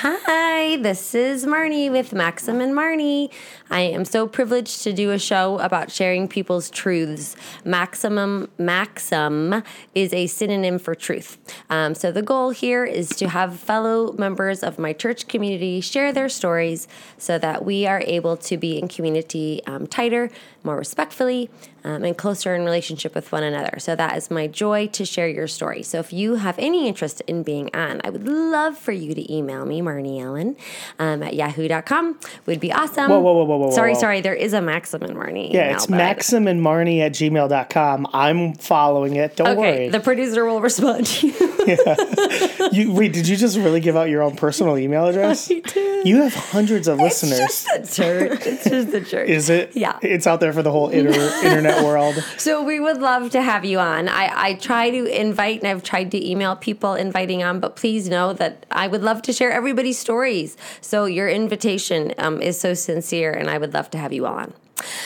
Hi, 0.00 0.76
this 0.76 1.14
is 1.14 1.46
Marnie 1.46 1.90
with 1.90 2.12
Maxim 2.12 2.60
and 2.60 2.74
Marnie. 2.74 3.32
I 3.70 3.80
am 3.80 4.04
so 4.04 4.26
privileged 4.26 4.82
to 4.82 4.92
do 4.92 5.10
a 5.10 5.18
show 5.18 5.58
about 5.58 5.90
sharing 5.90 6.28
people's 6.28 6.68
truths. 6.68 7.34
Maximum, 7.64 8.50
maxim 8.58 9.62
is 9.94 10.12
a 10.12 10.26
synonym 10.26 10.78
for 10.78 10.94
truth. 10.94 11.38
Um, 11.70 11.94
so 11.94 12.12
the 12.12 12.20
goal 12.20 12.50
here 12.50 12.84
is 12.84 13.08
to 13.16 13.30
have 13.30 13.58
fellow 13.58 14.12
members 14.12 14.62
of 14.62 14.78
my 14.78 14.92
church 14.92 15.28
community 15.28 15.80
share 15.80 16.12
their 16.12 16.28
stories 16.28 16.86
so 17.16 17.38
that 17.38 17.64
we 17.64 17.86
are 17.86 18.02
able 18.06 18.36
to 18.36 18.58
be 18.58 18.78
in 18.78 18.88
community 18.88 19.62
um, 19.66 19.86
tighter, 19.86 20.28
more 20.62 20.76
respectfully, 20.76 21.48
um, 21.84 22.04
and 22.04 22.18
closer 22.18 22.54
in 22.54 22.64
relationship 22.64 23.14
with 23.14 23.30
one 23.30 23.44
another. 23.44 23.78
So 23.78 23.94
that 23.94 24.16
is 24.16 24.30
my 24.30 24.48
joy 24.48 24.88
to 24.88 25.04
share 25.04 25.28
your 25.28 25.46
story. 25.46 25.82
So 25.84 26.00
if 26.00 26.12
you 26.12 26.34
have 26.34 26.58
any 26.58 26.88
interest 26.88 27.22
in 27.28 27.44
being 27.44 27.70
on, 27.74 28.00
I 28.04 28.10
would 28.10 28.26
love 28.26 28.76
for 28.76 28.92
you 28.92 29.14
to 29.14 29.32
email 29.32 29.64
me, 29.64 29.80
Marnie 29.86 30.20
Ellen, 30.20 30.56
um, 30.98 31.22
at 31.22 31.34
yahoo.com. 31.34 32.18
Would 32.46 32.60
be 32.60 32.72
awesome. 32.72 33.08
Whoa, 33.10 33.20
whoa, 33.20 33.32
whoa, 33.32 33.44
whoa, 33.44 33.56
whoa, 33.58 33.70
Sorry, 33.70 33.92
whoa. 33.94 34.00
sorry. 34.00 34.20
There 34.20 34.34
is 34.34 34.52
a 34.52 34.60
Maxim 34.60 35.02
and 35.02 35.16
Marnie. 35.16 35.52
Yeah, 35.52 35.64
email, 35.66 35.74
it's 35.76 35.86
but- 35.86 35.96
Maxim 35.96 36.46
and 36.48 36.60
Marnie 36.60 37.00
at 37.00 37.12
gmail.com. 37.12 38.08
I'm 38.12 38.54
following 38.54 39.16
it. 39.16 39.36
Don't 39.36 39.48
Okay, 39.48 39.58
worry. 39.60 39.88
the 39.88 40.00
producer 40.00 40.44
will 40.44 40.60
respond 40.60 41.06
to 41.06 41.26
you. 41.28 42.70
you, 42.72 42.92
wait, 42.92 43.12
did 43.12 43.28
you 43.28 43.36
just 43.36 43.56
really 43.56 43.80
give 43.80 43.96
out 43.96 44.08
your 44.08 44.22
own 44.22 44.36
personal 44.36 44.76
email 44.78 45.06
address? 45.06 45.50
You 45.50 46.22
have 46.22 46.34
hundreds 46.34 46.88
of 46.88 46.98
listeners. 46.98 47.38
It's 47.40 47.64
just 47.64 47.96
the 47.96 48.02
church. 48.02 48.46
It's 48.46 48.64
just 48.64 48.90
the 48.92 49.00
church. 49.00 49.28
Is 49.28 49.50
it? 49.50 49.76
Yeah. 49.76 49.98
It's 50.02 50.26
out 50.26 50.40
there 50.40 50.52
for 50.52 50.62
the 50.62 50.70
whole 50.70 50.88
inter- 50.88 51.12
internet 51.44 51.84
world. 51.84 52.14
So 52.38 52.62
we 52.62 52.80
would 52.80 52.98
love 52.98 53.30
to 53.30 53.42
have 53.42 53.64
you 53.64 53.78
on. 53.78 54.08
I, 54.08 54.30
I 54.50 54.54
try 54.54 54.90
to 54.90 55.04
invite 55.20 55.60
and 55.62 55.68
I've 55.68 55.82
tried 55.82 56.10
to 56.12 56.28
email 56.30 56.56
people 56.56 56.94
inviting 56.94 57.42
on, 57.42 57.60
but 57.60 57.76
please 57.76 58.08
know 58.08 58.32
that 58.34 58.66
I 58.70 58.86
would 58.88 59.02
love 59.02 59.22
to 59.22 59.32
share 59.32 59.52
everybody's 59.76 59.98
stories. 59.98 60.56
So 60.80 61.04
your 61.04 61.28
invitation 61.28 62.14
um, 62.16 62.40
is 62.40 62.58
so 62.58 62.72
sincere 62.72 63.30
and 63.30 63.50
I 63.50 63.58
would 63.58 63.74
love 63.74 63.90
to 63.90 63.98
have 63.98 64.10
you 64.10 64.24
on. 64.24 64.54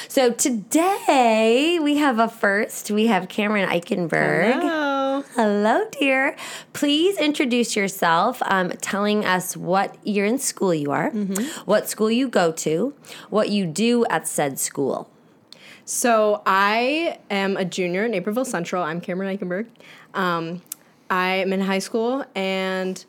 So 0.06 0.30
today 0.30 1.80
we 1.82 1.96
have 1.96 2.20
a 2.20 2.28
first. 2.28 2.88
We 2.88 3.08
have 3.08 3.28
Cameron 3.28 3.68
Eichenberg. 3.68 4.60
Hello. 4.60 5.24
Hello, 5.34 5.88
dear. 5.98 6.36
Please 6.72 7.18
introduce 7.18 7.74
yourself, 7.74 8.40
um, 8.44 8.70
telling 8.80 9.24
us 9.24 9.56
what 9.56 9.96
year 10.06 10.24
in 10.24 10.38
school 10.38 10.72
you 10.72 10.92
are, 10.92 11.10
what 11.64 11.88
school 11.88 12.10
you 12.10 12.28
go 12.28 12.52
to, 12.52 12.94
what 13.28 13.48
you 13.48 13.66
do 13.66 14.06
at 14.06 14.28
said 14.28 14.60
school. 14.60 15.10
So 15.84 16.42
I 16.46 17.18
am 17.28 17.56
a 17.56 17.64
junior 17.64 18.04
at 18.04 18.12
Naperville 18.12 18.44
Central. 18.44 18.84
I'm 18.84 19.00
Cameron 19.00 19.36
Eichenberg. 19.36 19.66
Um, 20.14 20.62
I 21.10 21.34
am 21.42 21.52
in 21.52 21.60
high 21.60 21.80
school, 21.80 22.24
and 22.36 23.04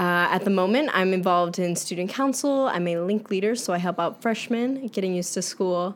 uh, 0.00 0.28
at 0.34 0.44
the 0.44 0.50
moment, 0.50 0.88
I'm 0.94 1.12
involved 1.12 1.58
in 1.58 1.76
student 1.76 2.08
council. 2.10 2.66
I'm 2.66 2.88
a 2.88 2.96
link 3.00 3.30
leader, 3.30 3.54
so 3.54 3.72
I 3.72 3.78
help 3.78 4.00
out 4.00 4.22
freshmen 4.22 4.86
getting 4.88 5.14
used 5.14 5.34
to 5.34 5.42
school, 5.42 5.94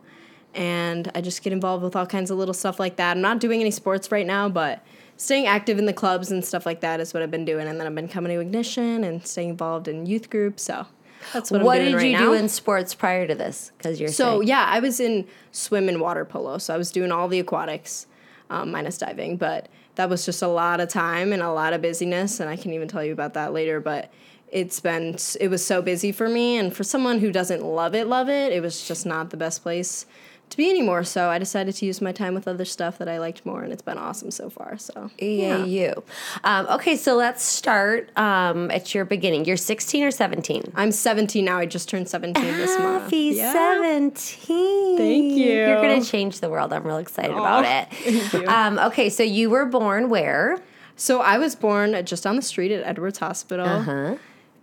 and 0.54 1.10
I 1.14 1.20
just 1.22 1.42
get 1.42 1.52
involved 1.52 1.82
with 1.82 1.96
all 1.96 2.06
kinds 2.06 2.30
of 2.30 2.36
little 2.38 2.54
stuff 2.54 2.78
like 2.78 2.96
that. 2.96 3.16
I'm 3.16 3.22
not 3.22 3.40
doing 3.40 3.60
any 3.60 3.70
sports 3.70 4.12
right 4.12 4.26
now, 4.26 4.48
but 4.48 4.84
staying 5.16 5.46
active 5.46 5.78
in 5.78 5.86
the 5.86 5.92
clubs 5.92 6.30
and 6.30 6.44
stuff 6.44 6.66
like 6.66 6.80
that 6.80 7.00
is 7.00 7.14
what 7.14 7.22
I've 7.22 7.30
been 7.30 7.44
doing. 7.46 7.66
And 7.66 7.78
then 7.80 7.86
I've 7.86 7.94
been 7.94 8.08
coming 8.08 8.30
to 8.34 8.40
Ignition 8.40 9.04
and 9.04 9.26
staying 9.26 9.50
involved 9.50 9.88
in 9.88 10.06
youth 10.06 10.28
groups. 10.28 10.64
So 10.64 10.86
that's 11.32 11.50
what, 11.50 11.62
what 11.62 11.76
I'm 11.78 11.82
doing 11.84 11.92
did 11.92 11.96
right 11.98 12.06
you 12.06 12.12
now. 12.12 12.24
do 12.26 12.32
in 12.34 12.48
sports 12.48 12.94
prior 12.94 13.26
to 13.26 13.34
this? 13.34 13.72
Because 13.78 13.98
you're 14.00 14.10
So 14.10 14.38
saying- 14.40 14.48
yeah, 14.48 14.66
I 14.68 14.80
was 14.80 15.00
in 15.00 15.26
swim 15.52 15.88
and 15.88 16.00
water 16.00 16.24
polo. 16.24 16.58
So 16.58 16.74
I 16.74 16.76
was 16.76 16.90
doing 16.92 17.10
all 17.12 17.28
the 17.28 17.38
aquatics, 17.40 18.06
um, 18.50 18.70
minus 18.72 18.98
diving. 18.98 19.36
But 19.38 19.68
that 19.96 20.08
was 20.08 20.24
just 20.24 20.42
a 20.42 20.48
lot 20.48 20.80
of 20.80 20.88
time 20.88 21.32
and 21.32 21.42
a 21.42 21.52
lot 21.52 21.72
of 21.72 21.82
busyness, 21.82 22.40
and 22.40 22.48
I 22.48 22.56
can 22.56 22.72
even 22.72 22.88
tell 22.88 23.04
you 23.04 23.12
about 23.12 23.34
that 23.34 23.52
later. 23.52 23.80
But 23.80 24.12
it's 24.50 24.80
been 24.80 25.16
it 25.40 25.48
was 25.48 25.64
so 25.64 25.82
busy 25.82 26.12
for 26.12 26.28
me, 26.28 26.58
and 26.58 26.74
for 26.74 26.84
someone 26.84 27.18
who 27.18 27.32
doesn't 27.32 27.62
love 27.62 27.94
it, 27.94 28.06
love 28.06 28.28
it, 28.28 28.52
it 28.52 28.62
was 28.62 28.86
just 28.86 29.06
not 29.06 29.30
the 29.30 29.36
best 29.36 29.62
place 29.62 30.06
to 30.50 30.56
be 30.56 30.70
anymore. 30.70 31.04
So 31.04 31.28
I 31.28 31.38
decided 31.38 31.74
to 31.76 31.86
use 31.86 32.00
my 32.00 32.12
time 32.12 32.34
with 32.34 32.46
other 32.46 32.64
stuff 32.64 32.98
that 32.98 33.08
I 33.08 33.18
liked 33.18 33.44
more, 33.44 33.62
and 33.62 33.72
it's 33.72 33.82
been 33.82 33.98
awesome 33.98 34.30
so 34.30 34.48
far. 34.50 34.78
So 34.78 35.10
Yeah, 35.18 35.64
you. 35.64 36.02
Um, 36.44 36.66
okay, 36.68 36.96
so 36.96 37.16
let's 37.16 37.42
start 37.42 38.16
um, 38.16 38.70
at 38.70 38.94
your 38.94 39.04
beginning. 39.04 39.44
You're 39.44 39.56
16 39.56 40.04
or 40.04 40.10
17? 40.10 40.72
I'm 40.76 40.92
17 40.92 41.44
now. 41.44 41.58
I 41.58 41.66
just 41.66 41.88
turned 41.88 42.08
17 42.08 42.42
this 42.42 42.78
month. 42.78 43.04
Happy 43.04 43.32
Yeah. 43.34 43.52
17. 43.52 44.96
Thank 44.96 45.32
you. 45.34 45.52
You're 45.52 45.82
going 45.82 46.00
to 46.00 46.08
change 46.08 46.40
the 46.40 46.48
world. 46.48 46.72
I'm 46.72 46.84
real 46.86 46.98
excited 46.98 47.32
about 47.32 47.64
it. 47.64 47.92
thank 47.92 48.32
you. 48.32 48.46
Um, 48.48 48.78
okay, 48.78 49.08
so 49.10 49.22
you 49.22 49.50
were 49.50 49.66
born 49.66 50.08
where? 50.08 50.58
So 50.96 51.20
I 51.20 51.38
was 51.38 51.56
born 51.56 52.04
just 52.06 52.22
down 52.22 52.36
the 52.36 52.42
street 52.42 52.70
at 52.70 52.86
Edwards 52.86 53.18
Hospital. 53.18 53.66
Uh-huh. 53.66 54.16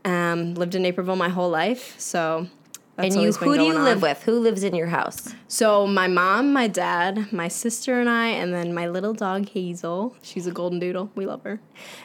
Um, 0.05 0.55
lived 0.55 0.73
in 0.75 0.81
Naperville 0.81 1.15
my 1.15 1.29
whole 1.29 1.49
life, 1.49 1.93
so 1.99 2.47
that's 3.01 3.15
And 3.15 3.23
you, 3.23 3.31
who 3.33 3.57
do 3.57 3.63
you 3.63 3.73
going 3.73 3.83
live 3.83 4.01
with? 4.01 4.23
Who 4.23 4.39
lives 4.39 4.63
in 4.63 4.75
your 4.75 4.87
house? 4.87 5.33
So 5.47 5.87
my 5.87 6.07
mom, 6.07 6.53
my 6.53 6.67
dad, 6.67 7.31
my 7.31 7.47
sister, 7.47 7.99
and 7.99 8.09
I, 8.09 8.27
and 8.27 8.53
then 8.53 8.73
my 8.73 8.87
little 8.87 9.13
dog 9.13 9.49
Hazel. 9.49 10.15
She's 10.21 10.47
a 10.47 10.51
golden 10.51 10.79
doodle. 10.79 11.11
We 11.15 11.25
love 11.25 11.43
her. 11.43 11.59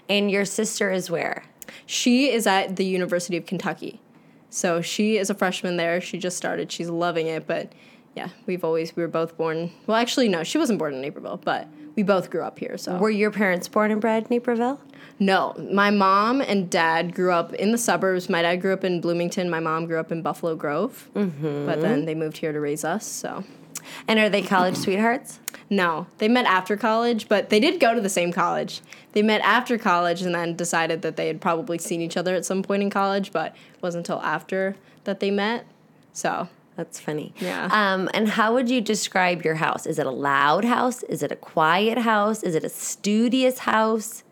And 0.08 0.30
your 0.30 0.44
sister 0.44 0.90
is 0.90 1.10
where? 1.10 1.44
She 1.84 2.30
is 2.30 2.46
at 2.46 2.76
the 2.76 2.84
University 2.84 3.36
of 3.36 3.46
Kentucky, 3.46 4.00
so 4.50 4.80
she 4.80 5.16
is 5.16 5.30
a 5.30 5.34
freshman 5.34 5.76
there. 5.76 6.00
She 6.00 6.18
just 6.18 6.36
started. 6.36 6.70
She's 6.70 6.88
loving 6.88 7.26
it, 7.26 7.46
but 7.46 7.72
yeah, 8.16 8.30
we've 8.46 8.64
always 8.64 8.96
we 8.96 9.02
were 9.02 9.08
both 9.08 9.36
born. 9.36 9.70
Well, 9.86 9.96
actually, 9.96 10.28
no, 10.28 10.42
she 10.42 10.58
wasn't 10.58 10.78
born 10.78 10.94
in 10.94 11.00
Naperville, 11.02 11.40
but 11.44 11.68
we 11.94 12.02
both 12.02 12.30
grew 12.30 12.42
up 12.42 12.58
here. 12.58 12.78
So 12.78 12.96
Were 12.96 13.10
your 13.10 13.30
parents 13.30 13.68
born 13.68 13.90
and 13.90 14.00
bred 14.00 14.24
in 14.24 14.28
Naperville? 14.30 14.80
No, 15.18 15.54
my 15.72 15.90
mom 15.90 16.40
and 16.40 16.68
dad 16.68 17.14
grew 17.14 17.32
up 17.32 17.52
in 17.54 17.72
the 17.72 17.78
suburbs. 17.78 18.28
My 18.28 18.42
dad 18.42 18.56
grew 18.56 18.72
up 18.72 18.84
in 18.84 19.00
Bloomington. 19.00 19.48
My 19.48 19.60
mom 19.60 19.86
grew 19.86 19.98
up 19.98 20.10
in 20.12 20.20
Buffalo 20.22 20.54
Grove. 20.56 21.08
Mm-hmm. 21.14 21.66
But 21.66 21.80
then 21.80 22.04
they 22.04 22.14
moved 22.14 22.38
here 22.38 22.52
to 22.52 22.60
raise 22.60 22.84
us. 22.84 23.06
So 23.06 23.44
And 24.08 24.18
are 24.18 24.28
they 24.28 24.42
college 24.42 24.76
sweethearts? 24.76 25.40
no, 25.68 26.06
they 26.18 26.28
met 26.28 26.46
after 26.46 26.76
college, 26.76 27.28
but 27.28 27.50
they 27.50 27.58
did 27.58 27.80
go 27.80 27.92
to 27.94 28.00
the 28.00 28.08
same 28.08 28.32
college. 28.32 28.80
They 29.12 29.22
met 29.22 29.40
after 29.40 29.76
college 29.78 30.22
and 30.22 30.34
then 30.34 30.54
decided 30.54 31.02
that 31.02 31.16
they 31.16 31.26
had 31.26 31.40
probably 31.40 31.78
seen 31.78 32.00
each 32.00 32.16
other 32.16 32.34
at 32.34 32.44
some 32.44 32.62
point 32.62 32.82
in 32.82 32.90
college, 32.90 33.32
but 33.32 33.48
it 33.74 33.82
wasn't 33.82 34.06
until 34.08 34.22
after 34.22 34.76
that 35.04 35.18
they 35.20 35.30
met. 35.30 35.66
So 36.12 36.48
That's 36.76 37.00
funny. 37.00 37.32
Yeah. 37.40 37.68
Um, 37.72 38.10
and 38.12 38.28
how 38.28 38.52
would 38.52 38.68
you 38.68 38.80
describe 38.80 39.44
your 39.44 39.54
house? 39.54 39.86
Is 39.86 39.98
it 39.98 40.06
a 40.06 40.10
loud 40.10 40.64
house? 40.64 41.02
Is 41.04 41.22
it 41.22 41.32
a 41.32 41.36
quiet 41.36 41.98
house? 41.98 42.42
Is 42.42 42.54
it 42.54 42.64
a 42.64 42.68
studious 42.68 43.60
house? 43.60 44.22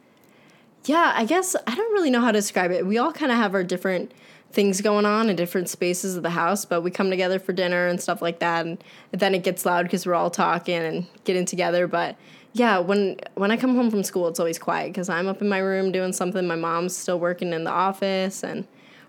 Yeah, 0.85 1.13
I 1.17 1.25
guess 1.25 1.57
I 1.67 1.75
don't 1.75 1.93
really 1.95 2.11
know 2.11 2.21
how 2.21 2.33
to 2.33 2.39
describe 2.39 2.71
it. 2.71 2.87
We 2.87 2.99
all 2.99 3.13
kind 3.13 3.33
of 3.33 3.39
have 3.39 3.55
our 3.55 3.65
different 3.65 4.13
things 4.53 4.81
going 4.83 5.07
on 5.07 5.31
in 5.31 5.37
different 5.37 5.69
spaces 5.69 6.17
of 6.17 6.23
the 6.23 6.31
house, 6.31 6.65
but 6.65 6.83
we 6.83 6.91
come 6.91 7.11
together 7.11 7.39
for 7.39 7.53
dinner 7.53 7.89
and 7.89 8.01
stuff 8.01 8.21
like 8.21 8.39
that, 8.41 8.67
and 8.67 8.83
then 9.11 9.35
it 9.35 9.43
gets 9.43 9.65
loud 9.65 9.85
because 9.85 10.07
we're 10.07 10.15
all 10.15 10.31
talking 10.31 10.77
and 10.77 11.07
getting 11.25 11.47
together. 11.47 11.87
But 11.87 12.17
yeah, 12.53 12.79
when 12.79 13.17
when 13.35 13.51
I 13.51 13.57
come 13.57 13.75
home 13.75 13.91
from 13.91 14.05
school, 14.05 14.29
it's 14.29 14.39
always 14.39 14.59
quiet 14.59 14.89
because 14.89 15.09
I'm 15.09 15.27
up 15.27 15.41
in 15.41 15.49
my 15.49 15.59
room 15.59 15.91
doing 15.91 16.13
something. 16.13 16.47
My 16.47 16.57
mom's 16.57 16.97
still 16.97 17.19
working 17.19 17.53
in 17.53 17.65
the 17.65 17.71
office, 17.71 18.45
and 18.45 18.67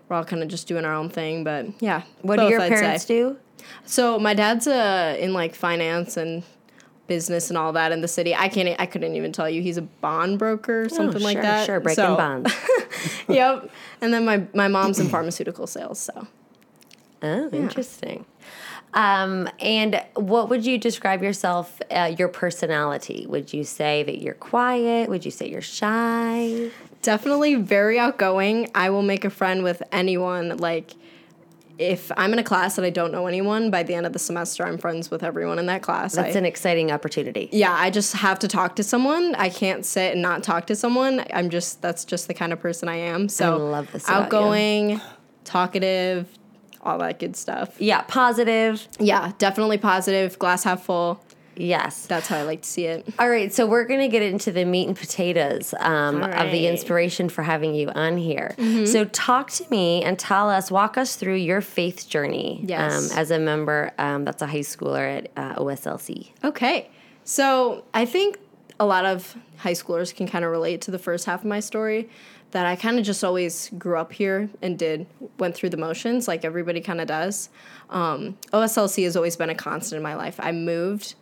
we're 0.08 0.16
all 0.16 0.24
kind 0.24 0.42
of 0.42 0.48
just 0.48 0.68
doing 0.68 0.84
our 0.84 0.94
own 0.94 1.08
thing. 1.08 1.44
But 1.44 1.66
yeah, 1.80 2.02
What 2.22 2.36
do 2.36 2.42
both, 2.42 2.50
your 2.50 2.60
I'd 2.60 2.72
say. 2.72 2.80
parents 2.80 3.04
do? 3.04 3.36
So 3.84 4.18
my 4.18 4.34
dad's 4.34 4.66
uh, 4.66 5.16
in 5.18 5.32
like 5.32 5.54
finance 5.54 6.16
and 6.16 6.42
business 7.06 7.50
and 7.50 7.58
all 7.58 7.72
that 7.72 7.92
in 7.92 8.00
the 8.00 8.08
city. 8.08 8.34
I 8.34 8.48
can't. 8.48 8.78
I 8.80 8.86
couldn't 8.86 9.14
even 9.14 9.32
tell 9.32 9.48
you. 9.48 9.62
He's 9.62 9.76
a 9.76 9.82
bond 9.82 10.38
broker 10.38 10.82
or 10.82 10.88
something 10.88 11.22
oh, 11.22 11.24
like 11.24 11.40
that. 11.40 11.66
Sure, 11.66 11.80
breaking 11.80 12.04
So- 12.04 12.16
bonds. 12.16 12.52
yep. 13.28 13.70
And 14.00 14.12
then 14.12 14.24
my, 14.24 14.44
my 14.54 14.68
mom's 14.68 14.98
in 14.98 15.08
pharmaceutical 15.08 15.66
sales, 15.66 15.98
so. 15.98 16.26
Oh, 17.22 17.48
interesting. 17.50 18.26
Um, 18.94 19.48
and 19.58 20.02
what 20.14 20.48
would 20.48 20.64
you 20.64 20.78
describe 20.78 21.22
yourself, 21.22 21.80
uh, 21.90 22.14
your 22.16 22.28
personality? 22.28 23.26
Would 23.28 23.52
you 23.52 23.64
say 23.64 24.02
that 24.04 24.22
you're 24.22 24.34
quiet? 24.34 25.08
Would 25.08 25.24
you 25.24 25.30
say 25.30 25.50
you're 25.50 25.60
shy? 25.60 26.70
Definitely 27.02 27.54
very 27.56 27.98
outgoing. 27.98 28.68
I 28.74 28.90
will 28.90 29.02
make 29.02 29.24
a 29.24 29.30
friend 29.30 29.62
with 29.62 29.82
anyone. 29.92 30.56
Like, 30.56 30.92
if 31.78 32.10
I'm 32.16 32.32
in 32.32 32.38
a 32.38 32.42
class 32.42 32.78
and 32.78 32.86
I 32.86 32.90
don't 32.90 33.12
know 33.12 33.26
anyone, 33.26 33.70
by 33.70 33.82
the 33.82 33.94
end 33.94 34.06
of 34.06 34.12
the 34.12 34.18
semester, 34.18 34.66
I'm 34.66 34.78
friends 34.78 35.10
with 35.10 35.22
everyone 35.22 35.58
in 35.58 35.66
that 35.66 35.82
class. 35.82 36.14
That's 36.14 36.34
I- 36.34 36.38
an 36.38 36.46
exciting 36.46 36.90
opportunity. 36.90 37.48
yeah, 37.52 37.74
I 37.74 37.90
just 37.90 38.14
have 38.14 38.38
to 38.40 38.48
talk 38.48 38.76
to 38.76 38.82
someone. 38.82 39.34
I 39.34 39.50
can't 39.50 39.84
sit 39.84 40.12
and 40.12 40.22
not 40.22 40.42
talk 40.42 40.66
to 40.68 40.74
someone. 40.74 41.24
I'm 41.32 41.50
just, 41.50 41.82
that's 41.82 42.04
just 42.04 42.28
the 42.28 42.34
kind 42.34 42.52
of 42.52 42.60
person 42.60 42.88
I 42.88 42.96
am. 42.96 43.28
So, 43.28 43.52
I 43.52 43.56
love 43.56 43.92
this 43.92 44.08
outgoing, 44.08 45.00
talkative, 45.44 46.26
all 46.82 46.98
that 46.98 47.18
good 47.18 47.36
stuff. 47.36 47.78
Yeah, 47.80 48.02
positive. 48.02 48.88
Yeah, 48.98 49.32
definitely 49.38 49.78
positive, 49.78 50.38
glass 50.38 50.64
half 50.64 50.84
full. 50.84 51.20
Yes. 51.56 52.06
That's 52.06 52.26
how 52.28 52.36
I 52.38 52.42
like 52.42 52.62
to 52.62 52.68
see 52.68 52.84
it. 52.86 53.06
All 53.18 53.28
right, 53.28 53.52
so 53.52 53.66
we're 53.66 53.84
going 53.84 54.00
to 54.00 54.08
get 54.08 54.22
into 54.22 54.52
the 54.52 54.64
meat 54.64 54.86
and 54.88 54.96
potatoes 54.96 55.74
um, 55.80 56.22
All 56.22 56.30
of 56.30 56.50
the 56.50 56.66
inspiration 56.66 57.28
for 57.28 57.42
having 57.42 57.74
you 57.74 57.88
on 57.90 58.16
here. 58.16 58.54
So, 58.86 59.04
talk 59.06 59.50
to 59.52 59.64
me 59.70 60.02
and 60.02 60.18
tell 60.18 60.50
us, 60.50 60.70
walk 60.70 60.96
us 60.98 61.16
through 61.16 61.36
your 61.36 61.60
faith 61.60 62.08
journey 62.08 62.60
Yes. 62.64 63.12
um, 63.12 63.18
as 63.18 63.30
a 63.30 63.38
member 63.38 63.92
um, 63.98 64.24
that's 64.24 64.42
a 64.42 64.46
high 64.46 64.60
schooler 64.60 65.18
at 65.18 65.30
uh, 65.36 65.54
OSLC. 65.60 66.30
Okay. 66.44 66.90
So 67.24 67.84
I 67.92 68.04
think 68.06 68.38
a 68.78 68.86
lot 68.86 69.04
of 69.04 69.36
high 69.56 69.72
schoolers 69.72 70.14
can 70.14 70.28
kind 70.28 70.44
of 70.44 70.50
relate 70.50 70.80
to 70.82 70.90
the 70.90 70.98
first 70.98 71.24
half 71.26 71.40
of 71.40 71.46
my 71.46 71.60
story 71.60 72.08
that 72.52 72.66
I 72.66 72.76
kind 72.76 72.98
of 72.98 73.04
just 73.04 73.24
always 73.24 73.70
grew 73.76 73.96
up 73.98 74.12
here 74.12 74.48
and 74.62 74.78
did 74.78 75.06
went 75.38 75.54
through 75.56 75.70
the 75.70 75.76
motions 75.76 76.28
like 76.28 76.44
everybody 76.44 76.80
kind 76.80 77.00
of 77.00 77.08
does. 77.08 77.48
Um, 77.90 78.36
OSLC 78.52 79.02
has 79.04 79.16
always 79.16 79.36
been 79.36 79.50
a 79.50 79.54
constant 79.54 79.96
in 79.96 80.02
my 80.02 80.14
life. 80.14 80.36
I 80.38 80.52
moved 80.52 81.16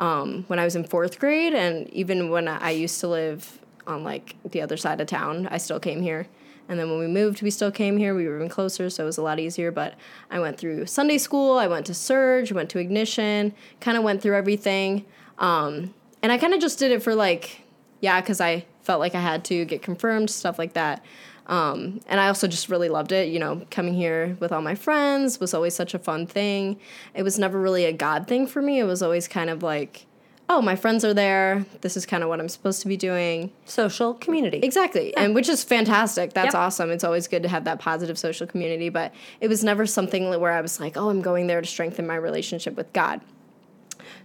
um, 0.00 0.44
when 0.48 0.58
I 0.58 0.64
was 0.64 0.74
in 0.74 0.84
fourth 0.84 1.20
grade, 1.20 1.54
and 1.54 1.88
even 1.90 2.30
when 2.30 2.48
I 2.48 2.70
used 2.70 2.98
to 3.00 3.08
live 3.08 3.60
on 3.86 4.02
like 4.02 4.34
the 4.44 4.62
other 4.62 4.76
side 4.76 5.00
of 5.00 5.06
town, 5.06 5.46
I 5.50 5.58
still 5.58 5.78
came 5.78 6.02
here. 6.02 6.26
And 6.68 6.78
then 6.78 6.88
when 6.88 6.98
we 6.98 7.06
moved, 7.06 7.42
we 7.42 7.50
still 7.50 7.70
came 7.70 7.96
here. 7.96 8.14
We 8.14 8.26
were 8.26 8.36
even 8.36 8.48
closer, 8.48 8.88
so 8.90 9.02
it 9.02 9.06
was 9.06 9.18
a 9.18 9.22
lot 9.22 9.38
easier. 9.38 9.70
But 9.70 9.94
I 10.30 10.40
went 10.40 10.56
through 10.56 10.86
Sunday 10.86 11.18
school, 11.18 11.58
I 11.58 11.66
went 11.66 11.84
to 11.86 11.94
Surge, 11.94 12.50
went 12.50 12.70
to 12.70 12.78
Ignition, 12.78 13.52
kind 13.80 13.98
of 13.98 14.02
went 14.02 14.22
through 14.22 14.36
everything. 14.36 15.04
Um, 15.38 15.92
and 16.22 16.32
I 16.32 16.38
kind 16.38 16.54
of 16.54 16.60
just 16.60 16.78
did 16.78 16.92
it 16.92 17.02
for 17.02 17.14
like, 17.14 17.62
yeah, 18.00 18.20
because 18.20 18.40
I 18.40 18.64
felt 18.82 19.00
like 19.00 19.14
I 19.14 19.20
had 19.20 19.44
to 19.46 19.64
get 19.64 19.82
confirmed, 19.82 20.30
stuff 20.30 20.58
like 20.58 20.72
that. 20.72 21.04
Um, 21.50 22.00
and 22.06 22.20
I 22.20 22.28
also 22.28 22.46
just 22.46 22.68
really 22.68 22.88
loved 22.88 23.12
it. 23.12 23.28
You 23.28 23.38
know, 23.40 23.62
coming 23.70 23.92
here 23.92 24.36
with 24.40 24.52
all 24.52 24.62
my 24.62 24.74
friends 24.76 25.40
was 25.40 25.52
always 25.52 25.74
such 25.74 25.92
a 25.94 25.98
fun 25.98 26.26
thing. 26.26 26.78
It 27.12 27.24
was 27.24 27.38
never 27.38 27.60
really 27.60 27.84
a 27.84 27.92
God 27.92 28.26
thing 28.28 28.46
for 28.46 28.62
me. 28.62 28.78
It 28.78 28.84
was 28.84 29.02
always 29.02 29.26
kind 29.26 29.50
of 29.50 29.62
like, 29.62 30.06
oh, 30.48 30.62
my 30.62 30.76
friends 30.76 31.04
are 31.04 31.12
there. 31.12 31.64
This 31.80 31.96
is 31.96 32.06
kind 32.06 32.22
of 32.22 32.28
what 32.28 32.40
I'm 32.40 32.48
supposed 32.48 32.82
to 32.82 32.88
be 32.88 32.96
doing. 32.96 33.50
Social 33.64 34.14
community. 34.14 34.58
Exactly. 34.62 35.10
Yeah. 35.10 35.22
And 35.24 35.34
which 35.34 35.48
is 35.48 35.62
fantastic. 35.64 36.32
That's 36.34 36.54
Yep. 36.54 36.62
awesome. 36.62 36.90
It's 36.90 37.04
always 37.04 37.26
good 37.28 37.42
to 37.42 37.48
have 37.48 37.64
that 37.64 37.80
positive 37.80 38.16
social 38.18 38.46
community. 38.46 38.88
But 38.88 39.12
it 39.40 39.48
was 39.48 39.62
never 39.64 39.86
something 39.86 40.28
where 40.40 40.52
I 40.52 40.60
was 40.60 40.78
like, 40.80 40.96
oh, 40.96 41.10
I'm 41.10 41.20
going 41.20 41.48
there 41.48 41.60
to 41.60 41.66
strengthen 41.66 42.06
my 42.06 42.16
relationship 42.16 42.76
with 42.76 42.92
God. 42.92 43.20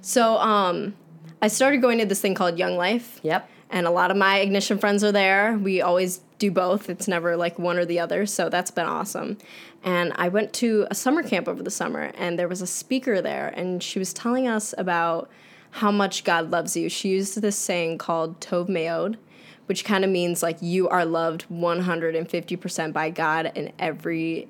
So 0.01 0.37
um, 0.37 0.93
I 1.41 1.47
started 1.47 1.81
going 1.81 1.97
to 1.99 2.05
this 2.05 2.21
thing 2.21 2.35
called 2.35 2.57
Young 2.59 2.77
Life 2.77 3.19
Yep. 3.23 3.49
And 3.69 3.87
a 3.87 3.91
lot 3.91 4.11
of 4.11 4.17
my 4.17 4.39
ignition 4.39 4.77
friends 4.77 5.03
are 5.03 5.11
there. 5.11 5.57
We 5.57 5.81
always 5.81 6.21
do 6.37 6.51
both. 6.51 6.89
It's 6.89 7.07
never 7.07 7.35
like 7.35 7.57
one 7.57 7.77
or 7.77 7.85
the 7.85 7.99
other 7.99 8.25
so 8.25 8.49
that's 8.49 8.71
been 8.71 8.85
awesome. 8.85 9.37
And 9.83 10.13
i 10.15 10.27
went 10.27 10.53
to 10.53 10.87
a 10.89 10.95
summer 10.95 11.23
camp 11.23 11.47
over 11.47 11.63
the 11.63 11.71
summer 11.71 12.11
and 12.15 12.37
there 12.37 12.47
was 12.47 12.61
a 12.61 12.67
speaker 12.67 13.21
there 13.21 13.49
and 13.55 13.81
she 13.81 13.99
was 13.99 14.13
telling 14.13 14.47
us 14.47 14.73
about 14.77 15.29
how 15.71 15.91
much 15.91 16.23
god 16.23 16.51
loves 16.51 16.75
you. 16.75 16.89
She 16.89 17.09
used 17.09 17.41
this 17.41 17.57
saying 17.57 17.97
called 17.97 18.39
tov 18.39 18.67
meod 18.67 19.17
which 19.65 19.83
kind 19.83 20.03
of 20.03 20.11
means 20.11 20.43
like 20.43 20.57
you 20.61 20.87
are 20.89 21.05
loved 21.05 21.45
150% 21.49 22.93
by 22.93 23.09
god 23.09 23.51
in 23.55 23.71
every 23.79 24.47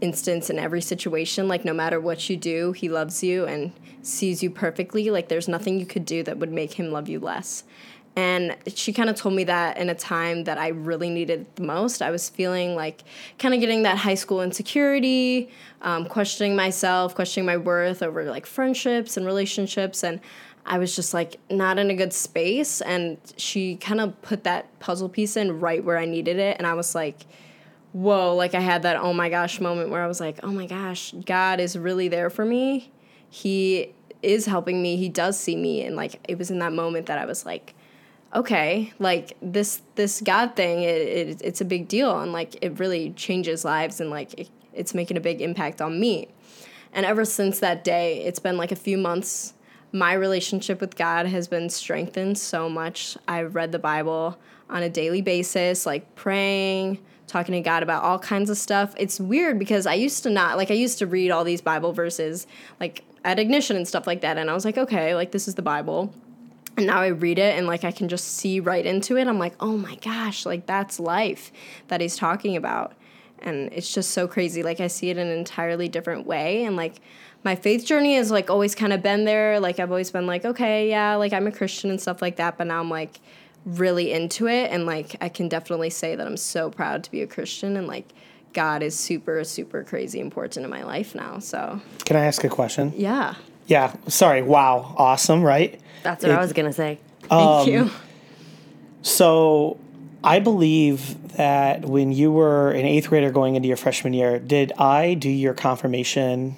instance 0.00 0.50
in 0.50 0.58
every 0.58 0.82
situation. 0.82 1.48
Like 1.48 1.64
no 1.64 1.72
matter 1.72 1.98
what 2.00 2.28
you 2.28 2.36
do 2.36 2.72
he 2.72 2.88
loves 2.88 3.22
you 3.22 3.46
and 3.46 3.72
sees 4.02 4.42
you 4.42 4.50
perfectly. 4.50 5.10
Like 5.10 5.28
there's 5.28 5.48
nothing 5.48 5.80
you 5.80 5.86
could 5.86 6.04
do 6.04 6.22
that 6.24 6.38
would 6.38 6.52
make 6.52 6.74
him 6.74 6.90
love 6.90 7.08
you 7.08 7.18
less 7.18 7.64
and 8.16 8.56
she 8.68 8.92
kind 8.92 9.10
of 9.10 9.16
told 9.16 9.34
me 9.34 9.44
that 9.44 9.76
in 9.76 9.90
a 9.90 9.94
time 9.94 10.44
that 10.44 10.56
I 10.56 10.68
really 10.68 11.10
needed 11.10 11.46
the 11.56 11.64
most. 11.64 12.00
I 12.00 12.10
was 12.10 12.28
feeling 12.28 12.76
like 12.76 13.02
kind 13.40 13.54
of 13.54 13.60
getting 13.60 13.82
that 13.82 13.98
high 13.98 14.14
school 14.14 14.40
insecurity, 14.40 15.50
um, 15.82 16.06
questioning 16.06 16.54
myself, 16.54 17.14
questioning 17.16 17.44
my 17.44 17.56
worth 17.56 18.02
over 18.02 18.24
like 18.24 18.46
friendships 18.46 19.16
and 19.16 19.26
relationships. 19.26 20.04
And 20.04 20.20
I 20.64 20.78
was 20.78 20.94
just 20.94 21.12
like 21.12 21.40
not 21.50 21.78
in 21.78 21.90
a 21.90 21.94
good 21.94 22.12
space. 22.12 22.80
And 22.80 23.18
she 23.36 23.76
kind 23.76 24.00
of 24.00 24.20
put 24.22 24.44
that 24.44 24.78
puzzle 24.78 25.08
piece 25.08 25.36
in 25.36 25.58
right 25.58 25.82
where 25.82 25.98
I 25.98 26.04
needed 26.04 26.38
it. 26.38 26.56
And 26.58 26.68
I 26.68 26.74
was 26.74 26.94
like, 26.94 27.26
whoa, 27.90 28.36
like 28.36 28.54
I 28.54 28.60
had 28.60 28.82
that 28.82 28.96
oh 28.96 29.12
my 29.12 29.28
gosh 29.28 29.60
moment 29.60 29.90
where 29.90 30.02
I 30.02 30.06
was 30.06 30.20
like, 30.20 30.38
oh 30.44 30.52
my 30.52 30.66
gosh, 30.66 31.12
God 31.24 31.58
is 31.58 31.76
really 31.76 32.06
there 32.06 32.30
for 32.30 32.44
me. 32.44 32.92
He 33.28 33.92
is 34.22 34.46
helping 34.46 34.80
me. 34.80 34.96
He 34.96 35.08
does 35.08 35.38
see 35.38 35.56
me. 35.56 35.82
And 35.82 35.96
like 35.96 36.20
it 36.28 36.38
was 36.38 36.52
in 36.52 36.60
that 36.60 36.72
moment 36.72 37.06
that 37.06 37.18
I 37.18 37.26
was 37.26 37.44
like, 37.44 37.74
okay, 38.34 38.92
like 38.98 39.36
this 39.40 39.82
this 39.94 40.20
God 40.20 40.56
thing, 40.56 40.82
it, 40.82 40.88
it 40.88 41.42
it's 41.42 41.60
a 41.60 41.64
big 41.64 41.88
deal, 41.88 42.18
and 42.20 42.32
like 42.32 42.56
it 42.62 42.78
really 42.78 43.10
changes 43.10 43.64
lives, 43.64 44.00
and 44.00 44.10
like 44.10 44.34
it, 44.34 44.48
it's 44.72 44.94
making 44.94 45.16
a 45.16 45.20
big 45.20 45.40
impact 45.40 45.80
on 45.80 46.00
me. 46.00 46.28
And 46.92 47.04
ever 47.04 47.24
since 47.24 47.60
that 47.60 47.84
day, 47.84 48.22
it's 48.24 48.38
been 48.38 48.56
like 48.56 48.72
a 48.72 48.76
few 48.76 48.98
months. 48.98 49.54
My 49.92 50.12
relationship 50.12 50.80
with 50.80 50.96
God 50.96 51.26
has 51.26 51.46
been 51.46 51.70
strengthened 51.70 52.38
so 52.38 52.68
much. 52.68 53.16
I've 53.28 53.54
read 53.54 53.72
the 53.72 53.78
Bible 53.78 54.38
on 54.68 54.82
a 54.82 54.88
daily 54.88 55.22
basis, 55.22 55.86
like 55.86 56.14
praying, 56.16 56.98
talking 57.26 57.52
to 57.52 57.60
God 57.60 57.82
about 57.82 58.02
all 58.02 58.18
kinds 58.18 58.50
of 58.50 58.56
stuff. 58.56 58.94
It's 58.98 59.20
weird 59.20 59.58
because 59.58 59.86
I 59.86 59.94
used 59.94 60.22
to 60.24 60.30
not, 60.30 60.56
like, 60.56 60.70
I 60.70 60.74
used 60.74 60.98
to 60.98 61.06
read 61.06 61.30
all 61.30 61.44
these 61.44 61.60
Bible 61.60 61.92
verses, 61.92 62.46
like 62.80 63.04
at 63.24 63.38
Ignition 63.38 63.76
and 63.76 63.86
stuff 63.86 64.06
like 64.06 64.20
that. 64.22 64.36
And 64.36 64.50
I 64.50 64.54
was 64.54 64.64
like, 64.64 64.78
okay, 64.78 65.14
like, 65.14 65.30
this 65.30 65.46
is 65.46 65.54
the 65.54 65.62
Bible 65.62 66.12
and 66.76 66.86
now 66.86 67.00
I 67.00 67.08
read 67.08 67.38
it 67.38 67.56
and 67.56 67.66
like 67.66 67.84
I 67.84 67.92
can 67.92 68.08
just 68.08 68.36
see 68.36 68.60
right 68.60 68.84
into 68.84 69.16
it. 69.16 69.26
I'm 69.28 69.38
like, 69.38 69.54
oh 69.60 69.76
my 69.76 69.94
gosh, 69.96 70.44
like 70.46 70.66
that's 70.66 70.98
life 70.98 71.52
that 71.88 72.00
he's 72.00 72.16
talking 72.16 72.56
about. 72.56 72.94
And 73.40 73.72
it's 73.72 73.92
just 73.92 74.10
so 74.10 74.26
crazy. 74.26 74.62
Like 74.62 74.80
I 74.80 74.86
see 74.86 75.10
it 75.10 75.18
in 75.18 75.26
an 75.28 75.38
entirely 75.38 75.88
different 75.88 76.26
way. 76.26 76.64
And 76.64 76.76
like 76.76 77.00
my 77.44 77.54
faith 77.54 77.84
journey 77.84 78.16
has 78.16 78.30
like 78.30 78.48
always 78.50 78.74
kind 78.74 78.92
of 78.92 79.02
been 79.02 79.24
there. 79.24 79.60
Like 79.60 79.78
I've 79.78 79.90
always 79.90 80.10
been 80.10 80.26
like, 80.26 80.44
okay, 80.44 80.88
yeah, 80.88 81.14
like 81.16 81.32
I'm 81.32 81.46
a 81.46 81.52
Christian 81.52 81.90
and 81.90 82.00
stuff 82.00 82.22
like 82.22 82.36
that. 82.36 82.56
But 82.56 82.68
now 82.68 82.80
I'm 82.80 82.90
like 82.90 83.20
really 83.66 84.12
into 84.12 84.46
it. 84.46 84.70
And 84.70 84.86
like 84.86 85.16
I 85.20 85.28
can 85.28 85.48
definitely 85.48 85.90
say 85.90 86.16
that 86.16 86.26
I'm 86.26 86.36
so 86.38 86.70
proud 86.70 87.04
to 87.04 87.10
be 87.10 87.20
a 87.22 87.26
Christian 87.26 87.76
and 87.76 87.86
like 87.86 88.12
God 88.54 88.82
is 88.82 88.98
super, 88.98 89.42
super 89.44 89.84
crazy 89.84 90.20
important 90.20 90.64
in 90.64 90.70
my 90.70 90.84
life 90.84 91.14
now. 91.14 91.38
So 91.38 91.80
Can 92.04 92.16
I 92.16 92.24
ask 92.24 92.42
a 92.44 92.48
question? 92.48 92.92
yeah. 92.96 93.34
Yeah. 93.66 93.94
Sorry. 94.08 94.42
Wow. 94.42 94.94
Awesome. 94.98 95.42
Right. 95.42 95.80
That's 96.04 96.22
what 96.24 96.30
I 96.32 96.40
was 96.40 96.52
going 96.52 96.66
to 96.66 96.72
say. 96.72 97.00
Thank 97.22 97.66
you. 97.66 97.90
So 99.02 99.78
I 100.22 100.38
believe 100.38 101.32
that 101.36 101.84
when 101.84 102.12
you 102.12 102.30
were 102.32 102.70
an 102.70 102.84
eighth 102.86 103.08
grader 103.08 103.30
going 103.30 103.56
into 103.56 103.68
your 103.68 103.76
freshman 103.76 104.14
year, 104.14 104.38
did 104.38 104.72
I 104.78 105.14
do 105.14 105.28
your 105.28 105.54
confirmation? 105.54 106.56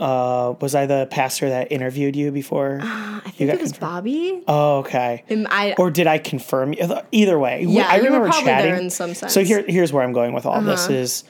Uh, 0.00 0.54
was 0.60 0.74
I 0.74 0.86
the 0.86 1.06
pastor 1.10 1.48
that 1.50 1.70
interviewed 1.70 2.16
you 2.16 2.32
before? 2.32 2.80
I 2.82 3.20
think 3.30 3.50
it 3.52 3.60
was 3.60 3.70
confirmed. 3.72 3.80
Bobby. 3.80 4.42
oh, 4.48 4.78
okay. 4.78 5.22
Um, 5.30 5.46
I, 5.50 5.74
or 5.78 5.90
did 5.90 6.06
I 6.08 6.18
confirm? 6.18 6.72
you? 6.72 6.88
Either 7.12 7.38
way, 7.38 7.64
Yeah, 7.68 7.86
I 7.88 7.98
remember 7.98 8.28
chatting. 8.30 8.44
there 8.72 8.74
in 8.80 8.90
some 8.90 9.14
sense. 9.14 9.32
So 9.32 9.44
here, 9.44 9.64
here's 9.66 9.92
where 9.92 10.02
I'm 10.02 10.12
going 10.12 10.32
with 10.32 10.44
all 10.44 10.60
this 10.60 10.86
Uh-huh. 10.86 10.94
is 10.94 11.24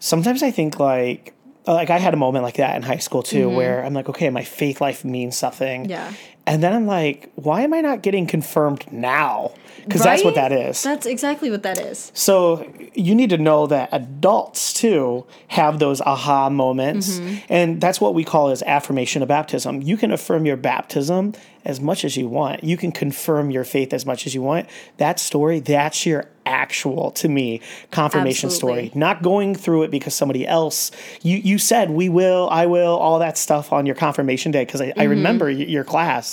sometimes 0.00 0.42
I 0.42 0.50
think 0.50 0.78
like 0.78 1.34
like 1.66 1.88
I 1.90 1.98
had 1.98 2.14
a 2.14 2.16
moment 2.16 2.42
like 2.42 2.56
that 2.56 2.74
in 2.76 2.82
high 2.82 2.96
school 2.98 3.22
too, 3.22 3.46
Mm-hmm. 3.46 3.56
where 3.56 3.84
I'm 3.84 3.94
like, 3.94 4.08
okay, 4.10 4.28
my 4.28 4.44
faith 4.44 4.80
life 4.80 5.04
means 5.04 5.36
something. 5.36 5.88
Yeah. 5.88 6.12
And 6.46 6.62
then 6.62 6.72
I'm 6.72 6.86
like, 6.86 7.30
why 7.36 7.62
am 7.62 7.72
I 7.72 7.80
not 7.80 8.02
getting 8.02 8.26
confirmed 8.26 8.90
now? 8.92 9.52
Because 9.84 10.02
that's 10.02 10.24
what 10.24 10.34
that 10.34 10.52
is. 10.52 10.82
That's 10.82 11.06
exactly 11.06 11.50
what 11.50 11.62
that 11.62 11.78
is. 11.78 12.12
So 12.14 12.70
you 12.94 13.14
need 13.14 13.30
to 13.30 13.38
know 13.38 13.66
that 13.66 13.88
adults 13.92 14.72
too 14.72 15.26
have 15.48 15.78
those 15.78 16.00
aha 16.00 16.50
moments. 16.50 17.18
Mm-hmm. 17.18 17.36
And 17.48 17.80
that's 17.80 18.00
what 18.00 18.14
we 18.14 18.24
call 18.24 18.50
as 18.50 18.62
affirmation 18.62 19.22
of 19.22 19.28
baptism. 19.28 19.82
You 19.82 19.96
can 19.96 20.12
affirm 20.12 20.44
your 20.44 20.56
baptism 20.56 21.34
as 21.64 21.80
much 21.80 22.04
as 22.04 22.16
you 22.16 22.28
want. 22.28 22.62
You 22.64 22.76
can 22.76 22.92
confirm 22.92 23.50
your 23.50 23.64
faith 23.64 23.92
as 23.92 24.04
much 24.04 24.26
as 24.26 24.34
you 24.34 24.42
want. 24.42 24.68
That 24.98 25.18
story, 25.18 25.60
that's 25.60 26.04
your 26.06 26.26
actual 26.46 27.10
to 27.12 27.28
me 27.28 27.60
confirmation 27.90 28.48
Absolutely. 28.48 28.88
story. 28.88 28.98
Not 28.98 29.22
going 29.22 29.54
through 29.54 29.84
it 29.84 29.90
because 29.90 30.14
somebody 30.14 30.46
else 30.46 30.90
you 31.22 31.36
you 31.36 31.58
said 31.58 31.90
we 31.90 32.08
will, 32.08 32.48
I 32.50 32.66
will, 32.66 32.96
all 32.96 33.18
that 33.20 33.38
stuff 33.38 33.72
on 33.72 33.86
your 33.86 33.94
confirmation 33.94 34.52
day 34.52 34.64
because 34.64 34.80
I, 34.80 34.90
Mm-hmm. 34.90 35.00
I 35.00 35.04
remember 35.04 35.50
your 35.50 35.84
class. 35.84 36.29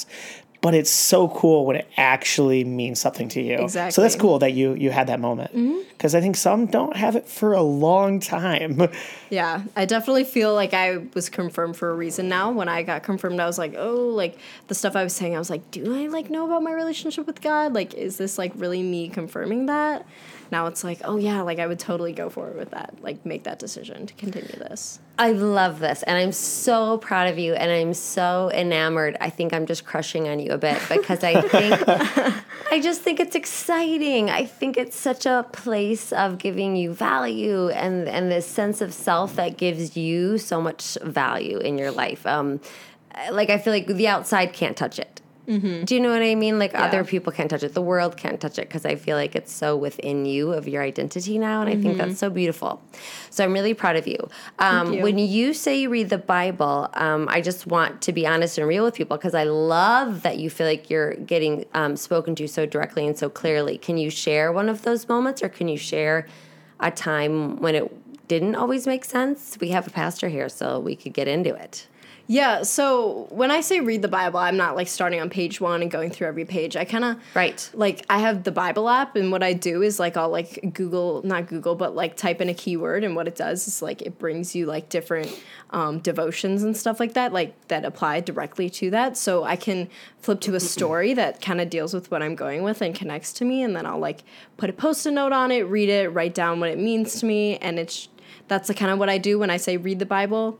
But 0.59 0.73
it's 0.73 0.89
so 0.89 1.29
cool 1.29 1.67
when 1.67 1.75
it 1.75 1.87
actually 1.97 2.63
means 2.63 2.99
something 2.99 3.29
to 3.29 3.41
you. 3.41 3.59
Exactly. 3.59 3.91
So 3.91 4.01
that's 4.01 4.15
Mm-hmm. 4.15 4.21
cool 4.21 4.39
that 4.39 4.53
you 4.53 4.73
you 4.73 4.89
had 4.89 5.07
that 5.07 5.19
moment 5.19 5.51
because 5.91 6.15
I 6.15 6.19
think 6.19 6.35
some 6.35 6.65
don't 6.65 6.95
have 6.97 7.15
it 7.15 7.27
for 7.29 7.53
a 7.53 7.61
long 7.61 8.19
time. 8.19 8.81
Yeah, 9.29 9.63
I 9.75 9.83
definitely 9.85 10.23
feel 10.23 10.53
like 10.55 10.73
I 10.73 10.99
was 11.13 11.27
confirmed 11.29 11.75
for 11.75 11.89
a 11.91 11.93
reason 11.93 12.29
now. 12.29 12.49
When 12.51 12.69
I 12.69 12.81
got 12.83 13.03
confirmed, 13.03 13.39
I 13.41 13.45
was 13.45 13.57
like, 13.57 13.75
oh, 13.77 14.07
like 14.07 14.37
the 14.67 14.73
stuff 14.75 14.95
I 14.95 15.03
was 15.03 15.13
saying, 15.13 15.35
I 15.35 15.39
was 15.39 15.49
like, 15.49 15.69
do 15.69 15.93
I 15.93 16.07
like 16.07 16.29
know 16.29 16.45
about 16.45 16.63
my 16.63 16.71
relationship 16.71 17.27
with 17.27 17.41
God? 17.41 17.73
Like, 17.73 17.93
is 17.93 18.15
this 18.17 18.37
like 18.37 18.53
really 18.55 18.81
me 18.81 19.09
confirming 19.09 19.65
that? 19.67 20.05
Now 20.51 20.67
it's 20.67 20.83
like, 20.83 21.01
oh 21.03 21.17
yeah, 21.17 21.41
like 21.41 21.59
I 21.59 21.67
would 21.67 21.79
totally 21.79 22.13
go 22.13 22.29
forward 22.29 22.55
with 22.55 22.71
that. 22.71 22.95
Like, 23.01 23.25
make 23.25 23.43
that 23.43 23.59
decision 23.59 24.07
to 24.07 24.13
continue 24.13 24.47
this. 24.47 24.99
I 25.19 25.31
love 25.31 25.79
this, 25.79 26.03
and 26.03 26.17
I'm 26.17 26.31
so 26.31 26.97
proud 26.99 27.27
of 27.29 27.39
you, 27.39 27.53
and 27.53 27.71
I'm 27.71 27.93
so 27.93 28.51
enamored. 28.53 29.17
I 29.19 29.29
think 29.29 29.53
I'm 29.53 29.65
just 29.65 29.85
crushing 29.85 30.27
on 30.27 30.39
you 30.39 30.51
a 30.51 30.57
bit 30.57 30.79
because 30.89 31.23
I 31.23 31.41
think 31.41 31.83
I 32.71 32.79
just 32.79 33.01
think 33.01 33.19
it's 33.19 33.35
exciting. 33.35 34.29
I 34.29 34.45
think 34.45 34.77
it's 34.77 34.95
such 34.95 35.25
a 35.25 35.45
place 35.51 36.13
of 36.13 36.37
giving 36.37 36.75
you 36.75 36.93
value 36.93 37.69
and 37.69 38.07
and 38.07 38.31
this 38.31 38.45
sense 38.45 38.81
of 38.81 38.93
self 38.93 39.35
that 39.35 39.57
gives 39.57 39.97
you 39.97 40.37
so 40.37 40.61
much 40.61 40.97
value 41.03 41.57
in 41.59 41.77
your 41.77 41.91
life. 41.91 42.25
Um, 42.25 42.59
like 43.31 43.49
I 43.49 43.57
feel 43.57 43.73
like 43.73 43.87
the 43.87 44.07
outside 44.07 44.53
can't 44.53 44.77
touch 44.77 44.99
it. 44.99 45.21
Do 45.85 45.95
you 45.95 46.01
know 46.01 46.09
what 46.09 46.21
I 46.21 46.35
mean? 46.35 46.59
Like 46.59 46.75
other 46.75 47.03
people 47.05 47.31
can't 47.31 47.49
touch 47.49 47.63
it. 47.63 47.73
The 47.73 47.81
world 47.81 48.17
can't 48.17 48.39
touch 48.39 48.59
it 48.59 48.67
because 48.67 48.85
I 48.85 48.95
feel 48.95 49.15
like 49.15 49.33
it's 49.33 49.53
so 49.53 49.77
within 49.77 50.25
you 50.25 50.51
of 50.51 50.67
your 50.67 50.83
identity 50.83 51.37
now, 51.39 51.61
and 51.61 51.69
I 51.69 51.75
think 51.81 51.97
that's 51.97 52.19
so 52.19 52.29
beautiful. 52.29 52.81
So 53.29 53.45
I'm 53.45 53.53
really 53.53 53.73
proud 53.73 53.95
of 53.95 54.07
you. 54.07 54.17
Um, 54.59 54.93
you. 54.93 55.01
When 55.03 55.17
you 55.17 55.53
say 55.53 55.79
you 55.79 55.89
read 55.89 56.09
the 56.09 56.17
Bible, 56.17 56.89
um, 56.95 57.27
I 57.29 57.39
just 57.39 57.65
want 57.65 58.01
to 58.01 58.11
be 58.11 58.27
honest 58.27 58.57
and 58.57 58.67
real 58.67 58.83
with 58.83 58.95
people 58.95 59.15
because 59.15 59.33
I 59.33 59.45
love 59.45 60.23
that 60.23 60.37
you 60.37 60.49
feel 60.49 60.67
like 60.67 60.89
you're 60.89 61.13
getting 61.15 61.65
um, 61.73 61.95
spoken 61.95 62.35
to 62.35 62.47
so 62.47 62.65
directly 62.65 63.07
and 63.07 63.17
so 63.17 63.29
clearly. 63.29 63.77
Can 63.77 63.97
you 63.97 64.09
share 64.09 64.51
one 64.51 64.67
of 64.67 64.81
those 64.81 65.07
moments, 65.07 65.41
or 65.41 65.47
can 65.47 65.69
you 65.69 65.77
share 65.77 66.27
a 66.81 66.91
time 66.91 67.61
when 67.61 67.73
it 67.73 68.27
didn't 68.27 68.55
always 68.55 68.85
make 68.85 69.05
sense? 69.05 69.57
We 69.61 69.69
have 69.69 69.87
a 69.87 69.91
pastor 69.91 70.27
here, 70.27 70.49
so 70.49 70.79
we 70.79 70.95
could 70.97 71.13
get 71.13 71.29
into 71.29 71.55
it. 71.55 71.87
Yeah, 72.29 72.63
so 72.63 73.27
when 73.29 73.51
I 73.51 73.61
say 73.61 73.79
read 73.79 74.01
the 74.01 74.09
Bible, 74.09 74.37
I'm 74.37 74.57
not 74.57 74.75
like 74.75 74.89
starting 74.89 75.21
on 75.21 75.29
page 75.29 75.61
one 75.61 75.81
and 75.81 75.89
going 75.89 76.11
through 76.11 76.27
every 76.27 76.43
page. 76.43 76.75
I 76.75 76.83
kind 76.83 77.05
of 77.05 77.17
Right. 77.33 77.69
like 77.73 78.05
I 78.09 78.19
have 78.19 78.43
the 78.43 78.51
Bible 78.51 78.89
app, 78.89 79.15
and 79.15 79.31
what 79.31 79.43
I 79.43 79.53
do 79.53 79.81
is 79.81 79.97
like 79.97 80.17
I'll 80.17 80.27
like 80.29 80.73
Google, 80.73 81.21
not 81.23 81.47
Google, 81.47 81.75
but 81.75 81.95
like 81.95 82.17
type 82.17 82.41
in 82.41 82.49
a 82.49 82.53
keyword, 82.53 83.05
and 83.05 83.15
what 83.15 83.29
it 83.29 83.35
does 83.37 83.65
is 83.65 83.81
like 83.81 84.01
it 84.01 84.19
brings 84.19 84.53
you 84.55 84.65
like 84.65 84.89
different 84.89 85.41
um, 85.69 85.99
devotions 85.99 86.63
and 86.63 86.75
stuff 86.75 86.99
like 86.99 87.13
that, 87.13 87.31
like 87.31 87.55
that 87.69 87.85
apply 87.85 88.19
directly 88.19 88.69
to 88.71 88.89
that. 88.91 89.15
So 89.15 89.45
I 89.45 89.55
can 89.55 89.87
flip 90.19 90.41
to 90.41 90.55
a 90.55 90.59
story 90.59 91.13
that 91.13 91.41
kind 91.41 91.61
of 91.61 91.69
deals 91.69 91.93
with 91.93 92.11
what 92.11 92.21
I'm 92.21 92.35
going 92.35 92.61
with 92.61 92.81
and 92.81 92.93
connects 92.93 93.31
to 93.33 93.45
me, 93.45 93.63
and 93.63 93.73
then 93.73 93.85
I'll 93.85 93.99
like 93.99 94.23
put 94.57 94.69
a 94.69 94.73
post-it 94.73 95.11
note 95.11 95.31
on 95.31 95.49
it, 95.51 95.61
read 95.61 95.87
it, 95.87 96.09
write 96.09 96.35
down 96.35 96.59
what 96.59 96.69
it 96.69 96.77
means 96.77 97.21
to 97.21 97.25
me, 97.25 97.55
and 97.59 97.79
it's 97.79 98.09
that's 98.49 98.67
the 98.67 98.73
kind 98.73 98.91
of 98.91 98.99
what 98.99 99.09
I 99.09 99.17
do 99.17 99.39
when 99.39 99.49
I 99.49 99.55
say 99.57 99.77
read 99.77 99.99
the 99.99 100.05
Bible 100.05 100.59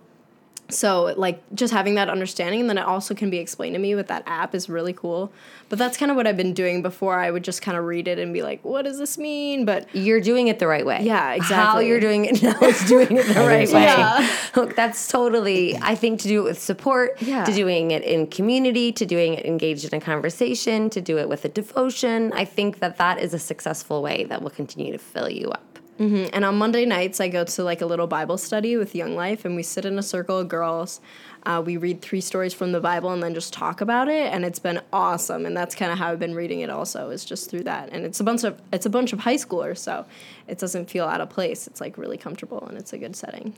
so 0.69 1.13
like 1.17 1.41
just 1.55 1.71
having 1.73 1.95
that 1.95 2.09
understanding 2.09 2.59
and 2.61 2.69
then 2.69 2.77
it 2.77 2.85
also 2.85 3.13
can 3.15 3.29
be 3.29 3.37
explained 3.37 3.73
to 3.73 3.79
me 3.79 3.95
with 3.95 4.07
that 4.07 4.23
app 4.25 4.53
is 4.53 4.67
really 4.67 4.91
cool 4.93 5.31
but 5.69 5.79
that's 5.79 5.97
kind 5.97 6.11
of 6.11 6.17
what 6.17 6.27
i've 6.27 6.35
been 6.35 6.53
doing 6.53 6.81
before 6.81 7.17
i 7.19 7.31
would 7.31 7.43
just 7.43 7.61
kind 7.61 7.77
of 7.77 7.85
read 7.85 8.07
it 8.07 8.19
and 8.19 8.33
be 8.33 8.41
like 8.41 8.63
what 8.65 8.81
does 8.83 8.97
this 8.97 9.17
mean 9.17 9.63
but 9.63 9.87
you're 9.95 10.19
doing 10.21 10.47
it 10.49 10.59
the 10.59 10.67
right 10.67 10.85
way. 10.85 10.99
Yeah, 11.03 11.33
Exactly. 11.33 11.55
How 11.55 11.79
you're 11.79 11.99
doing 11.99 12.25
it 12.25 12.41
now 12.43 12.59
is 12.61 12.83
doing 12.85 13.15
it 13.17 13.25
the 13.27 13.33
right 13.41 13.69
way. 13.71 13.87
awesome. 13.87 14.27
Look, 14.55 14.75
that's 14.75 15.07
totally, 15.07 15.77
I 15.77 15.95
think, 15.95 16.19
to 16.21 16.27
do 16.27 16.41
it 16.41 16.43
with 16.43 16.59
support, 16.59 17.21
Yeah. 17.21 17.43
to 17.45 17.53
doing 17.53 17.91
it 17.91 18.03
in 18.03 18.27
community, 18.27 18.91
to 18.93 19.05
doing 19.05 19.33
it 19.35 19.45
engaged 19.45 19.85
in 19.91 19.97
a 19.97 20.01
conversation, 20.01 20.89
to 20.91 21.01
do 21.01 21.17
it 21.17 21.27
with 21.29 21.45
a 21.45 21.49
devotion. 21.49 22.31
I 22.33 22.45
think 22.45 22.79
that 22.79 22.97
that 22.97 23.19
is 23.19 23.33
a 23.33 23.39
successful 23.39 24.01
way 24.01 24.23
that 24.25 24.41
will 24.41 24.49
continue 24.49 24.91
to 24.91 24.97
fill 24.99 25.29
you 25.29 25.49
up. 25.49 25.76
And 25.99 26.45
on 26.45 26.55
monday 26.55 26.85
nights 26.85 27.19
i 27.19 27.27
go 27.27 27.43
to 27.43 27.63
like 27.63 27.81
a 27.81 27.85
little 27.85 28.07
bible 28.07 28.37
study 28.37 28.77
with 28.77 28.95
young 28.95 29.15
life 29.15 29.45
and 29.45 29.55
we 29.55 29.63
sit 29.63 29.85
in 29.85 29.97
a 29.97 30.03
circle 30.03 30.37
of 30.39 30.47
girls 30.47 30.99
uh, 31.43 31.61
we 31.65 31.77
read 31.77 32.01
three 32.01 32.21
stories 32.21 32.53
from 32.53 32.71
the 32.71 32.79
bible 32.79 33.11
and 33.11 33.23
then 33.23 33.33
just 33.33 33.53
talk 33.53 33.81
about 33.81 34.07
it 34.07 34.33
and 34.33 34.45
it's 34.45 34.59
been 34.59 34.81
awesome 34.91 35.45
and 35.45 35.55
that's 35.55 35.75
kind 35.75 35.91
of 35.91 35.97
how 35.97 36.11
i've 36.11 36.19
been 36.19 36.35
reading 36.35 36.59
it 36.59 36.69
also 36.69 37.09
is 37.09 37.25
just 37.25 37.49
through 37.49 37.63
that 37.63 37.89
and 37.91 38.05
it's 38.05 38.19
a 38.19 38.23
bunch 38.23 38.43
of 38.43 38.61
it's 38.71 38.85
a 38.85 38.89
bunch 38.89 39.13
of 39.13 39.19
high 39.19 39.35
schoolers 39.35 39.77
so 39.77 40.05
it 40.47 40.57
doesn't 40.57 40.89
feel 40.89 41.05
out 41.05 41.21
of 41.21 41.29
place 41.29 41.67
it's 41.67 41.81
like 41.81 41.97
really 41.97 42.17
comfortable 42.17 42.65
and 42.67 42.77
it's 42.77 42.93
a 42.93 42.97
good 42.97 43.15
setting 43.15 43.53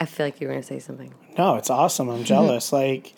I 0.00 0.04
feel 0.04 0.26
like 0.26 0.40
you 0.40 0.46
were 0.46 0.52
going 0.52 0.62
to 0.62 0.66
say 0.66 0.78
something. 0.78 1.14
No, 1.38 1.56
it's 1.56 1.70
awesome. 1.70 2.08
I'm 2.08 2.24
jealous. 2.24 2.72
like, 2.72 3.14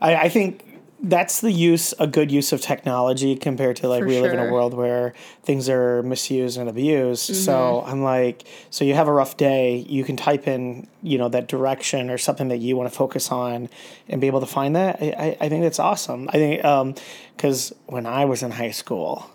I, 0.00 0.16
I 0.16 0.28
think 0.28 0.64
that's 1.02 1.40
the 1.40 1.50
use, 1.50 1.94
a 1.98 2.06
good 2.06 2.30
use 2.30 2.52
of 2.52 2.60
technology 2.60 3.34
compared 3.34 3.76
to 3.76 3.88
like 3.88 4.02
For 4.02 4.06
we 4.06 4.20
live 4.20 4.32
in 4.32 4.38
a 4.38 4.52
world 4.52 4.74
where 4.74 5.14
things 5.42 5.68
are 5.68 6.02
misused 6.02 6.58
and 6.58 6.68
abused. 6.68 7.34
So 7.34 7.82
I'm 7.86 8.02
like, 8.02 8.44
so 8.70 8.84
you 8.84 8.94
have 8.94 9.08
a 9.08 9.12
rough 9.12 9.36
day, 9.36 9.76
you 9.76 10.04
can 10.04 10.16
type 10.16 10.46
in, 10.46 10.86
you 11.02 11.16
know, 11.16 11.28
that 11.30 11.48
direction 11.48 12.10
or 12.10 12.18
something 12.18 12.48
that 12.48 12.58
you 12.58 12.76
want 12.76 12.90
to 12.90 12.96
focus 12.96 13.30
on 13.30 13.68
and 14.08 14.20
be 14.20 14.26
able 14.26 14.40
to 14.40 14.46
find 14.46 14.76
that. 14.76 15.00
I, 15.00 15.06
I, 15.06 15.36
I 15.46 15.48
think 15.48 15.62
that's 15.62 15.78
awesome. 15.78 16.28
I 16.28 16.32
think, 16.32 16.64
um, 16.64 16.94
because 17.36 17.74
when 17.86 18.04
I 18.04 18.26
was 18.26 18.42
in 18.42 18.50
high 18.50 18.72
school, 18.72 19.30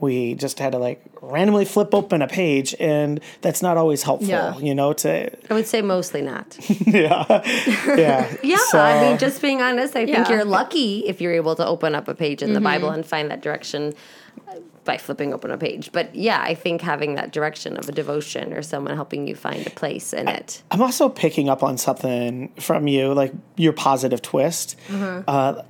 we 0.00 0.34
just 0.34 0.58
had 0.58 0.72
to 0.72 0.78
like 0.78 1.02
randomly 1.20 1.64
flip 1.64 1.94
open 1.94 2.22
a 2.22 2.28
page 2.28 2.74
and 2.80 3.20
that's 3.42 3.62
not 3.62 3.76
always 3.76 4.02
helpful 4.02 4.28
Yeah. 4.28 4.56
you 4.58 4.74
know 4.74 4.92
to 4.94 5.30
I 5.50 5.54
would 5.54 5.66
say 5.66 5.82
mostly 5.82 6.22
not. 6.22 6.56
yeah 6.86 7.24
yeah 7.96 8.34
Yeah, 8.42 8.56
So- 8.70 8.80
I 8.80 9.00
mean, 9.02 9.18
just 9.18 9.40
being 9.42 9.60
honest, 9.62 9.94
I 9.96 10.06
think 10.06 10.28
you're 10.28 10.44
lucky 10.44 11.06
if 11.06 11.20
you're 11.20 11.32
able 11.34 11.54
to 11.56 11.66
open 11.66 11.94
up 11.94 12.08
a 12.08 12.14
page 12.14 12.42
in 12.42 12.52
the 12.54 12.60
Bible 12.60 12.90
and 12.90 13.04
find 13.04 13.30
that 13.30 13.40
direction 13.42 13.94
uh, 14.48 14.54
by 14.84 14.96
flipping 14.96 15.34
open 15.34 15.50
a 15.50 15.58
page. 15.58 15.92
But 15.92 16.14
yeah, 16.14 16.40
I 16.42 16.54
think 16.54 16.80
having 16.80 17.14
that 17.16 17.32
direction 17.32 17.76
of 17.76 17.88
a 17.88 17.92
devotion 17.92 18.52
or 18.54 18.62
someone 18.62 18.94
helping 18.94 19.26
you 19.28 19.34
find 19.34 19.66
a 19.66 19.70
place 19.70 20.12
in 20.12 20.26
it. 20.28 20.62
I'm 20.70 20.80
also 20.82 21.08
picking 21.08 21.48
up 21.50 21.62
on 21.62 21.76
something 21.78 22.48
from 22.58 22.86
you, 22.88 23.12
like 23.12 23.32
your 23.56 23.72
positive 23.74 24.22
twist. 24.22 24.76
Uh, 24.90 25.62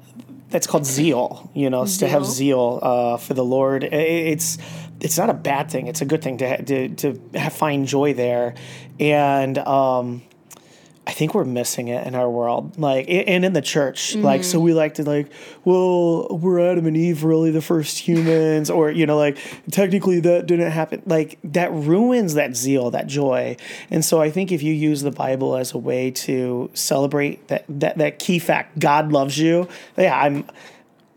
that's 0.51 0.67
called 0.67 0.87
zeal. 0.87 1.51
You 1.55 1.71
know, 1.71 1.87
to 1.87 2.09
have 2.09 2.27
zeal 2.27 2.79
uh, 2.83 3.17
for 3.17 3.35
the 3.35 3.45
Lord. 3.45 3.85
It's 3.85 4.59
it's 5.01 5.17
not 5.17 5.31
a 5.31 5.35
bad 5.35 5.71
thing. 5.71 5.87
It's 5.87 6.03
a 6.03 6.05
good 6.05 6.23
thing 6.23 6.39
to 6.39 6.49
ha- 6.49 6.63
to 6.65 6.89
to 6.89 7.15
find 7.51 7.87
joy 7.87 8.15
there, 8.15 8.55
and 8.99 9.57
um, 9.59 10.23
I 11.11 11.13
think 11.13 11.35
we're 11.35 11.45
missing 11.45 11.89
it 11.89 12.07
in 12.07 12.15
our 12.15 12.31
world, 12.31 12.79
like 12.79 13.07
and 13.09 13.45
in 13.45 13.53
the 13.53 13.61
church. 13.61 14.15
Like, 14.15 14.45
so 14.45 14.59
mm-hmm. 14.59 14.65
we 14.67 14.75
like 14.75 14.95
to 14.95 15.03
like, 15.03 15.33
well, 15.65 16.29
were 16.29 16.61
Adam 16.61 16.87
and 16.87 16.97
Eve 16.97 17.25
really 17.25 17.51
the 17.51 17.61
first 17.61 17.99
humans, 17.99 18.71
or 18.71 18.93
you 18.93 19.07
know, 19.07 19.19
like 19.19 19.37
technically 19.73 20.21
that 20.21 20.47
didn't 20.47 20.71
happen. 20.71 21.03
Like 21.07 21.41
that 21.43 21.73
ruins 21.73 22.35
that 22.35 22.55
zeal, 22.55 22.93
that 22.93 23.09
joy. 23.09 23.57
And 23.91 24.05
so 24.05 24.21
I 24.21 24.31
think 24.31 24.53
if 24.53 24.63
you 24.63 24.73
use 24.73 25.03
the 25.03 25.11
Bible 25.11 25.57
as 25.57 25.73
a 25.73 25.79
way 25.79 26.13
to 26.13 26.71
celebrate 26.75 27.49
that 27.49 27.65
that 27.69 27.99
that 27.99 28.21
key 28.21 28.39
fact, 28.39 28.79
God 28.79 29.11
loves 29.11 29.37
you. 29.37 29.67
Yeah, 29.99 30.17
I'm. 30.17 30.47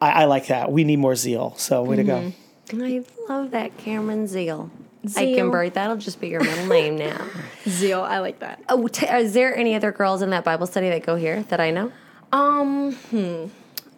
I, 0.02 0.24
I 0.24 0.26
like 0.26 0.48
that. 0.48 0.72
We 0.72 0.86
need 0.86 0.98
more 0.98 1.16
zeal. 1.16 1.54
So 1.58 1.84
way 1.84 1.98
to 1.98 2.04
go. 2.04 2.34
Mm-hmm. 2.70 2.82
I 2.82 3.04
love 3.32 3.52
that 3.52 3.78
Cameron 3.78 4.28
Zeal. 4.28 4.72
Zeal. 5.08 5.38
Eichenberg, 5.52 5.74
that'll 5.74 5.98
just 5.98 6.22
be 6.22 6.30
your 6.30 6.42
middle 6.42 6.68
name 6.68 6.96
now. 6.98 7.26
zeal 7.68 8.02
i 8.02 8.20
like 8.20 8.40
that 8.40 8.62
Oh, 8.70 8.88
t- 8.88 9.06
is 9.06 9.34
there 9.34 9.56
any 9.56 9.76
other 9.76 9.92
girls 9.92 10.22
in 10.22 10.30
that 10.32 10.44
Bible 10.44 10.66
study 10.68 10.90
that 10.90 11.06
go 11.06 11.16
here 11.16 11.44
that 11.44 11.60
I 11.60 11.72
know? 11.72 11.92
Um, 12.32 12.94
hmm. 12.94 13.46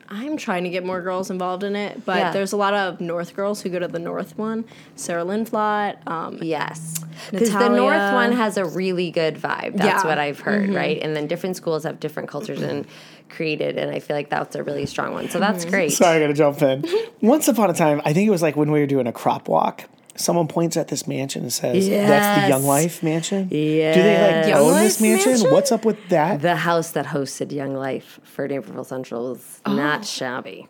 I'm 0.08 0.38
trying 0.38 0.66
to 0.66 0.70
get 0.70 0.86
more 0.86 1.02
girls 1.02 1.32
involved 1.32 1.64
in 1.64 1.76
it, 1.76 2.06
but 2.06 2.18
Yeah. 2.18 2.32
there's 2.32 2.54
a 2.54 2.58
lot 2.58 2.76
of 2.76 3.02
North 3.02 3.36
girls 3.36 3.62
who 3.62 3.70
go 3.70 3.80
to 3.80 3.88
the 3.88 3.98
North 3.98 4.38
one. 4.38 4.66
Sarah 4.96 5.24
Lindflot. 5.26 6.08
Um, 6.08 6.38
Yes. 6.42 7.00
Because 7.32 7.52
the 7.52 7.70
North 7.70 8.14
one 8.14 8.32
has 8.34 8.58
a 8.58 8.66
really 8.66 9.10
good 9.10 9.36
vibe. 9.36 9.78
That's 9.78 10.04
Yeah. 10.04 10.08
what 10.08 10.20
I've 10.20 10.40
heard, 10.42 10.70
right? 10.76 11.02
And 11.02 11.16
then 11.16 11.26
different 11.26 11.56
schools 11.56 11.84
have 11.86 12.00
different 12.00 12.30
cultures 12.30 12.62
and 12.62 12.86
created, 13.30 13.78
and 13.80 13.90
I 13.90 14.00
feel 14.00 14.16
like 14.16 14.30
that's 14.30 14.56
a 14.56 14.62
really 14.62 14.86
strong 14.86 15.14
one. 15.14 15.30
So 15.30 15.40
that's 15.40 15.66
great. 15.66 15.92
Sorry, 15.92 16.18
I 16.18 16.20
got 16.20 16.28
to 16.28 16.34
jump 16.34 16.62
in. 16.62 16.86
Once 17.22 17.48
upon 17.48 17.72
a 17.72 17.74
time, 17.74 18.00
I 18.06 18.14
think 18.14 18.28
it 18.28 18.32
was 18.32 18.44
like 18.44 18.56
when 18.56 18.72
we 18.72 18.80
were 18.80 18.86
doing 18.88 19.08
a 19.08 19.12
crop 19.14 19.48
walk. 19.48 19.86
Someone 20.18 20.48
points 20.48 20.78
at 20.78 20.88
this 20.88 21.08
mansion 21.08 21.44
and 21.44 21.52
says, 21.54 21.90
"That's 21.90 22.42
the 22.44 22.48
Young 22.50 22.64
Life 22.64 23.04
mansion." 23.04 23.50
Yeah. 23.52 23.94
Do 23.94 24.02
they 24.02 24.12
Yes. 24.12 24.46
like 24.46 24.50
Young 24.56 24.62
own 24.66 24.72
Life 24.72 24.84
this 24.84 25.02
mansion? 25.02 25.32
mansion? 25.32 25.52
What's 25.52 25.72
up 25.72 25.84
with 25.86 25.98
that? 26.10 26.42
The 26.42 26.56
house 26.56 26.92
that 26.92 27.08
hosted 27.08 27.52
Young 27.52 27.76
Life 27.76 28.20
for 28.24 28.48
Naperville 28.48 28.84
Central 28.86 29.32
was 29.32 29.60
oh. 29.66 29.74
not 29.74 30.06
shabby. 30.06 30.68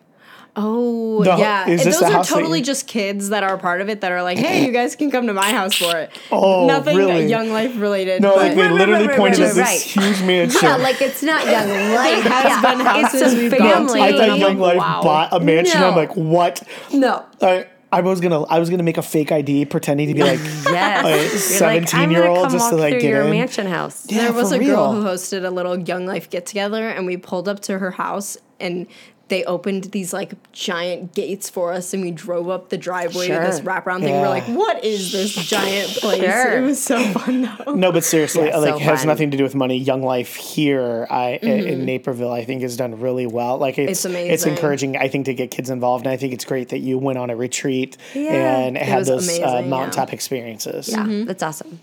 oh, 0.57 1.21
The- 1.23 1.35
yeah. 1.35 1.67
is 1.67 1.81
And 1.81 1.91
this 1.91 1.99
those 1.99 2.09
the 2.09 2.15
are 2.17 2.23
totally 2.23 2.59
you- 2.59 2.65
just 2.65 2.87
kids 2.87 3.27
that 3.29 3.43
are 3.43 3.57
part 3.57 3.81
of 3.81 3.89
it 3.89 3.99
that 4.01 4.11
are 4.13 4.23
like, 4.23 4.37
hey, 4.37 4.65
you 4.65 4.71
guys 4.71 4.95
can 4.95 5.11
come 5.11 5.27
to 5.27 5.33
my 5.33 5.51
house 5.51 5.75
for 5.75 5.97
it. 5.97 6.09
Oh, 6.31 6.65
Nothing 6.65 6.95
really? 6.97 7.25
Young 7.27 7.49
Life 7.51 7.73
related. 7.77 8.21
no, 8.21 8.29
but- 8.35 8.37
like 8.37 8.55
they 8.55 8.61
Right, 8.61 8.69
right, 8.71 8.79
literally 8.79 9.01
right, 9.07 9.09
right, 9.09 9.17
pointed 9.19 9.39
right, 9.41 9.49
at 9.49 9.55
this 9.55 9.65
right. 9.65 9.81
huge 9.81 10.21
mansion. 10.23 10.61
Yeah, 10.63 10.77
like 10.77 11.01
it's 11.01 11.21
not 11.21 11.45
Young 11.45 11.67
Life. 11.93 12.23
has 12.23 12.61
been 12.63 12.79
yeah, 12.79 13.01
houses 13.01 13.33
it's 13.33 13.53
a 13.53 13.57
gone 13.57 13.69
family. 13.87 14.01
I 14.01 14.11
thought 14.13 14.37
Young 14.39 14.57
like, 14.57 14.57
Life 14.57 14.77
wow. 14.77 15.01
bought 15.03 15.33
a 15.33 15.39
mansion. 15.41 15.83
I'm 15.83 15.93
like, 15.95 16.15
what? 16.15 16.63
no. 16.93 17.25
I, 17.41 17.65
I 17.91 18.01
was 18.01 18.19
gonna, 18.19 18.43
I 18.43 18.59
was 18.59 18.69
gonna 18.69 18.83
make 18.83 18.97
a 18.97 19.01
fake 19.01 19.31
ID, 19.31 19.65
pretending 19.65 20.07
to 20.09 20.13
be 20.13 20.23
like, 20.23 20.39
Yes. 20.65 21.03
Like, 21.03 21.59
You're 21.59 21.69
like, 21.69 21.93
I'm 21.93 22.09
17-year-old 22.09 22.35
gonna 22.37 22.47
come 22.49 22.51
just 22.51 22.69
to, 22.69 22.75
walk 22.75 22.81
like, 22.81 22.91
through 22.93 23.01
get 23.01 23.09
your 23.09 23.21
in. 23.23 23.29
mansion 23.29 23.67
house. 23.67 24.05
Yeah, 24.09 24.23
there 24.23 24.33
was 24.33 24.49
for 24.49 24.55
a 24.55 24.65
girl 24.65 24.91
who 24.93 25.03
hosted 25.03 25.45
a 25.45 25.49
little 25.49 25.77
Young 25.79 26.05
Life 26.05 26.29
get 26.29 26.45
together, 26.45 26.89
and 26.89 27.05
we 27.05 27.17
pulled 27.17 27.47
up 27.47 27.61
to 27.61 27.79
her 27.79 27.91
house 27.91 28.37
and 28.59 28.87
they 29.27 29.44
opened 29.46 29.86
these 29.86 30.13
like 30.13 30.34
giant 30.51 31.13
gates 31.15 31.50
for 31.50 31.74
us, 31.74 31.94
and 31.94 32.03
we 32.03 32.12
drove 32.12 32.50
up 32.50 32.70
the 32.70 32.77
driveway 32.77 33.27
to 33.27 33.34
this 33.34 33.60
wraparound 33.62 34.01
thing. 34.01 34.13
Yeah. 34.13 34.22
We're 34.22 34.29
like, 34.29 34.46
"What 34.46 34.84
is 34.84 35.12
this 35.12 35.34
giant 35.34 35.89
place?" 35.91 36.22
Sure. 36.22 36.58
It 36.60 36.62
was 36.62 36.82
so 36.84 37.03
fun 37.13 37.50
though. 37.65 37.74
No, 37.74 37.91
but 37.91 38.03
seriously, 38.03 38.48
Yeah, 38.48 38.58
like 38.58 38.74
so 38.74 38.79
has 38.79 39.00
fun. 39.00 39.08
nothing 39.08 39.32
to 39.32 39.38
do 39.38 39.44
with 39.44 39.55
money. 39.55 39.77
Young 39.77 40.03
Life 40.03 40.36
here, 40.36 41.08
I 41.10 41.39
in 41.41 41.86
Naperville, 41.86 42.32
I 42.32 42.46
think 42.46 42.62
has 42.62 42.77
done 42.77 43.00
really 43.00 43.25
well. 43.25 43.58
Like 43.58 43.77
it's 43.79 43.91
It's 43.91 44.05
amazing. 44.05 44.32
It's 44.32 44.46
encouraging, 44.46 44.98
I 44.98 45.08
think, 45.08 45.25
to 45.25 45.34
get 45.34 45.51
kids 45.51 45.70
involved, 45.70 46.05
and 46.05 46.13
I 46.13 46.17
think 46.17 46.34
it's 46.34 46.46
great 46.46 46.70
that 46.70 46.79
you 46.79 46.98
went 46.98 47.17
on 47.17 47.29
a 47.29 47.36
retreat 47.36 47.98
and 48.15 48.77
had 48.77 49.00
was 49.00 49.08
those 49.08 49.39
uh, 49.39 49.44
amazing, 49.44 49.70
mountaintop 49.70 50.13
experiences. 50.13 50.89
Yeah, 50.89 51.24
that's 51.25 51.41
awesome. 51.41 51.79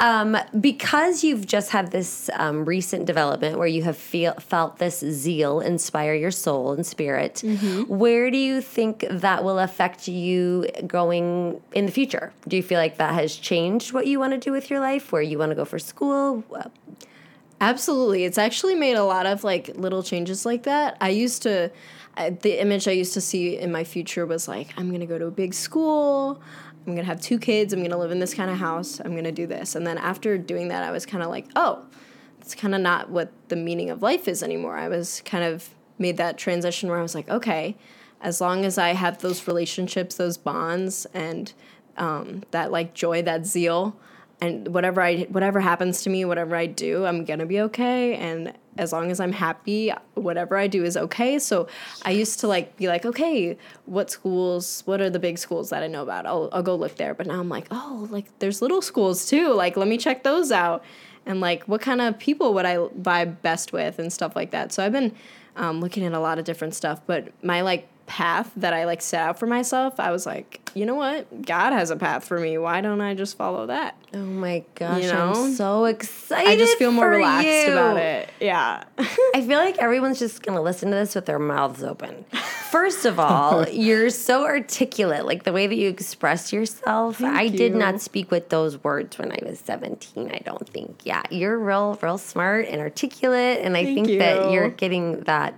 Um, 0.00 0.36
because 0.60 1.22
you've 1.22 1.46
just 1.46 1.70
had 1.70 1.92
this 1.92 2.28
um, 2.34 2.64
recent 2.64 3.06
development 3.06 3.58
where 3.58 3.66
you 3.68 3.82
have 3.84 3.96
feel, 3.96 4.34
felt 4.34 4.78
this 4.78 4.98
zeal 5.00 5.60
inspire 5.60 6.14
your 6.14 6.30
soul 6.30 6.72
and 6.80 6.86
spirit, 6.86 7.42
mm-hmm. 7.44 7.82
where 7.82 8.30
do 8.30 8.38
you 8.38 8.62
think 8.62 9.04
that 9.10 9.44
will 9.44 9.58
affect 9.58 10.08
you 10.08 10.66
going 10.86 11.60
in 11.72 11.84
the 11.84 11.92
future? 11.92 12.32
Do 12.48 12.56
you 12.56 12.62
feel 12.62 12.78
like 12.78 12.96
that 12.96 13.12
has 13.12 13.36
changed 13.36 13.92
what 13.92 14.06
you 14.06 14.18
want 14.18 14.32
to 14.32 14.38
do 14.38 14.50
with 14.50 14.70
your 14.70 14.80
life? 14.80 15.12
Where 15.12 15.20
you 15.20 15.38
want 15.38 15.50
to 15.50 15.56
go 15.56 15.66
for 15.66 15.78
school? 15.78 16.42
Absolutely. 17.60 18.24
It's 18.24 18.38
actually 18.38 18.74
made 18.74 18.94
a 18.94 19.04
lot 19.04 19.26
of 19.26 19.44
like 19.44 19.68
little 19.76 20.02
changes 20.02 20.46
like 20.46 20.62
that. 20.62 20.96
I 21.00 21.10
used 21.10 21.42
to 21.42 21.70
I, 22.16 22.30
the 22.30 22.60
image 22.60 22.88
I 22.88 22.92
used 22.92 23.14
to 23.14 23.20
see 23.20 23.58
in 23.58 23.70
my 23.70 23.84
future 23.84 24.26
was 24.26 24.48
like, 24.48 24.72
I'm 24.76 24.90
gonna 24.90 25.06
go 25.06 25.18
to 25.18 25.26
a 25.26 25.30
big 25.30 25.54
school. 25.54 26.40
I'm 26.86 26.94
gonna 26.94 27.04
have 27.04 27.20
two 27.20 27.38
kids. 27.38 27.72
I'm 27.72 27.82
gonna 27.82 27.98
live 27.98 28.10
in 28.10 28.18
this 28.18 28.34
kind 28.34 28.50
of 28.50 28.56
house. 28.56 29.00
I'm 29.00 29.14
gonna 29.14 29.30
do 29.30 29.46
this. 29.46 29.74
And 29.74 29.86
then 29.86 29.98
after 29.98 30.38
doing 30.38 30.68
that, 30.68 30.82
I 30.82 30.90
was 30.90 31.04
kind 31.04 31.22
of 31.22 31.30
like, 31.30 31.46
oh, 31.54 31.84
it's 32.40 32.54
kind 32.54 32.74
of 32.74 32.80
not 32.80 33.10
what 33.10 33.30
the 33.48 33.56
meaning 33.56 33.90
of 33.90 34.02
life 34.02 34.26
is 34.26 34.42
anymore. 34.42 34.76
I 34.76 34.88
was 34.88 35.22
kind 35.24 35.44
of 35.44 35.68
made 36.00 36.16
that 36.16 36.38
transition 36.38 36.88
where 36.88 36.98
I 36.98 37.02
was 37.02 37.14
like, 37.14 37.28
okay, 37.28 37.76
as 38.20 38.40
long 38.40 38.64
as 38.64 38.78
I 38.78 38.90
have 38.90 39.18
those 39.18 39.46
relationships, 39.46 40.16
those 40.16 40.36
bonds, 40.36 41.06
and 41.14 41.52
um, 41.96 42.42
that 42.50 42.70
like 42.70 42.94
joy, 42.94 43.22
that 43.22 43.46
zeal, 43.46 43.96
and 44.40 44.68
whatever 44.68 45.00
I 45.02 45.22
whatever 45.24 45.60
happens 45.60 46.02
to 46.02 46.10
me, 46.10 46.24
whatever 46.24 46.56
I 46.56 46.66
do, 46.66 47.04
I'm 47.04 47.24
gonna 47.24 47.46
be 47.46 47.60
okay. 47.62 48.14
And 48.14 48.54
as 48.78 48.92
long 48.92 49.10
as 49.10 49.20
I'm 49.20 49.32
happy, 49.32 49.92
whatever 50.14 50.56
I 50.56 50.66
do 50.66 50.84
is 50.84 50.96
okay. 50.96 51.38
So 51.38 51.68
I 52.04 52.12
used 52.12 52.40
to 52.40 52.48
like 52.48 52.76
be 52.76 52.88
like, 52.88 53.04
okay, 53.04 53.58
what 53.84 54.10
schools? 54.10 54.82
What 54.86 55.00
are 55.00 55.10
the 55.10 55.18
big 55.18 55.38
schools 55.38 55.70
that 55.70 55.82
I 55.82 55.86
know 55.86 56.02
about? 56.02 56.26
I'll 56.26 56.48
I'll 56.52 56.62
go 56.62 56.74
look 56.74 56.96
there. 56.96 57.14
But 57.14 57.26
now 57.26 57.40
I'm 57.40 57.48
like, 57.48 57.66
oh, 57.70 58.08
like 58.10 58.26
there's 58.38 58.62
little 58.62 58.82
schools 58.82 59.26
too. 59.26 59.52
Like 59.52 59.76
let 59.76 59.88
me 59.88 59.98
check 59.98 60.22
those 60.22 60.52
out. 60.52 60.84
And 61.26 61.40
like, 61.40 61.64
what 61.64 61.82
kind 61.82 62.00
of 62.00 62.18
people 62.18 62.54
would 62.54 62.64
I 62.64 62.76
vibe 62.76 63.42
best 63.42 63.74
with 63.74 63.98
and 63.98 64.10
stuff 64.10 64.34
like 64.34 64.52
that. 64.52 64.72
So 64.72 64.84
I've 64.84 64.92
been 64.92 65.14
um, 65.56 65.80
looking 65.80 66.04
at 66.04 66.12
a 66.12 66.20
lot 66.20 66.38
of 66.38 66.44
different 66.44 66.74
stuff. 66.74 67.00
But 67.06 67.32
my 67.44 67.60
like 67.60 67.88
path 68.10 68.50
that 68.56 68.74
I 68.74 68.86
like 68.86 69.02
set 69.02 69.20
out 69.20 69.38
for 69.38 69.46
myself, 69.46 70.00
I 70.00 70.10
was 70.10 70.26
like, 70.26 70.68
you 70.74 70.84
know 70.84 70.96
what? 70.96 71.42
God 71.42 71.72
has 71.72 71.90
a 71.90 71.96
path 71.96 72.24
for 72.24 72.40
me. 72.40 72.58
Why 72.58 72.80
don't 72.80 73.00
I 73.00 73.14
just 73.14 73.36
follow 73.36 73.68
that? 73.68 73.96
Oh 74.12 74.18
my 74.18 74.64
gosh, 74.74 75.04
You 75.04 75.12
know? 75.12 75.32
I'm 75.32 75.52
so 75.54 75.84
excited. 75.84 76.50
I 76.50 76.56
just 76.56 76.76
feel 76.76 76.90
more 76.90 77.08
relaxed 77.08 77.46
you. 77.68 77.72
about 77.72 77.98
it. 77.98 78.28
Yeah. 78.40 78.82
I 78.98 79.46
feel 79.46 79.60
like 79.60 79.78
everyone's 79.78 80.18
just 80.18 80.42
gonna 80.42 80.60
listen 80.60 80.90
to 80.90 80.96
this 80.96 81.14
with 81.14 81.26
their 81.26 81.38
mouths 81.38 81.84
open. 81.84 82.24
First 82.72 83.04
of 83.04 83.20
all, 83.20 83.68
you're 83.70 84.10
so 84.10 84.44
articulate, 84.44 85.24
like 85.24 85.44
the 85.44 85.52
way 85.52 85.68
that 85.68 85.76
you 85.76 85.88
express 85.88 86.52
yourself. 86.52 87.22
I 87.22 87.46
did 87.46 87.76
not 87.76 88.00
speak 88.00 88.32
with 88.32 88.48
those 88.48 88.82
words 88.82 89.18
when 89.18 89.30
I 89.30 89.38
was 89.44 89.60
17, 89.60 90.32
I 90.32 90.38
don't 90.44 90.68
think. 90.68 91.02
Yeah, 91.04 91.22
you're 91.30 91.56
real, 91.56 91.96
real 92.02 92.18
smart 92.18 92.66
and 92.66 92.80
articulate, 92.80 93.60
and 93.60 93.76
I 93.76 93.84
Thank 93.84 94.08
think 94.08 94.18
that 94.18 94.50
you're 94.50 94.70
getting 94.70 95.20
that. 95.20 95.54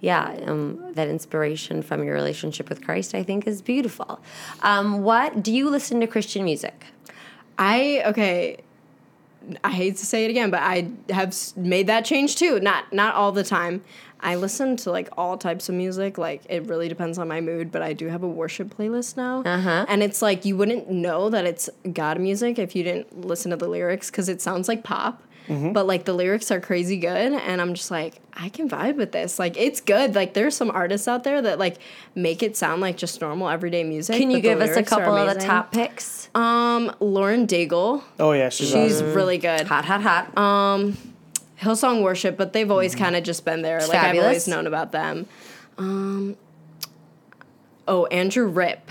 Yeah, 0.00 0.38
um, 0.46 0.92
that 0.94 1.08
inspiration 1.08 1.82
from 1.82 2.04
your 2.04 2.14
relationship 2.14 2.68
with 2.68 2.82
Christ, 2.82 3.14
I 3.14 3.22
think, 3.22 3.46
is 3.46 3.60
beautiful. 3.60 4.20
Um, 4.62 5.02
what 5.02 5.42
do 5.42 5.52
you 5.52 5.68
listen 5.68 6.00
to 6.00 6.06
Christian 6.06 6.44
music? 6.44 6.86
I 7.58 8.02
okay. 8.06 8.58
I 9.64 9.70
hate 9.70 9.96
to 9.96 10.06
say 10.06 10.26
it 10.26 10.30
again, 10.30 10.50
but 10.50 10.60
I 10.62 10.90
have 11.08 11.34
made 11.56 11.86
that 11.86 12.04
change 12.04 12.36
too. 12.36 12.60
Not 12.60 12.92
not 12.92 13.14
all 13.14 13.32
the 13.32 13.44
time. 13.44 13.82
I 14.22 14.34
listen 14.36 14.76
to 14.78 14.90
like 14.90 15.08
all 15.16 15.36
types 15.38 15.68
of 15.68 15.74
music. 15.74 16.18
Like 16.18 16.42
it 16.48 16.66
really 16.66 16.88
depends 16.88 17.18
on 17.18 17.28
my 17.28 17.40
mood, 17.40 17.72
but 17.72 17.82
I 17.82 17.92
do 17.92 18.06
have 18.08 18.22
a 18.22 18.28
worship 18.28 18.74
playlist 18.76 19.16
now. 19.16 19.42
Uh-huh. 19.42 19.86
And 19.88 20.02
it's 20.02 20.22
like 20.22 20.44
you 20.44 20.56
wouldn't 20.56 20.90
know 20.90 21.30
that 21.30 21.44
it's 21.46 21.70
God 21.92 22.20
music 22.20 22.58
if 22.58 22.76
you 22.76 22.82
didn't 22.82 23.24
listen 23.24 23.50
to 23.50 23.56
the 23.56 23.68
lyrics 23.68 24.10
because 24.10 24.28
it 24.28 24.40
sounds 24.40 24.68
like 24.68 24.84
pop. 24.84 25.22
But 25.48 25.86
like 25.86 26.04
the 26.04 26.12
lyrics 26.12 26.50
are 26.52 26.60
crazy 26.60 26.96
good, 26.96 27.32
and 27.32 27.60
I'm 27.60 27.74
just 27.74 27.90
like 27.90 28.20
I 28.34 28.50
can 28.50 28.68
vibe 28.68 28.96
with 28.96 29.10
this. 29.10 29.38
Like 29.38 29.56
it's 29.56 29.80
good. 29.80 30.14
Like 30.14 30.34
there's 30.34 30.56
some 30.56 30.70
artists 30.70 31.08
out 31.08 31.24
there 31.24 31.42
that 31.42 31.58
like 31.58 31.78
make 32.14 32.42
it 32.42 32.56
sound 32.56 32.80
like 32.80 32.96
just 32.96 33.20
normal 33.20 33.48
everyday 33.48 33.82
music. 33.82 34.16
Can 34.16 34.30
you 34.30 34.40
give 34.40 34.60
us 34.60 34.76
a 34.76 34.82
couple 34.84 35.16
of 35.16 35.34
the 35.34 35.40
top 35.40 35.72
picks? 35.72 36.28
Um, 36.36 36.94
Lauren 37.00 37.48
Daigle. 37.48 38.02
Oh 38.20 38.30
yeah, 38.32 38.48
she's, 38.48 38.70
She's 38.70 38.96
awesome. 39.02 39.14
really 39.14 39.38
good. 39.38 39.66
Hot, 39.66 39.84
hot, 39.84 40.02
hot. 40.02 40.32
Hillsong 41.60 42.02
Worship, 42.02 42.36
but 42.36 42.52
they've 42.52 42.70
always 42.70 42.94
kind 42.94 43.16
of 43.16 43.22
just 43.22 43.44
been 43.44 43.62
there. 43.62 43.80
Like 43.80 43.98
I've 43.98 44.18
always 44.18 44.48
known 44.48 44.66
about 44.66 44.92
them. 44.92 45.26
Um, 45.76 46.36
oh, 47.86 48.06
Andrew 48.06 48.46
Ripp. 48.46 48.90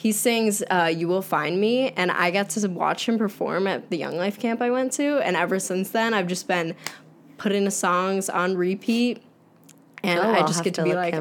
He 0.00 0.12
sings 0.12 0.62
uh, 0.70 0.90
"You 0.96 1.08
Will 1.08 1.20
Find 1.20 1.60
Me," 1.60 1.90
and 1.90 2.10
I 2.10 2.30
got 2.30 2.48
to 2.50 2.66
watch 2.68 3.06
him 3.06 3.18
perform 3.18 3.66
at 3.66 3.90
the 3.90 3.98
Young 3.98 4.16
Life 4.16 4.38
camp 4.40 4.62
I 4.62 4.70
went 4.70 4.92
to, 4.92 5.18
and 5.18 5.36
ever 5.36 5.58
since 5.58 5.90
then, 5.90 6.14
I've 6.14 6.26
just 6.26 6.48
been 6.48 6.74
putting 7.36 7.66
the 7.66 7.70
songs 7.70 8.30
on 8.30 8.56
repeat, 8.56 9.22
and 10.02 10.18
Oh, 10.18 10.30
I 10.32 10.40
just 10.46 10.64
get 10.64 10.72
to, 10.76 10.80
to 10.80 10.84
be 10.84 10.94
like, 10.94 11.12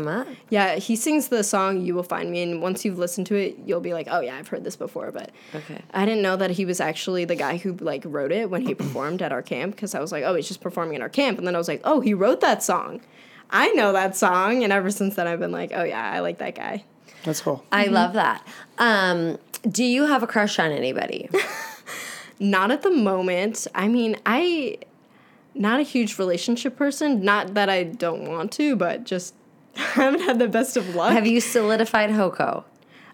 yeah, 0.50 0.75
he 0.77 0.95
sings 0.95 1.27
the 1.27 1.43
song 1.43 1.81
"You 1.81 1.93
Will 1.93 2.03
Find 2.03 2.31
Me," 2.31 2.41
and 2.41 2.62
once 2.62 2.86
you've 2.86 2.98
listened 2.98 3.27
to 3.27 3.36
it, 3.36 3.57
you'll 3.65 3.81
be 3.81 3.93
like, 3.93 4.07
oh 4.09 4.21
yeah, 4.21 4.38
I've 4.38 4.48
heard 4.48 4.63
this 4.63 4.77
before, 4.77 5.12
but 5.12 5.31
Okay. 5.53 5.81
I 5.93 6.05
didn't 6.05 6.21
know 6.21 6.38
that 6.38 6.51
he 6.51 6.63
was 6.63 6.79
actually 6.79 7.25
the 7.25 7.36
guy 7.36 7.57
who 7.57 7.74
like 7.81 8.03
wrote 8.05 8.31
it 8.31 8.50
when 8.50 8.62
he 8.62 8.74
performed 8.75 9.21
at 9.21 9.33
our 9.33 9.41
camp 9.41 9.75
because 9.75 9.93
I 9.93 10.00
was 10.00 10.13
like, 10.13 10.24
oh, 10.24 10.36
he's 10.36 10.48
just 10.48 10.62
performing 10.62 10.95
at 10.95 11.01
our 11.01 11.09
camp, 11.09 11.37
and 11.37 11.46
then 11.46 11.53
I 11.53 11.57
was 11.57 11.68
like, 11.68 11.81
oh, 11.83 12.00
he 12.00 12.13
wrote 12.13 12.39
that 12.39 12.63
song. 12.63 13.01
I 13.51 13.74
know 13.74 13.92
that 13.92 14.15
song, 14.15 14.63
and 14.63 14.72
ever 14.72 14.89
since 14.89 15.18
then, 15.18 15.27
I've 15.27 15.39
been 15.39 15.51
like, 15.51 15.72
oh 15.75 15.83
yeah, 15.83 16.11
I 16.13 16.22
like 16.22 16.37
that 16.37 16.55
guy. 16.55 16.85
That's 17.24 17.42
cool. 17.42 17.64
I 17.72 17.86
love 17.88 18.14
that. 18.14 18.46
Um, 18.77 19.38
do 19.70 19.84
you 19.84 20.05
have 20.05 20.24
a 20.24 20.27
crush 20.27 20.58
on 20.60 20.72
anybody? 20.72 21.29
Not 22.40 22.72
at 22.72 22.82
the 22.82 22.92
moment. 22.92 23.68
I 23.75 23.88
mean, 23.90 24.16
I 24.25 24.77
not 25.53 25.79
a 25.79 25.84
huge 25.84 26.18
relationship 26.18 26.77
person. 26.77 27.24
Not 27.24 27.53
that 27.53 27.70
I 27.70 27.84
don't 27.84 28.29
want 28.29 28.51
to, 28.53 28.75
but 28.75 29.03
just 29.03 29.34
haven't 29.75 30.22
had 30.22 30.40
the 30.40 30.48
best 30.48 30.77
of 30.77 30.96
luck. 30.96 31.12
have 31.12 31.27
you 31.27 31.42
solidified 31.42 32.10
HoCo? 32.12 32.64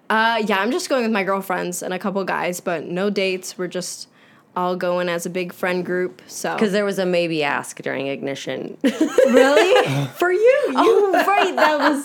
Uh, 0.09 0.43
yeah, 0.45 0.59
I'm 0.59 0.71
just 0.71 0.87
going 0.87 1.03
with 1.03 1.11
my 1.11 1.23
girlfriends 1.23 1.81
and 1.81 1.93
a 1.93 1.97
couple 1.97 2.23
guys, 2.23 2.59
but 2.59 2.85
no 2.85 3.09
dates. 3.09 3.57
We're 3.57 3.67
just 3.67 4.07
all 4.55 4.75
going 4.75 5.09
as 5.09 5.25
a 5.25 5.29
big 5.29 5.53
friend 5.53 5.85
group. 5.85 6.21
So 6.27 6.53
Because 6.53 6.71
there 6.71 6.85
was 6.85 6.99
a 6.99 7.05
maybe 7.05 7.43
ask 7.43 7.81
during 7.81 8.07
ignition. 8.07 8.77
really 8.83 10.07
For 10.17 10.31
you, 10.31 10.39
you 10.67 10.75
Oh, 10.77 11.23
right. 11.27 11.55
That 11.55 11.77
was 11.79 12.03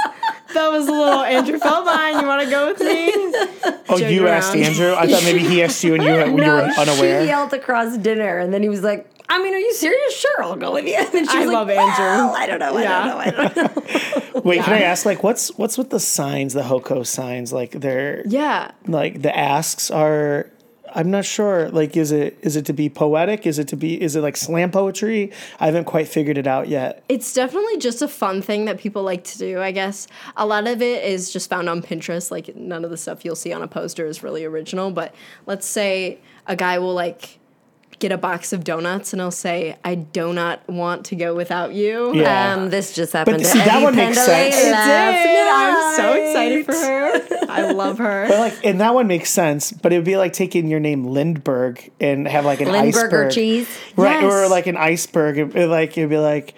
that 0.55 0.69
was 0.71 0.89
a 0.89 0.93
little 0.93 1.21
Andrew 1.23 1.59
Feldmine. 1.59 2.21
You 2.21 2.27
want 2.27 2.43
to 2.45 2.51
go 2.51 2.67
with 2.67 2.81
me? 2.81 3.11
Oh, 3.89 3.99
Joke 3.99 4.11
you 4.11 4.27
asked. 4.29 4.55
Andrew. 4.57 4.95
I 4.95 5.07
thought 5.07 5.23
maybe 5.25 5.41
he 5.41 5.63
asked 5.63 5.85
you 5.85 5.95
and 5.95 6.03
you, 6.03 6.11
you 6.11 6.35
were 6.35 6.63
unaware. 6.63 7.23
She 7.23 7.29
yelled 7.29 7.53
across 7.55 7.97
dinner, 7.99 8.39
and 8.39 8.53
then 8.53 8.63
he 8.63 8.69
was 8.69 8.83
like, 8.83 9.09
"I 9.29 9.41
mean, 9.43 9.55
are 9.55 9.59
you 9.59 9.73
serious? 9.75 10.17
Sure, 10.19 10.43
I'll 10.43 10.57
go 10.57 10.73
with 10.73 10.87
you." 10.87 10.95
And 10.99 11.09
then 11.13 11.29
she 11.29 11.39
I 11.39 11.45
like, 11.45 11.55
love 11.55 11.71
Andrew. 11.71 12.05
"Well, 12.05 12.35
I 12.35 12.47
don't 12.47 12.59
know. 12.59 12.77
I 12.77 12.83
Yeah. 12.83 13.05
don't 13.05 13.09
know. 13.09 13.19
I 13.19 13.31
don't 13.31 14.35
know. 14.35 14.41
Wait, 14.43 14.63
can 14.65 14.73
I 14.75 14.83
ask 14.83 15.07
like 15.07 15.23
what's 15.23 15.57
what's 15.57 15.79
with 15.79 15.91
the 15.91 16.01
signs, 16.01 16.53
the 16.55 16.63
HoCo 16.63 17.07
signs? 17.07 17.53
Like 17.53 17.71
they're 17.73 18.23
Yeah. 18.27 18.73
like 18.89 19.23
the 19.23 19.37
asks 19.37 19.91
are 19.91 20.51
I'm 20.95 21.11
not 21.11 21.25
sure. 21.25 21.69
Like 21.71 21.97
is 21.97 22.13
it 22.13 22.39
is 22.43 22.57
it 22.57 22.67
to 22.67 22.73
be 22.73 22.89
poetic? 22.89 23.47
Is 23.47 23.59
it 23.59 23.69
to 23.69 23.77
be 23.77 24.01
is 24.01 24.17
it 24.17 24.21
like 24.21 24.37
slam 24.37 24.71
poetry? 24.71 25.33
I 25.59 25.67
haven't 25.67 25.85
quite 25.85 26.09
figured 26.09 26.39
it 26.39 26.47
out 26.47 26.69
yet. 26.69 27.05
It's 27.09 27.33
definitely 27.33 27.79
just 27.79 28.03
a 28.03 28.09
fun 28.09 28.43
thing 28.43 28.67
that 28.67 28.79
people 28.79 29.03
like 29.03 29.25
to 29.25 29.39
do, 29.39 29.61
I 29.61 29.73
guess. 29.73 30.07
A 30.37 30.47
lot 30.47 30.67
of 30.67 30.81
it 30.81 31.05
is 31.05 31.33
just 31.33 31.51
found 31.51 31.69
on 31.69 31.83
Pinterest. 31.83 32.31
Like, 32.31 32.55
none 32.55 32.85
of 32.85 32.91
the 32.91 32.97
stuff 32.97 33.25
you'll 33.25 33.37
see 33.37 33.53
on 33.53 33.63
a 33.63 33.69
poster 33.69 34.07
is 34.07 34.23
really 34.23 34.45
original. 34.45 34.91
But 34.91 35.15
let's 35.47 35.67
say 35.67 36.21
a 36.47 36.55
guy 36.55 36.79
will, 36.79 36.95
like, 36.95 37.40
get 38.01 38.11
a 38.11 38.19
box 38.19 38.53
of 38.53 38.65
donuts 38.65 39.13
and 39.13 39.23
I'll 39.23 39.31
say, 39.31 39.77
I 39.85 39.95
do 39.95 40.33
not 40.33 40.67
want 40.69 41.05
to 41.07 41.17
go 41.17 41.35
without 41.35 41.75
you. 41.75 42.15
Yeah. 42.15 42.55
Um, 42.55 42.71
this 42.71 42.95
just 42.95 43.13
happened. 43.13 43.37
But 43.37 43.43
to 43.45 43.49
see, 43.51 43.59
that 43.59 43.83
one 43.83 43.95
makes 43.95 44.17
sense. 44.17 44.57
It 44.57 44.63
Did. 44.63 45.49
I'm 45.49 45.97
so 45.97 46.13
excited 46.15 46.67
for 46.67 46.73
her. 46.73 47.47
I 47.51 47.71
love 47.71 47.99
her. 47.99 48.27
But 48.29 48.39
like 48.39 48.65
and 48.65 48.81
that 48.81 48.95
one 48.95 49.07
makes 49.07 49.31
sense, 49.31 49.71
but 49.71 49.93
it 49.93 49.97
would 49.97 50.05
be 50.05 50.17
like 50.17 50.33
taking 50.33 50.69
your 50.69 50.81
name 50.81 51.05
Lindbergh 51.05 51.91
and 52.01 52.27
have 52.27 52.45
like 52.45 52.61
an 52.61 52.69
iceberg. 52.69 53.33
cheese. 53.33 53.69
Right, 53.97 54.25
or 54.25 54.49
like 54.49 54.67
an 54.67 54.77
iceberg. 54.77 55.39
It, 55.39 55.55
it 55.55 55.67
like 55.69 55.97
it'd 55.97 56.11
be 56.11 56.19
like 56.19 56.55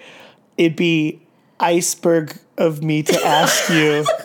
it'd 0.57 0.77
be 0.77 1.21
iceberg 1.59 2.37
of 2.57 2.83
me 2.83 3.03
to 3.03 3.25
ask 3.25 3.69
you. 3.69 4.05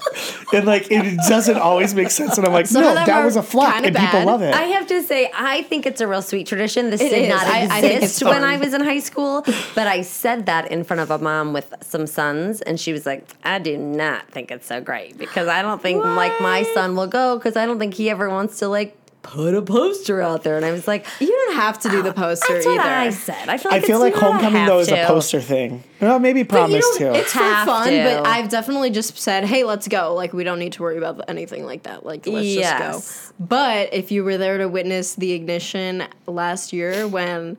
and 0.53 0.67
like 0.67 0.87
it 0.91 1.17
doesn't 1.29 1.59
always 1.59 1.95
make 1.95 2.11
sense. 2.11 2.37
And 2.39 2.47
I'm 2.47 2.53
like, 2.53 2.67
Some 2.67 2.83
no, 2.83 2.89
of 2.91 2.95
them 2.97 3.07
that 3.07 3.21
are 3.23 3.25
was 3.25 3.37
a 3.37 3.43
flop 3.43 3.75
kinda 3.75 3.89
and 3.89 3.97
people 3.97 4.25
love 4.25 4.43
it. 4.43 4.55
I 4.55 4.63
have 4.63 4.87
to 4.89 5.03
say, 5.03 5.31
I 5.35 5.63
think 5.63 5.87
it's 5.87 6.01
a 6.01 6.07
real 6.09 6.23
sweet 6.23 6.47
tradition. 6.47 6.91
This 6.91 7.01
It 7.01 7.11
did 7.11 7.23
is. 7.25 7.29
not 7.31 7.47
I- 7.47 7.59
exist 7.63 7.73
I 7.73 7.81
think 7.81 8.03
it's 8.03 8.23
when 8.23 8.33
fun. 8.35 8.45
I 8.45 8.57
was 8.57 8.75
in 8.75 8.81
high 8.83 8.99
school, 9.01 9.45
but 9.75 9.87
I 9.87 10.03
said 10.03 10.47
that 10.47 10.71
in 10.71 10.85
front 10.85 11.01
of 11.01 11.11
a 11.11 11.19
mom 11.19 11.53
with 11.53 11.73
some 11.83 12.07
sons, 12.07 12.61
and 12.63 12.79
she 12.81 12.93
was 12.93 13.05
like, 13.07 13.25
"I 13.45 13.59
do 13.59 13.77
not 13.77 14.29
think 14.31 14.51
it's 14.51 14.67
so 14.67 14.81
great 14.81 15.19
because 15.19 15.49
I 15.49 15.63
don't 15.63 15.81
think 15.83 16.03
like 16.05 16.41
my 16.41 16.63
son 16.75 16.97
will 16.97 17.07
go 17.07 17.37
because 17.37 17.57
I 17.57 17.67
don't 17.67 17.79
think 17.79 17.95
he 17.95 18.11
ever 18.11 18.29
wants 18.29 18.59
to 18.61 18.69
like 18.69 18.97
put 19.31 19.55
a 19.55 19.63
poster 19.63 20.21
out 20.23 20.43
there." 20.43 20.57
And 20.57 20.65
I 20.65 20.73
was 20.73 20.87
like, 20.89 21.07
You 21.21 21.29
don't 21.29 21.57
have 21.57 21.79
to 21.81 21.89
do 21.89 22.03
the 22.03 22.11
oh, 22.11 22.13
poster 22.13 22.55
"That's 22.55 22.67
either. 22.67 22.77
what 22.77 22.87
I 22.87 23.11
said." 23.11 23.49
I 23.49 23.57
feel 23.59 23.71
like, 23.71 23.73
I 23.73 23.77
like, 23.79 23.85
feel 23.87 24.03
it's 24.03 24.15
like 24.17 24.23
homecoming 24.23 24.67
though 24.67 24.79
is 24.81 24.89
to. 24.89 25.03
a 25.03 25.07
poster 25.07 25.41
thing. 25.41 25.83
Well, 26.01 26.19
maybe 26.19 26.43
But 26.43 26.55
you 26.55 26.59
promise 26.59 26.85
don't- 26.99 26.99
too. 27.15 27.19
It's 27.19 27.33
for 27.33 27.39
fun, 27.39 27.89
to. 27.91 28.03
but 28.05 28.27
I've 28.27 28.49
definitely 28.49 28.91
just 28.91 29.19
said, 29.19 29.45
"Hey, 29.45 29.65
let's 29.65 29.89
go." 29.89 30.15
Like 30.15 30.33
we 30.33 30.45
don't 30.45 30.59
need 30.59 30.73
to 30.75 30.83
worry 30.83 30.99
about 30.99 31.23
anything 31.29 31.65
like 31.67 31.83
that. 31.85 32.05
Like 32.07 32.27
let's 32.27 32.47
Yes. 32.47 32.79
just 32.93 33.29
go. 33.29 33.35
But 33.47 33.93
if 33.95 34.11
you 34.13 34.25
were 34.25 34.39
there 34.39 34.59
to 34.59 34.67
witness 34.69 35.15
the 35.15 35.33
ignition 35.33 36.05
last 36.27 36.73
year 36.73 37.07
when 37.09 37.57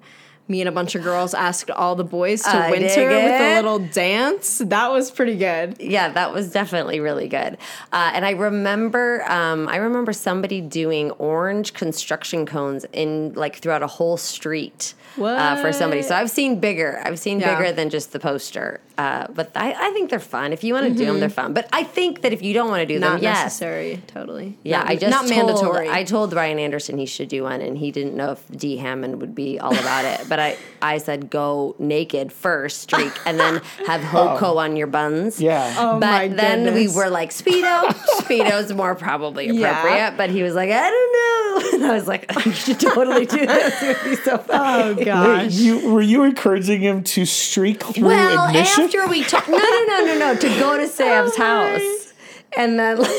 me 0.49 0.62
and 0.62 0.67
a 0.67 0.71
bunch 0.71 0.95
of 0.95 1.03
girls 1.03 1.33
asked 1.33 1.69
all 1.69 1.95
the 1.95 2.03
boys 2.03 2.41
to 2.41 2.49
I 2.49 2.71
winter 2.71 3.07
with 3.07 3.41
a 3.41 3.55
little 3.55 3.79
dance. 3.79 4.57
That 4.57 4.91
was 4.91 5.12
pretty 5.12 5.38
good. 5.38 5.77
Yeah, 5.79 6.09
that 6.09 6.33
was 6.33 6.51
definitely 6.51 6.99
really 6.99 7.27
good. 7.27 7.57
Uh, 7.93 8.12
and 8.13 8.25
I 8.25 8.31
remember, 8.31 9.23
um, 9.29 9.67
I 9.69 9.77
remember 9.77 10.12
somebody 10.12 10.59
doing 10.59 11.12
orange 11.12 11.73
construction 11.73 12.45
cones 12.45 12.85
in 12.91 13.33
like 13.33 13.57
throughout 13.57 13.83
a 13.83 13.88
whole 13.88 14.17
street 14.17 14.95
uh, 15.17 15.62
for 15.62 15.72
somebody. 15.74 16.02
So 16.02 16.15
I've 16.15 16.30
seen 16.30 16.60
bigger. 16.60 17.02
I've 17.06 17.19
seen 17.19 17.39
Yeah. 17.39 17.56
bigger 17.58 17.72
than 17.72 17.89
just 17.89 18.12
the 18.12 18.19
poster. 18.19 18.82
Uh, 18.98 19.28
but 19.34 19.50
I, 19.56 19.72
I 19.72 19.91
think 19.91 20.10
they're 20.10 20.19
fun. 20.19 20.52
If 20.52 20.62
you 20.63 20.74
want 20.74 20.88
to 20.88 20.93
do 20.93 21.06
them, 21.06 21.22
they're 21.22 21.30
fun. 21.30 21.54
But 21.54 21.69
I 21.72 21.84
think 21.84 22.22
that 22.24 22.34
if 22.34 22.41
you 22.41 22.54
don't 22.54 22.69
want 22.69 22.82
to 22.82 22.86
do 22.86 23.00
Not 23.00 23.13
them, 23.13 23.24
yes. 23.24 23.43
necessary, 23.45 24.02
totally. 24.08 24.58
Yeah, 24.63 24.80
not, 24.80 24.89
I 24.89 24.95
just 24.98 25.10
not 25.12 25.26
told, 25.28 25.48
mandatory. 25.48 25.89
I 25.89 26.04
told 26.04 26.34
Ryan 26.34 26.60
Anderson 26.60 26.98
he 26.98 27.06
should 27.06 27.30
do 27.30 27.43
one, 27.43 27.62
and 27.62 27.78
he 27.78 27.91
didn't 27.91 28.15
know 28.17 28.34
if 28.34 28.45
D 28.52 28.76
Hammond 28.76 29.22
would 29.22 29.34
be 29.34 29.58
all 29.58 29.74
about 29.74 30.04
it. 30.04 30.28
But 30.28 30.39
I, 30.41 30.58
I 30.82 30.98
said 30.98 31.30
go 31.30 31.76
naked 31.80 32.34
first, 32.34 32.82
streak, 32.82 33.13
and 33.26 33.39
then 33.39 33.62
have 33.88 34.02
HoCo 34.13 34.58
on 34.58 34.76
your 34.76 34.88
buns. 34.88 35.39
Yeah. 35.39 35.74
Oh 35.78 35.98
but 36.00 36.36
then 36.36 36.74
we 36.74 36.89
were 36.89 37.10
like 37.10 37.30
speedo. 37.30 37.93
Speedo's 38.19 38.74
more 38.74 38.95
probably 38.95 39.48
Yeah. 39.50 39.80
appropriate. 39.80 40.17
But 40.17 40.30
he 40.30 40.43
was 40.43 40.56
like, 40.56 40.72
I 40.72 40.89
don't 40.89 41.13
know, 41.63 41.68
and 41.81 41.91
I 41.91 41.95
was 41.95 42.07
like, 42.07 42.29
you 42.45 42.51
should 42.51 42.79
totally 42.79 43.25
do 43.25 43.45
this. 43.45 43.81
It 43.81 43.97
would 44.03 44.09
be 44.09 44.15
so 44.17 44.37
fun. 44.37 44.47
oh 44.49 44.93
Wait, 44.95 45.05
gosh. 45.05 45.53
you 45.53 45.91
were 45.91 46.01
you 46.01 46.23
encouraging 46.23 46.81
him 46.81 47.03
to 47.05 47.25
streak 47.25 47.83
through 47.83 48.07
well, 48.07 48.47
ignition? 48.47 48.85
after 48.85 49.07
we 49.07 49.23
talked, 49.23 49.49
no, 49.49 49.57
no, 49.57 49.85
no, 49.87 50.05
no, 50.05 50.17
no, 50.17 50.35
to 50.35 50.47
go 50.59 50.77
to 50.77 50.87
Sam's 50.99 51.31
oh, 51.37 51.41
house, 51.41 52.13
and 52.57 52.77
then 52.79 52.99
like. 52.99 53.11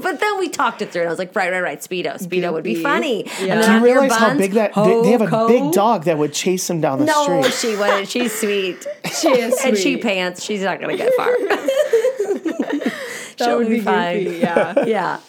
But 0.00 0.20
then 0.20 0.38
we 0.38 0.48
talked 0.48 0.80
it 0.80 0.92
through, 0.92 1.02
and 1.02 1.08
I 1.08 1.12
was 1.12 1.18
like, 1.18 1.34
"Right, 1.34 1.50
right, 1.50 1.60
right. 1.60 1.80
Speedo, 1.80 2.22
Speedo 2.22 2.52
would 2.52 2.62
be 2.62 2.76
funny." 2.80 3.24
Yeah. 3.24 3.30
And 3.30 3.38
Do 3.40 3.46
then 3.48 3.58
Do 3.58 3.62
you 3.62 3.76
on 3.78 3.82
your 3.82 4.00
realize 4.00 4.18
how 4.18 4.36
big 4.36 4.52
that 4.52 4.72
they, 4.74 5.02
they 5.02 5.10
have 5.10 5.22
a 5.22 5.26
HoCo. 5.26 5.48
big 5.48 5.72
dog 5.72 6.04
that 6.04 6.18
would 6.18 6.32
chase 6.32 6.70
him 6.70 6.80
down 6.80 7.00
the 7.00 7.06
street. 7.08 7.40
No, 7.40 7.48
she 7.50 7.76
wouldn't. 7.76 8.08
She's 8.08 8.32
sweet. 8.38 8.86
She 9.06 9.28
is 9.28 9.58
sweet. 9.58 9.66
and 9.66 9.76
she 9.76 9.96
pants. 9.96 10.44
She's 10.44 10.62
not 10.62 10.80
gonna 10.80 10.96
get 10.96 11.12
far. 11.14 11.30
That 13.38 13.44
She'll 13.44 13.58
would 13.58 13.68
be 13.68 13.76
be 13.76 13.80
fine. 13.82 14.24
goofy, 14.24 14.38
yeah. 14.38 14.84
yeah. 14.84 15.20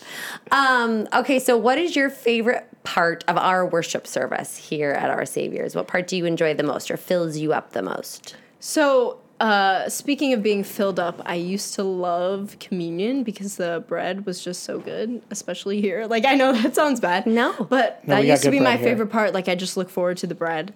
Um, 0.51 1.07
okay, 1.13 1.39
so 1.39 1.57
what 1.57 1.77
is 1.77 1.95
your 1.95 2.09
favorite 2.09 2.65
part 2.83 3.23
of 3.27 3.37
our 3.37 3.65
worship 3.65 4.07
service 4.07 4.57
here 4.57 4.91
at 4.91 5.09
Our 5.09 5.25
Saviors? 5.25 5.75
What 5.75 5.87
part 5.87 6.07
do 6.07 6.17
you 6.17 6.25
enjoy 6.25 6.53
the 6.53 6.63
most, 6.63 6.89
or 6.89 6.97
fills 6.97 7.37
you 7.37 7.53
up 7.53 7.71
the 7.73 7.81
most? 7.81 8.35
So, 8.59 9.19
uh, 9.39 9.87
speaking 9.89 10.33
of 10.33 10.41
being 10.43 10.63
filled 10.63 10.99
up, 10.99 11.21
I 11.25 11.35
used 11.35 11.73
to 11.75 11.83
love 11.83 12.57
communion 12.59 13.23
because 13.23 13.55
the 13.57 13.83
bread 13.87 14.25
was 14.25 14.43
just 14.43 14.63
so 14.63 14.79
good, 14.79 15.21
especially 15.29 15.81
here. 15.81 16.05
Like, 16.07 16.25
I 16.25 16.35
know 16.35 16.51
that 16.61 16.75
sounds 16.75 16.99
bad. 16.99 17.25
No. 17.27 17.53
But 17.69 18.05
No, 18.07 18.15
that 18.15 18.25
used 18.25 18.43
to 18.43 18.51
be 18.51 18.59
my 18.59 18.75
here. 18.75 18.85
favorite 18.89 19.07
part. 19.07 19.33
Like, 19.33 19.47
I 19.47 19.55
just 19.55 19.77
look 19.77 19.89
forward 19.89 20.17
to 20.17 20.27
the 20.27 20.35
bread. 20.35 20.73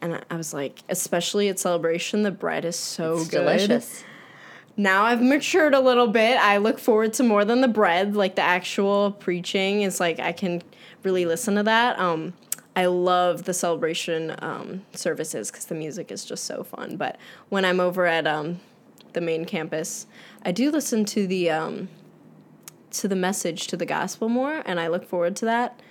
And 0.00 0.14
I- 0.14 0.22
I 0.30 0.36
was 0.36 0.54
like, 0.54 0.78
especially 0.88 1.48
at 1.48 1.58
celebration, 1.58 2.22
the 2.22 2.30
bread 2.30 2.64
is 2.64 2.76
so 2.76 3.18
It's 3.18 3.28
good. 3.28 3.38
delicious. 3.40 4.04
Now 4.78 5.02
I've 5.02 5.20
matured 5.20 5.74
a 5.74 5.80
little 5.80 6.06
bit. 6.06 6.38
I 6.38 6.58
look 6.58 6.78
forward 6.78 7.12
to 7.14 7.24
more 7.24 7.44
than 7.44 7.62
the 7.62 7.68
bread, 7.68 8.14
like 8.14 8.36
the 8.36 8.42
actual 8.42 9.10
preaching. 9.10 9.82
It's 9.82 9.98
like 9.98 10.20
I 10.20 10.30
can 10.30 10.62
really 11.02 11.26
listen 11.26 11.56
to 11.56 11.64
that. 11.64 11.98
Um, 11.98 12.32
I 12.76 12.86
love 12.86 13.42
the 13.42 13.52
celebration 13.52 14.36
um, 14.38 14.82
services 14.92 15.50
because 15.50 15.64
the 15.64 15.74
music 15.74 16.12
is 16.12 16.24
just 16.24 16.44
so 16.44 16.62
fun. 16.62 16.96
But 16.96 17.18
when 17.48 17.64
I'm 17.64 17.80
over 17.80 18.06
at 18.06 18.24
um, 18.28 18.60
the 19.14 19.20
main 19.20 19.46
campus, 19.46 20.06
I 20.44 20.52
do 20.52 20.70
listen 20.70 21.04
to 21.06 21.26
the 21.26 21.50
um, 21.50 21.88
to 22.92 23.08
the 23.08 23.16
message 23.16 23.66
to 23.66 23.76
the 23.76 23.84
gospel 23.84 24.28
more, 24.28 24.62
and 24.64 24.78
I 24.78 24.86
look 24.86 25.04
forward 25.04 25.34
to 25.36 25.44
that. 25.46 25.82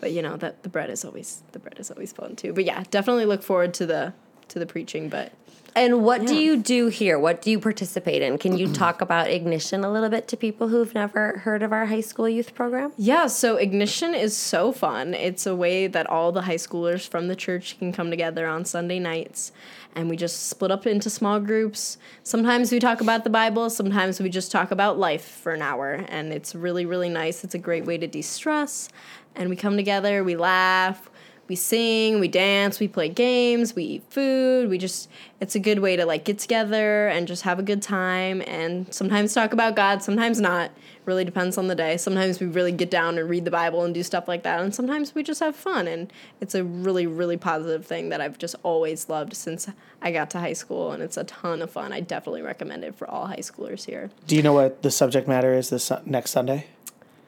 But 0.00 0.10
you 0.10 0.20
know 0.20 0.36
that 0.38 0.64
the 0.64 0.68
bread 0.68 0.90
is 0.90 1.04
always 1.04 1.44
the 1.52 1.60
bread 1.60 1.78
is 1.78 1.92
always 1.92 2.12
fun 2.12 2.34
too. 2.34 2.52
But 2.52 2.64
yeah, 2.64 2.82
definitely 2.90 3.24
look 3.24 3.44
forward 3.44 3.72
to 3.74 3.86
the 3.86 4.14
to 4.48 4.58
the 4.58 4.66
preaching. 4.66 5.08
But 5.08 5.32
And 5.74 6.04
what 6.04 6.26
do 6.26 6.36
you 6.36 6.58
do 6.58 6.88
here? 6.88 7.18
What 7.18 7.40
do 7.40 7.50
you 7.50 7.58
participate 7.58 8.20
in? 8.20 8.36
Can 8.36 8.58
you 8.58 8.72
talk 8.72 9.00
about 9.00 9.30
Ignition 9.30 9.84
a 9.84 9.90
little 9.90 10.10
bit 10.10 10.28
to 10.28 10.36
people 10.36 10.68
who've 10.68 10.92
never 10.94 11.38
heard 11.38 11.62
of 11.62 11.72
our 11.72 11.86
high 11.86 12.00
school 12.00 12.28
youth 12.28 12.54
program? 12.54 12.92
Yeah, 12.98 13.26
so 13.26 13.56
Ignition 13.56 14.14
is 14.14 14.36
so 14.36 14.72
fun. 14.72 15.14
It's 15.14 15.46
a 15.46 15.56
way 15.56 15.86
that 15.86 16.06
all 16.08 16.30
the 16.30 16.42
high 16.42 16.56
schoolers 16.56 17.08
from 17.08 17.28
the 17.28 17.36
church 17.36 17.78
can 17.78 17.92
come 17.92 18.10
together 18.10 18.46
on 18.46 18.64
Sunday 18.64 18.98
nights. 18.98 19.52
And 19.94 20.08
we 20.08 20.16
just 20.16 20.48
split 20.48 20.70
up 20.70 20.86
into 20.86 21.10
small 21.10 21.40
groups. 21.40 21.98
Sometimes 22.22 22.72
we 22.72 22.78
talk 22.78 23.00
about 23.00 23.24
the 23.24 23.30
Bible, 23.30 23.68
sometimes 23.70 24.20
we 24.20 24.28
just 24.30 24.50
talk 24.50 24.70
about 24.70 24.98
life 24.98 25.24
for 25.24 25.52
an 25.52 25.62
hour. 25.62 26.04
And 26.08 26.32
it's 26.32 26.54
really, 26.54 26.86
really 26.86 27.10
nice. 27.10 27.44
It's 27.44 27.54
a 27.54 27.58
great 27.58 27.84
way 27.84 27.98
to 27.98 28.06
de 28.06 28.22
stress. 28.22 28.88
And 29.34 29.48
we 29.48 29.56
come 29.56 29.76
together, 29.76 30.22
we 30.24 30.36
laugh, 30.36 31.10
we 31.52 31.56
sing, 31.56 32.18
we 32.18 32.28
dance, 32.28 32.80
we 32.80 32.88
play 32.88 33.10
games, 33.10 33.74
we 33.74 33.84
eat 33.84 34.04
food. 34.08 34.70
We 34.70 34.78
just, 34.78 35.10
it's 35.38 35.54
a 35.54 35.58
good 35.58 35.80
way 35.80 35.96
to 35.96 36.06
like 36.06 36.24
get 36.24 36.38
together 36.38 37.08
and 37.08 37.28
just 37.28 37.42
have 37.42 37.58
a 37.58 37.62
good 37.62 37.82
time 37.82 38.42
and 38.46 38.90
sometimes 38.90 39.34
talk 39.34 39.52
about 39.52 39.76
God, 39.76 40.02
sometimes 40.02 40.40
not. 40.40 40.70
Really 41.04 41.26
depends 41.26 41.58
on 41.58 41.66
the 41.66 41.74
day. 41.74 41.98
Sometimes 41.98 42.40
we 42.40 42.46
really 42.46 42.72
get 42.72 42.90
down 42.90 43.18
and 43.18 43.28
read 43.28 43.44
the 43.44 43.50
Bible 43.50 43.84
and 43.84 43.92
do 43.92 44.02
stuff 44.02 44.28
like 44.28 44.44
that. 44.44 44.60
And 44.60 44.74
sometimes 44.74 45.14
we 45.14 45.22
just 45.22 45.40
have 45.40 45.54
fun. 45.54 45.86
And 45.86 46.10
it's 46.40 46.54
a 46.54 46.64
really, 46.64 47.06
really 47.06 47.36
positive 47.36 47.84
thing 47.84 48.08
that 48.08 48.22
I've 48.22 48.38
just 48.38 48.54
always 48.62 49.10
loved 49.10 49.34
since 49.34 49.68
I 50.00 50.10
got 50.10 50.30
to 50.30 50.38
high 50.38 50.54
school. 50.54 50.92
And 50.92 51.02
it's 51.02 51.18
a 51.18 51.24
ton 51.24 51.60
of 51.60 51.70
fun. 51.70 51.92
I 51.92 52.00
definitely 52.00 52.40
recommend 52.40 52.82
it 52.82 52.94
for 52.94 53.10
all 53.10 53.26
high 53.26 53.38
schoolers 53.38 53.84
here. 53.84 54.10
Do 54.26 54.36
you 54.36 54.42
know 54.42 54.54
what 54.54 54.80
the 54.82 54.90
subject 54.90 55.28
matter 55.28 55.52
is 55.52 55.68
this 55.68 55.92
next 56.06 56.30
Sunday? 56.30 56.66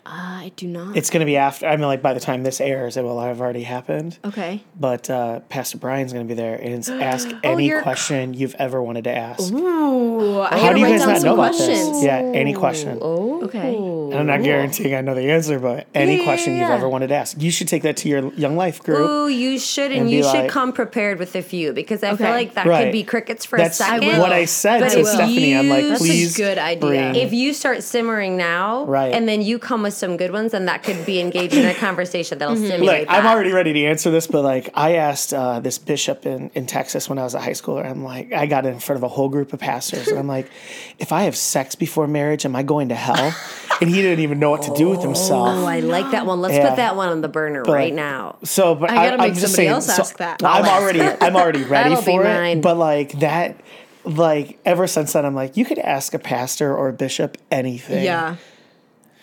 I 0.06 0.52
do 0.56 0.66
not. 0.66 0.96
It's 0.96 1.08
going 1.10 1.20
to 1.20 1.26
be 1.26 1.36
after. 1.36 1.66
I 1.66 1.76
mean, 1.76 1.86
like 1.86 2.02
by 2.02 2.12
the 2.14 2.20
time 2.20 2.42
this 2.42 2.60
airs, 2.60 2.96
it 2.96 3.02
will 3.02 3.20
have 3.20 3.40
already 3.40 3.62
happened. 3.62 4.18
okay. 4.24 4.62
But 4.78 5.08
uh, 5.08 5.40
Pastor 5.48 5.78
Brian's 5.78 6.12
going 6.12 6.26
to 6.26 6.28
be 6.28 6.36
there, 6.36 6.56
and 6.56 6.74
it's 6.74 6.88
ask 6.90 7.28
any 7.42 7.66
you're- 7.68 7.82
question 7.82 8.34
you've 8.34 8.54
ever 8.56 8.82
wanted 8.82 9.04
to 9.04 9.16
ask. 9.16 9.52
Ooh, 9.52 10.40
I 10.40 10.48
How 10.50 10.60
gotta 10.60 10.74
do 10.74 10.80
you 10.80 10.86
write 10.86 10.98
guys 10.98 11.06
not 11.06 11.16
some 11.18 11.24
know 11.26 11.34
about 11.34 11.52
this? 11.56 12.04
Yeah, 12.04 12.18
any 12.18 12.52
question. 12.54 12.98
Oh, 13.00 13.32
Okay. 13.44 13.74
And 13.76 14.14
I'm 14.14 14.26
not 14.26 14.42
guaranteeing 14.42 14.94
I 14.94 15.00
know 15.02 15.14
the 15.14 15.30
answer, 15.30 15.58
but 15.58 15.86
any 15.94 16.12
Yeah, 16.14 16.18
yeah, 16.20 16.24
question 16.24 16.56
you've 16.56 16.70
ever 16.70 16.88
wanted 16.88 17.08
to 17.08 17.14
ask, 17.14 17.40
you 17.42 17.50
should 17.50 17.68
take 17.68 17.82
that 17.82 17.96
to 17.98 18.08
your 18.08 18.32
young 18.34 18.56
life 18.56 18.82
group. 18.82 18.98
Ooh, 18.98 19.28
you 19.28 19.58
should, 19.58 19.90
and, 19.92 20.02
And 20.02 20.10
you 20.10 20.22
should 20.22 20.32
like- 20.32 20.48
come 20.50 20.72
prepared 20.72 21.18
with 21.18 21.34
a 21.36 21.42
few 21.42 21.72
because 21.74 22.02
I 22.02 22.16
feel 22.16 22.28
like 22.30 22.54
that 22.54 22.64
Right. 22.66 22.84
could 22.84 22.92
be 22.92 23.02
crickets 23.04 23.44
for 23.44 23.58
That's 23.58 23.78
a 23.80 23.84
second. 23.84 24.18
what 24.18 24.32
I 24.32 24.46
said 24.46 24.80
But 24.80 24.90
to 24.92 25.00
if 25.00 25.06
Stephanie. 25.08 25.54
I'm 25.56 25.68
like, 25.68 25.82
you- 25.82 25.88
That's 25.90 26.00
a 26.00 26.04
please, 26.04 26.36
good 26.36 26.58
idea. 26.58 26.80
bring- 26.80 27.14
if 27.16 27.32
you 27.34 27.52
start 27.52 27.82
simmering 27.82 28.36
now, 28.36 28.84
Right. 28.84 29.12
and 29.12 29.28
then 29.28 29.42
you 29.42 29.58
come 29.58 29.82
with 29.82 29.93
some 29.94 30.16
good 30.16 30.32
ones, 30.32 30.54
and 30.54 30.68
that 30.68 30.82
could 30.82 31.04
be 31.06 31.20
engaged 31.20 31.54
in 31.54 31.66
a 31.66 31.74
conversation 31.74 32.38
that'll 32.38 32.56
stimulate 32.56 33.00
Look, 33.00 33.08
that. 33.08 33.14
I'm 33.24 33.26
already 33.26 33.52
ready 33.52 33.72
to 33.72 33.84
answer 33.84 34.10
this, 34.10 34.26
but 34.26 34.42
like 34.44 34.70
I 34.74 34.96
asked 34.96 35.32
uh, 35.32 35.60
this 35.60 35.78
bishop 35.78 36.26
in, 36.26 36.50
in 36.54 36.66
Texas 36.66 37.08
when 37.08 37.18
I 37.18 37.22
was 37.24 37.34
a 37.34 37.40
high 37.40 37.50
schooler. 37.50 37.84
I'm 37.84 38.04
like, 38.04 38.32
I 38.32 38.46
got 38.46 38.66
in 38.66 38.78
front 38.80 38.98
of 38.98 39.02
a 39.02 39.08
whole 39.08 39.28
group 39.28 39.52
of 39.52 39.60
pastors, 39.60 40.08
and 40.08 40.18
I'm 40.18 40.28
like, 40.28 40.50
if 40.98 41.12
I 41.12 41.24
have 41.24 41.36
sex 41.36 41.74
before 41.74 42.06
marriage, 42.06 42.44
am 42.44 42.54
I 42.56 42.62
going 42.62 42.88
to 42.90 42.94
hell? 42.94 43.34
and 43.80 43.90
he 43.90 44.02
didn't 44.02 44.20
even 44.20 44.38
know 44.38 44.50
what 44.50 44.62
to 44.62 44.74
do 44.74 44.88
with 44.88 45.02
himself. 45.02 45.48
Oh. 45.48 45.64
I 45.66 45.80
like 45.80 46.10
that 46.12 46.26
one. 46.26 46.40
Let's 46.40 46.54
Yeah. 46.54 46.68
put 46.70 46.76
that 46.76 46.96
one 46.96 47.08
on 47.08 47.20
the 47.22 47.28
burner 47.28 47.62
right 47.64 47.92
now. 47.92 48.36
So, 48.44 48.74
but 48.74 48.90
I 48.90 48.94
I 48.94 49.10
gotta 49.10 49.22
I, 49.22 49.26
make 49.26 49.28
am 49.30 49.34
somebody 49.34 49.52
saying, 49.54 49.68
else 49.70 49.86
so 49.86 49.92
ask 50.02 50.16
that. 50.18 50.42
I'm 50.44 50.64
already, 50.64 51.00
I'm 51.00 51.34
already 51.36 51.62
ready 51.64 51.90
That'll 51.90 51.96
be 51.98 52.04
for 52.04 52.20
it. 52.22 52.24
mine. 52.24 52.60
But 52.60 52.76
like 52.76 53.12
that, 53.20 53.60
like 54.04 54.58
ever 54.64 54.86
since 54.86 55.12
then, 55.14 55.24
I'm 55.24 55.34
like, 55.34 55.56
you 55.56 55.64
could 55.64 55.78
ask 55.78 56.14
a 56.14 56.18
pastor 56.18 56.74
or 56.76 56.88
a 56.88 56.92
bishop 56.92 57.36
anything. 57.50 58.04
Yeah. 58.04 58.36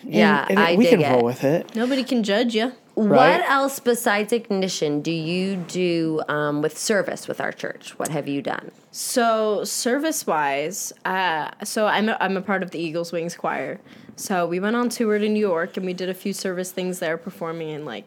And- 0.04 0.14
Yeah, 0.14 0.46
and 0.50 0.60
I 0.60 0.76
we 0.76 0.86
dig 0.86 1.00
can 1.00 1.12
roll 1.12 1.22
it. 1.22 1.26
with 1.26 1.44
it. 1.44 1.76
Nobody 1.76 2.04
can 2.04 2.24
judge 2.24 2.56
you. 2.56 2.74
Right. 2.96 3.40
What 3.40 3.50
else 3.50 3.80
besides 3.80 4.34
ignition 4.34 5.02
do 5.02 5.12
you 5.12 5.56
do 5.56 6.22
um, 6.28 6.62
with 6.62 6.78
service 6.78 7.28
with 7.28 7.40
our 7.40 7.52
church? 7.54 7.98
What 7.98 8.10
have 8.10 8.28
you 8.28 8.42
done? 8.42 8.72
So 8.92 9.64
service 9.64 10.28
wise, 10.28 10.92
uh, 11.06 11.52
so 11.64 11.88
I'm 11.88 12.10
a, 12.10 12.18
I'm 12.20 12.36
a 12.36 12.42
part 12.42 12.64
of 12.64 12.72
the 12.72 12.80
Eagles 12.80 13.14
Wings 13.14 13.36
Choir. 13.36 13.80
So 14.18 14.46
we 14.46 14.60
went 14.60 14.76
on 14.76 14.90
tour 14.90 15.18
to 15.18 15.30
New 15.30 15.40
York 15.40 15.78
and 15.78 15.86
we 15.86 15.94
did 15.94 16.10
a 16.10 16.14
few 16.14 16.34
service 16.34 16.72
things 16.74 17.00
there, 17.00 17.18
performing 17.18 17.70
in 17.70 17.86
like 17.86 18.04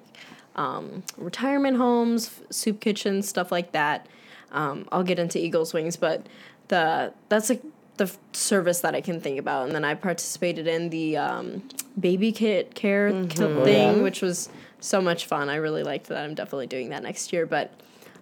um, 0.55 1.03
retirement 1.17 1.79
homes, 1.79 2.41
soup 2.51 2.81
kitchens, 2.81 3.27
stuff 3.27 3.51
like 3.51 3.73
that. 3.73 4.07
Um, 4.53 4.87
I'll 4.93 5.03
get 5.03 5.19
into 5.19 5.39
Eagles 5.43 5.73
Wings, 5.73 5.97
but 5.97 6.27
the 6.69 7.13
that's 7.31 7.49
like 7.49 7.63
the 7.97 8.11
service 8.33 8.81
that 8.81 8.95
I 8.95 9.01
can 9.01 9.21
think 9.21 9.39
about. 9.39 9.67
And 9.67 9.75
then 9.75 9.85
I 9.85 9.95
participated 9.95 10.67
in 10.67 10.91
the 10.91 11.17
um, 11.17 11.69
baby 11.99 12.33
kit 12.33 12.75
care 12.75 13.11
kit 13.29 13.65
thing, 13.65 14.03
which 14.03 14.21
was 14.21 14.49
so 14.81 15.01
much 15.01 15.27
fun. 15.27 15.49
I 15.49 15.57
really 15.57 15.83
liked 15.83 16.09
that. 16.09 16.25
I'm 16.25 16.35
definitely 16.35 16.67
doing 16.67 16.89
that 16.91 17.03
next 17.03 17.33
year. 17.33 17.47
But 17.47 17.73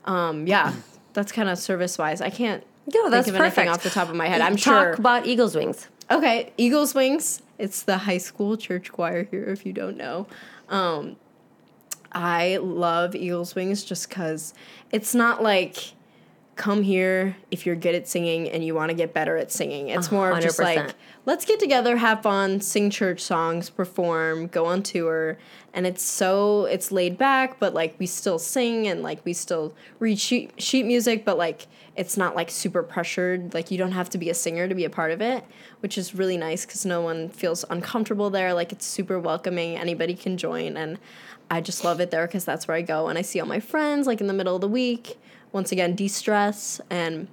um, 0.05 0.47
yeah, 0.47 0.75
that's 1.15 1.33
kind 1.33 1.49
of 1.49 1.59
service 1.59 1.97
wise. 1.99 2.21
I 2.21 2.31
can't 2.31 2.63
No, 2.93 3.09
that's 3.11 3.27
think 3.27 3.37
of 3.37 3.41
anything 3.43 3.67
perfect. 3.67 3.71
off 3.75 3.83
the 3.83 3.91
top 3.91 4.09
of 4.09 4.15
my 4.17 4.29
head. 4.29 4.41
I'm 4.41 4.57
Talk 4.57 4.63
sure. 4.63 4.91
Talk 4.91 4.99
about 4.99 5.27
Eagles 5.27 5.55
Wings. 5.57 5.89
Okay, 6.11 6.53
Eagles 6.59 6.95
Wings. 6.95 7.43
It's 7.59 7.83
the 7.83 7.99
high 7.99 8.19
school 8.19 8.57
church 8.57 8.93
choir 8.93 9.25
here, 9.25 9.45
if 9.45 9.65
you 9.65 9.73
don't 9.73 9.97
know. 9.97 10.27
Um, 10.69 11.17
I 12.13 12.59
love 12.59 13.15
Eagles 13.15 13.55
Wings 13.55 13.85
just 13.85 14.09
because 14.09 14.53
it's 14.91 15.15
not 15.15 15.43
like 15.43 15.93
come 16.63 16.85
here 16.85 17.37
if 17.51 17.67
you're 17.67 17.75
good 17.75 17.97
at 17.97 18.07
singing 18.07 18.49
and 18.49 18.65
you 18.65 18.73
want 18.73 18.89
to 18.89 18.95
get 18.95 19.13
better 19.13 19.37
at 19.37 19.51
singing. 19.51 19.89
It's 19.89 20.13
more 20.13 20.31
of 20.31 20.41
just 20.41 20.61
like 20.61 20.95
let's 21.27 21.45
get 21.45 21.59
together, 21.59 21.97
have 21.97 22.23
fun, 22.23 22.61
sing 22.61 22.89
church 22.89 23.19
songs, 23.19 23.69
perform, 23.69 24.47
go 24.47 24.67
on 24.67 24.85
tour, 24.85 25.39
and 25.75 25.89
it's 25.89 26.05
so 26.05 26.67
it's 26.67 26.93
laid 26.93 27.19
back, 27.19 27.59
but 27.59 27.75
like 27.75 27.97
we 27.99 28.07
still 28.07 28.39
sing 28.39 28.87
and 28.87 29.03
like 29.03 29.25
we 29.25 29.33
still 29.33 29.75
read 29.99 30.21
sheet, 30.21 30.53
sheet 30.63 30.87
music, 30.87 31.25
but 31.25 31.37
like 31.37 31.67
it's 31.97 32.17
not 32.17 32.37
like 32.37 32.49
super 32.49 32.85
pressured. 32.85 33.55
Like 33.55 33.73
you 33.73 33.77
don't 33.77 33.91
have 33.91 34.09
to 34.11 34.19
be 34.19 34.31
a 34.31 34.35
singer 34.35 34.69
to 34.69 34.75
be 34.77 34.85
a 34.85 34.91
part 34.91 35.11
of 35.11 35.21
it, 35.21 35.45
which 35.81 35.99
is 35.99 36.15
really 36.15 36.37
nice 36.37 36.65
because 36.65 36.87
no 36.87 37.01
one 37.01 37.29
feels 37.29 37.65
uncomfortable 37.71 38.31
there. 38.31 38.55
Like 38.55 38.71
it's 38.71 38.87
super 38.87 39.19
welcoming. 39.19 39.77
Anybody 39.77 40.15
can 40.15 40.37
join, 40.37 40.77
and 40.77 41.01
I 41.51 41.61
just 41.61 41.83
love 41.83 42.01
it 42.01 42.13
there 42.13 42.29
because 42.29 42.45
that's 42.45 42.69
where 42.69 42.77
I 42.77 42.83
go 42.83 43.09
and 43.09 43.19
I 43.19 43.23
see 43.23 43.41
all 43.41 43.49
my 43.49 43.59
friends 43.59 44.07
like 44.07 44.21
in 44.21 44.29
the 44.29 44.33
middle 44.33 44.55
of 44.55 44.61
the 44.61 44.69
week. 44.69 45.19
Once 45.53 45.73
again, 45.73 45.95
de 45.95 46.09
stress 46.09 46.81
and 46.91 47.29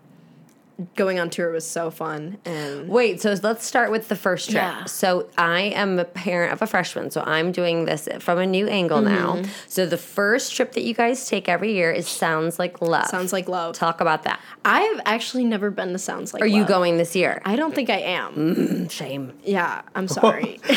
going 0.96 1.20
on 1.20 1.30
tour 1.30 1.52
was 1.52 1.68
so 1.68 1.92
fun 1.92 2.38
and 2.46 2.88
Wait, 2.88 3.22
so 3.22 3.36
let's 3.44 3.66
start 3.66 3.92
with 3.92 4.08
the 4.08 4.16
first 4.16 4.50
trip. 4.50 4.62
Yeah. 4.62 4.86
So 4.86 5.28
I 5.38 5.62
am 5.62 6.00
a 6.00 6.06
parent 6.06 6.54
of 6.54 6.62
a 6.62 6.68
freshman, 6.68 7.12
so 7.12 7.22
I'm 7.22 7.52
doing 7.52 7.86
this 7.86 8.08
from 8.20 8.38
a 8.40 8.46
new 8.46 8.68
angle 8.68 9.02
now. 9.02 9.36
Mm-hmm. 9.36 9.52
So 9.68 9.86
the 9.86 9.98
first 9.98 10.56
trip 10.56 10.74
that 10.74 10.84
you 10.84 10.94
guys 10.94 11.28
take 11.28 11.50
every 11.50 11.74
year 11.74 11.92
is 11.92 12.08
Sounds 12.08 12.60
Like 12.60 12.82
Love. 12.82 13.08
sounds 13.08 13.34
like 13.34 13.50
love. 13.50 13.76
Talk 13.76 14.00
about 14.00 14.24
that. 14.24 14.40
I've 14.64 15.02
actually 15.06 15.44
never 15.44 15.70
been 15.70 15.92
to 15.92 16.00
Sounds 16.00 16.34
Like 16.34 16.42
Are 16.44 16.48
you 16.48 16.66
going 16.66 16.98
this 16.98 17.16
year? 17.16 17.42
I 17.44 17.56
don't 17.56 17.76
think 17.76 17.90
I 17.90 18.00
am. 18.00 18.88
Shame. 18.90 19.34
Yeah, 19.44 19.82
I'm 19.96 20.08
sorry. 20.08 20.62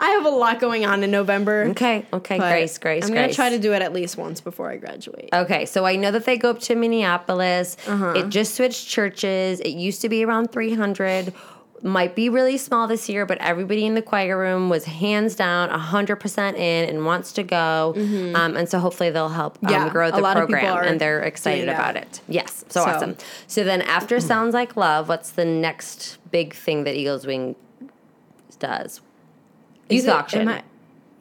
I 0.00 0.10
have 0.10 0.24
a 0.26 0.30
lot 0.30 0.60
going 0.60 0.86
on 0.86 1.02
in 1.02 1.10
November. 1.10 1.64
Okay, 1.70 2.06
okay, 2.12 2.38
grace, 2.38 2.78
grace, 2.78 3.04
I'm 3.04 3.10
grace. 3.10 3.20
gonna 3.22 3.34
try 3.34 3.50
to 3.50 3.58
do 3.58 3.72
it 3.72 3.82
at 3.82 3.92
least 3.92 4.16
once 4.16 4.40
before 4.40 4.70
I 4.70 4.76
graduate. 4.76 5.28
Okay, 5.32 5.66
so 5.66 5.84
I 5.84 5.96
know 5.96 6.10
that 6.12 6.24
they 6.24 6.36
go 6.36 6.50
up 6.50 6.60
to 6.60 6.74
Minneapolis. 6.76 7.76
Uh-huh. 7.86 8.12
It 8.16 8.28
just 8.28 8.54
switched 8.54 8.86
churches. 8.88 9.60
It 9.60 9.70
used 9.70 10.00
to 10.02 10.08
be 10.08 10.24
around 10.24 10.52
300. 10.52 11.32
Might 11.80 12.16
be 12.16 12.28
really 12.28 12.58
small 12.58 12.88
this 12.88 13.08
year, 13.08 13.24
but 13.24 13.38
everybody 13.38 13.86
in 13.86 13.94
the 13.94 14.02
choir 14.02 14.36
room 14.36 14.68
was 14.68 14.84
hands 14.84 15.36
down 15.36 15.68
100% 15.70 16.54
in 16.56 16.88
and 16.88 17.06
wants 17.06 17.32
to 17.34 17.44
go. 17.44 17.94
Um, 17.96 18.56
and 18.56 18.68
so 18.68 18.80
hopefully 18.80 19.10
they'll 19.10 19.28
help 19.28 19.58
um, 19.62 19.68
Mm-hmm. 19.70 19.86
Yeah, 19.86 19.88
grow 19.92 20.10
the 20.10 20.18
lot 20.18 20.36
of 20.36 20.48
people 20.48 20.60
program. 20.60 20.88
And 20.92 21.00
they're 21.00 21.22
excited 21.22 21.68
about 21.68 21.94
it. 21.96 22.20
Yes, 22.28 22.64
so, 22.68 22.80
So- 22.80 22.86
Mm-hmm. 22.86 22.96
awesome. 22.96 23.16
So 23.46 23.62
then 23.64 23.82
after 23.82 24.18
Sounds 24.32 24.54
Like 24.54 24.76
Love, 24.76 25.08
what's 25.08 25.30
the 25.30 25.44
next 25.44 26.18
big 26.32 26.52
thing 26.52 26.82
that 26.82 26.96
Eagles 26.96 27.26
Wing 27.26 27.54
does? 28.58 29.00
Is 29.88 29.96
Youth 29.96 30.04
it- 30.06 30.10
auction. 30.10 30.48
I- 30.48 30.62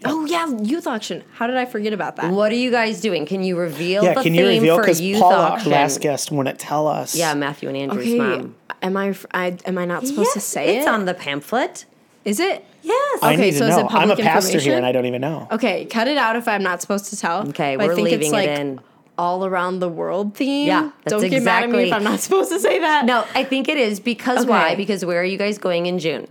oh 0.05 0.25
yeah, 0.25 0.47
youth 0.61 0.87
auction. 0.87 1.23
How 1.33 1.47
did 1.47 1.57
I 1.57 1.65
forget 1.65 1.93
about 1.93 2.15
that? 2.17 2.31
what 2.31 2.51
are 2.51 2.55
you 2.55 2.69
guys 2.71 3.01
doing? 3.01 3.25
Can 3.25 3.43
you 3.43 3.57
reveal 3.57 4.03
Yeah, 4.03 4.09
the 4.13 4.23
can 4.23 4.33
theme 4.33 4.35
you 4.35 4.47
reveal? 4.47 4.75
for 4.75 4.81
Because 4.81 5.01
youth 5.01 5.19
Paula, 5.21 5.35
auction? 5.51 5.71
last 5.71 6.01
guest, 6.01 6.31
wouldn't 6.31 6.59
tell 6.59 6.87
us. 6.87 7.15
Yeah, 7.15 7.33
Matthew 7.33 7.69
and 7.69 7.77
Andrew's 7.77 8.07
Okay, 8.07 8.17
mom. 8.17 8.55
am 8.81 8.97
I, 8.97 9.15
I? 9.33 9.57
Am 9.65 9.77
I 9.77 9.85
not 9.85 10.05
supposed 10.05 10.33
to 10.33 10.39
say 10.39 10.65
it's 10.67 10.75
it? 10.75 10.79
It's 10.79 10.87
on 10.87 11.05
the 11.05 11.13
pamphlet. 11.13 11.85
Is 12.25 12.39
it? 12.41 12.65
Yes. 12.83 13.19
I 13.23 13.33
Okay, 13.33 13.41
need 13.41 13.51
to 13.51 13.57
so 13.57 13.65
is 13.67 13.75
it 13.77 13.79
know. 13.79 13.87
I'm 13.89 14.09
a 14.11 14.15
public 14.15 14.19
pastor 14.19 14.49
here, 14.51 14.57
information? 14.59 14.77
and 14.77 14.85
I 14.85 14.91
don't 14.91 15.05
even 15.05 15.21
know. 15.21 15.47
Okay, 15.51 15.85
cut 15.85 16.07
it 16.07 16.17
out 16.17 16.35
if 16.35 16.47
I'm 16.47 16.61
not 16.63 16.81
supposed 16.81 17.05
to 17.05 17.17
tell. 17.17 17.47
Okay, 17.49 17.75
But 17.77 17.85
I 17.85 17.87
we're 17.87 17.95
think 17.95 18.05
leaving 18.05 18.19
it's 18.21 18.29
it 18.29 18.33
like 18.33 18.49
in. 18.49 18.79
all 19.17 19.45
around 19.45 19.79
the 19.79 19.89
world 19.89 20.35
theme. 20.35 20.67
Yeah, 20.67 20.91
that's 21.03 21.11
don't 21.21 21.29
get 21.29 21.43
mad 21.43 21.63
at 21.63 21.69
me 21.69 21.83
if 21.87 21.93
I'm 21.93 22.03
not 22.03 22.19
supposed 22.19 22.51
to 22.51 22.59
say 22.59 22.79
that. 22.79 23.05
No, 23.05 23.23
I 23.33 23.43
think 23.45 23.67
it 23.69 23.77
is 23.77 23.99
because 24.01 24.45
why? 24.45 24.75
Because 24.75 25.03
where 25.05 25.19
are 25.21 25.25
you 25.25 25.37
guys 25.37 25.57
going 25.57 25.85
in 25.85 25.99
June? 25.99 26.27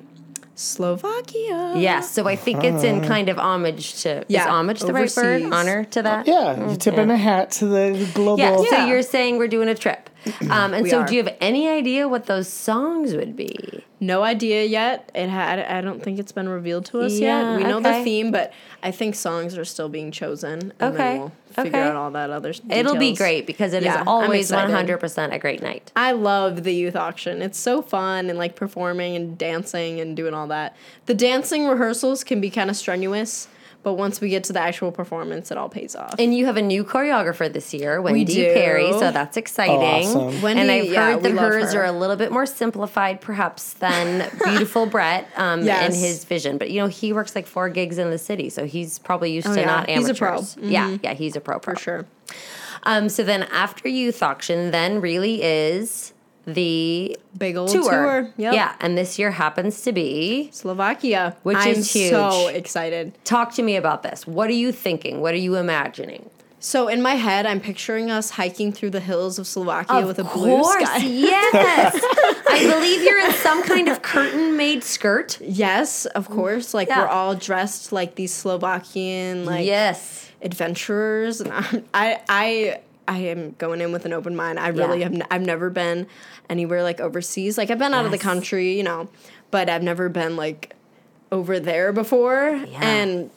Slovakia. 0.56 1.74
Yes, 1.76 2.10
so 2.10 2.26
I 2.26 2.34
think 2.34 2.64
it's 2.64 2.82
in 2.82 3.04
kind 3.04 3.28
of 3.28 3.38
homage 3.38 4.02
to. 4.02 4.24
Yeah, 4.26 4.40
is 4.40 4.46
homage 4.48 4.80
the 4.80 4.92
right 4.92 5.12
word? 5.14 5.52
Honor 5.52 5.84
to 5.84 6.02
that. 6.02 6.26
Yeah, 6.26 6.70
you 6.70 6.76
tip 6.76 6.94
in 6.94 7.10
a 7.10 7.16
hat 7.16 7.50
to 7.60 7.66
the 7.66 8.10
global. 8.14 8.38
Yeah. 8.38 8.56
So 8.70 8.86
you're 8.86 9.02
saying 9.02 9.36
we're 9.36 9.48
doing 9.48 9.68
a 9.68 9.74
trip, 9.74 10.08
um, 10.50 10.74
and 10.74 10.82
We 10.84 10.90
so 10.90 11.00
are. 11.00 11.06
do 11.06 11.14
you 11.14 11.22
have 11.24 11.34
any 11.40 11.68
idea 11.68 12.08
what 12.08 12.26
those 12.26 12.48
songs 12.48 13.14
would 13.14 13.36
be? 13.36 13.82
No 13.98 14.22
idea 14.22 14.64
yet. 14.64 15.10
It 15.14 15.28
had. 15.28 15.58
I 15.58 15.80
don't 15.80 16.02
think 16.02 16.18
it's 16.18 16.32
been 16.32 16.48
revealed 16.48 16.84
to 16.86 17.00
us 17.00 17.14
Yeah, 17.18 17.52
yet. 17.52 17.56
We 17.58 17.64
know 17.64 17.78
okay. 17.78 17.98
the 18.00 18.04
theme, 18.04 18.30
but 18.30 18.52
I 18.82 18.90
think 18.90 19.14
songs 19.14 19.56
are 19.56 19.64
still 19.64 19.88
being 19.88 20.10
chosen. 20.10 20.72
And 20.78 20.94
Okay, 20.94 20.96
Then 20.96 21.18
we'll 21.20 21.32
figure 21.52 21.78
okay. 21.80 21.88
out 21.88 21.96
all 21.96 22.10
that 22.10 22.28
other. 22.30 22.52
Stuff. 22.52 22.70
It'll 22.70 22.96
be 22.96 23.14
great 23.14 23.46
because 23.46 23.72
it 23.72 23.78
is 23.78 23.84
Yeah, 23.86 24.00
I'm 24.00 24.08
always 24.08 24.50
100% 24.50 25.32
a 25.32 25.38
great 25.38 25.62
night. 25.62 25.92
I 25.96 26.12
love 26.12 26.64
the 26.64 26.74
youth 26.74 26.94
auction. 26.96 27.40
It's 27.40 27.58
so 27.58 27.80
fun 27.80 28.28
and 28.28 28.38
like 28.38 28.54
performing 28.54 29.16
and 29.16 29.38
dancing 29.38 29.98
and 30.00 30.14
doing 30.14 30.34
all 30.34 30.48
that. 30.48 30.76
The 31.06 31.14
dancing 31.14 31.66
rehearsals 31.66 32.22
can 32.22 32.40
be 32.40 32.50
kind 32.50 32.68
of 32.68 32.76
strenuous, 32.76 33.48
but 33.86 33.92
once 33.94 34.20
we 34.20 34.28
get 34.28 34.42
to 34.42 34.52
the 34.52 34.58
actual 34.58 34.90
performance, 34.90 35.52
it 35.52 35.56
all 35.56 35.68
pays 35.68 35.94
off. 35.94 36.16
And 36.18 36.34
you 36.36 36.46
have 36.46 36.56
a 36.56 36.60
new 36.62 36.82
choreographer 36.82 37.52
this 37.52 37.72
year, 37.72 38.02
Wendy 38.02 38.24
do. 38.24 38.52
Perry, 38.52 38.90
so 38.90 39.12
that's 39.12 39.36
exciting. 39.36 40.08
Awesome. 40.08 40.42
Wendy, 40.42 40.60
and 40.60 40.70
I've 40.72 40.86
yeah, 40.86 41.12
heard 41.12 41.22
we 41.22 41.30
that 41.30 41.38
hers 41.40 41.72
her. 41.72 41.82
are 41.82 41.84
a 41.84 41.92
little 41.92 42.16
bit 42.16 42.32
more 42.32 42.46
simplified, 42.46 43.20
perhaps, 43.20 43.74
than 43.74 44.28
Beautiful 44.44 44.86
Brett 44.86 45.28
um, 45.36 45.68
and 45.68 45.94
his 45.94 46.24
vision. 46.24 46.58
But 46.58 46.72
you 46.72 46.80
know, 46.80 46.88
he 46.88 47.12
works 47.12 47.36
like 47.36 47.46
four 47.46 47.68
gigs 47.68 47.96
in 47.98 48.10
the 48.10 48.18
city, 48.18 48.50
so 48.50 48.66
he's 48.66 48.98
probably 48.98 49.30
used 49.32 49.46
Oh, 49.46 49.54
to 49.54 49.60
yeah. 49.60 49.66
not 49.66 49.88
He's 49.88 49.98
a 49.98 50.00
amateurs. 50.08 50.18
pro. 50.18 50.62
Mm-hmm. 50.64 50.68
Yeah, 50.72 50.98
yeah, 51.04 51.14
he's 51.14 51.36
a 51.36 51.40
pro, 51.40 51.60
pro. 51.60 51.74
for 51.74 51.80
sure. 51.80 52.06
Um, 52.82 53.08
so 53.08 53.22
then 53.22 53.44
after 53.44 53.88
youth 53.88 54.20
auction, 54.20 54.72
then 54.72 55.00
really 55.00 55.44
is 55.44 56.12
the 56.46 57.16
Big 57.36 57.56
old 57.56 57.70
tour. 57.70 57.82
tour. 57.90 58.32
Yep. 58.36 58.54
Yeah, 58.54 58.74
and 58.80 58.96
this 58.96 59.18
year 59.18 59.32
happens 59.32 59.82
to 59.82 59.92
be. 59.92 60.48
Slovakia, 60.52 61.36
Which 61.42 61.56
I'm 61.58 61.68
is 61.74 61.92
huge. 61.92 62.10
so 62.10 62.46
excited. 62.48 63.12
Talk 63.24 63.52
to 63.54 63.62
me 63.62 63.76
about 63.76 64.02
this. 64.02 64.26
What 64.26 64.48
are 64.48 64.54
you 64.54 64.72
thinking? 64.72 65.20
What 65.20 65.34
are 65.34 65.38
you 65.38 65.56
imagining? 65.56 66.30
So 66.58 66.88
in 66.88 67.02
my 67.02 67.14
head, 67.14 67.46
I'm 67.46 67.60
picturing 67.60 68.10
us 68.10 68.30
hiking 68.30 68.72
through 68.72 68.90
the 68.90 69.00
hills 69.00 69.38
of 69.38 69.46
Slovakia 69.46 70.06
with 70.06 70.18
a 70.18 70.24
blue 70.24 70.62
course, 70.62 70.82
sky. 70.88 70.96
yes. 71.04 71.94
I 72.48 72.66
believe 72.74 73.02
you're 73.02 73.18
in 73.24 73.32
some 73.34 73.62
kind 73.62 73.88
of 73.88 74.02
curtain-made 74.02 74.82
skirt. 74.82 75.38
Yes, 75.40 76.06
of 76.06 76.28
course. 76.28 76.72
Like 76.74 76.88
Yeah. 76.88 77.02
we're 77.02 77.08
all 77.08 77.34
dressed 77.34 77.92
like 77.92 78.14
these 78.16 78.32
Slovakian 78.32 79.44
like 79.44 79.66
yes. 79.66 80.30
adventurers, 80.42 81.40
and 81.40 81.52
I'm, 81.52 81.84
I 81.94 82.20
I 82.28 82.80
I 83.08 83.18
am 83.18 83.54
going 83.58 83.80
in 83.80 83.92
with 83.92 84.04
an 84.04 84.12
open 84.12 84.34
mind. 84.36 84.58
I 84.58 84.68
really 84.68 84.98
Yeah. 85.00 85.04
have. 85.04 85.14
N- 85.14 85.24
I've 85.30 85.42
never 85.42 85.70
been 85.70 86.06
anywhere 86.50 86.82
like 86.82 87.00
overseas. 87.00 87.56
Like 87.58 87.70
I've 87.70 87.78
been 87.78 87.94
out 87.94 88.04
of 88.04 88.10
the 88.10 88.18
country, 88.18 88.76
you 88.76 88.82
know, 88.82 89.08
but 89.50 89.68
I've 89.70 89.82
never 89.82 90.08
been 90.08 90.36
like 90.36 90.74
over 91.32 91.58
there 91.60 91.92
before, 91.92 92.60
Yeah. 92.70 92.78
and. 92.82 93.30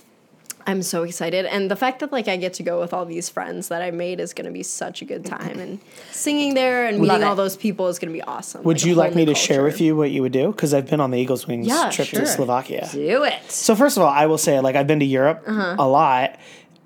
I'm 0.68 0.84
so 0.84 1.02
excited, 1.02 1.48
and 1.48 1.72
the 1.72 1.76
fact 1.76 2.00
that 2.02 2.12
like 2.12 2.28
I 2.28 2.36
get 2.38 2.54
to 2.56 2.64
go 2.64 2.80
with 2.80 2.94
all 2.94 3.04
these 3.04 3.28
friends 3.28 3.70
that 3.70 3.82
I 3.82 3.90
made 3.90 4.20
is 4.20 4.34
going 4.36 4.46
to 4.46 4.52
be 4.52 4.62
such 4.62 5.02
a 5.02 5.06
good 5.06 5.26
time, 5.26 5.58
and 5.58 5.80
singing 6.12 6.54
there 6.54 6.86
and 6.86 7.00
meeting 7.00 7.24
all 7.24 7.34
those 7.34 7.58
people 7.58 7.88
is 7.88 7.98
going 7.98 8.10
to 8.12 8.14
be 8.14 8.22
awesome. 8.22 8.62
Would 8.66 8.84
a 8.84 8.88
you 8.90 8.94
like 8.94 9.16
me 9.16 9.26
new 9.26 9.34
to 9.34 9.36
share 9.40 9.64
with 9.64 9.82
you 9.82 9.96
what 9.96 10.12
you 10.12 10.22
would 10.22 10.34
do? 10.34 10.52
Because 10.52 10.76
I've 10.76 10.86
been 10.86 11.00
on 11.00 11.10
the 11.10 11.18
Eagles 11.18 11.48
Wings 11.48 11.66
Yeah, 11.66 11.90
trip 11.90 12.10
sure. 12.10 12.20
to 12.20 12.28
Slovakia. 12.28 12.88
Do 12.92 13.24
it. 13.24 13.40
So 13.50 13.74
first 13.74 13.98
of 13.98 14.04
all, 14.04 14.10
I 14.10 14.28
will 14.28 14.38
say 14.38 14.60
like 14.60 14.76
I've 14.76 14.86
been 14.86 15.00
to 15.00 15.06
Europe 15.10 15.42
Uh-huh. 15.48 15.76
a 15.80 15.88
lot, 15.88 16.36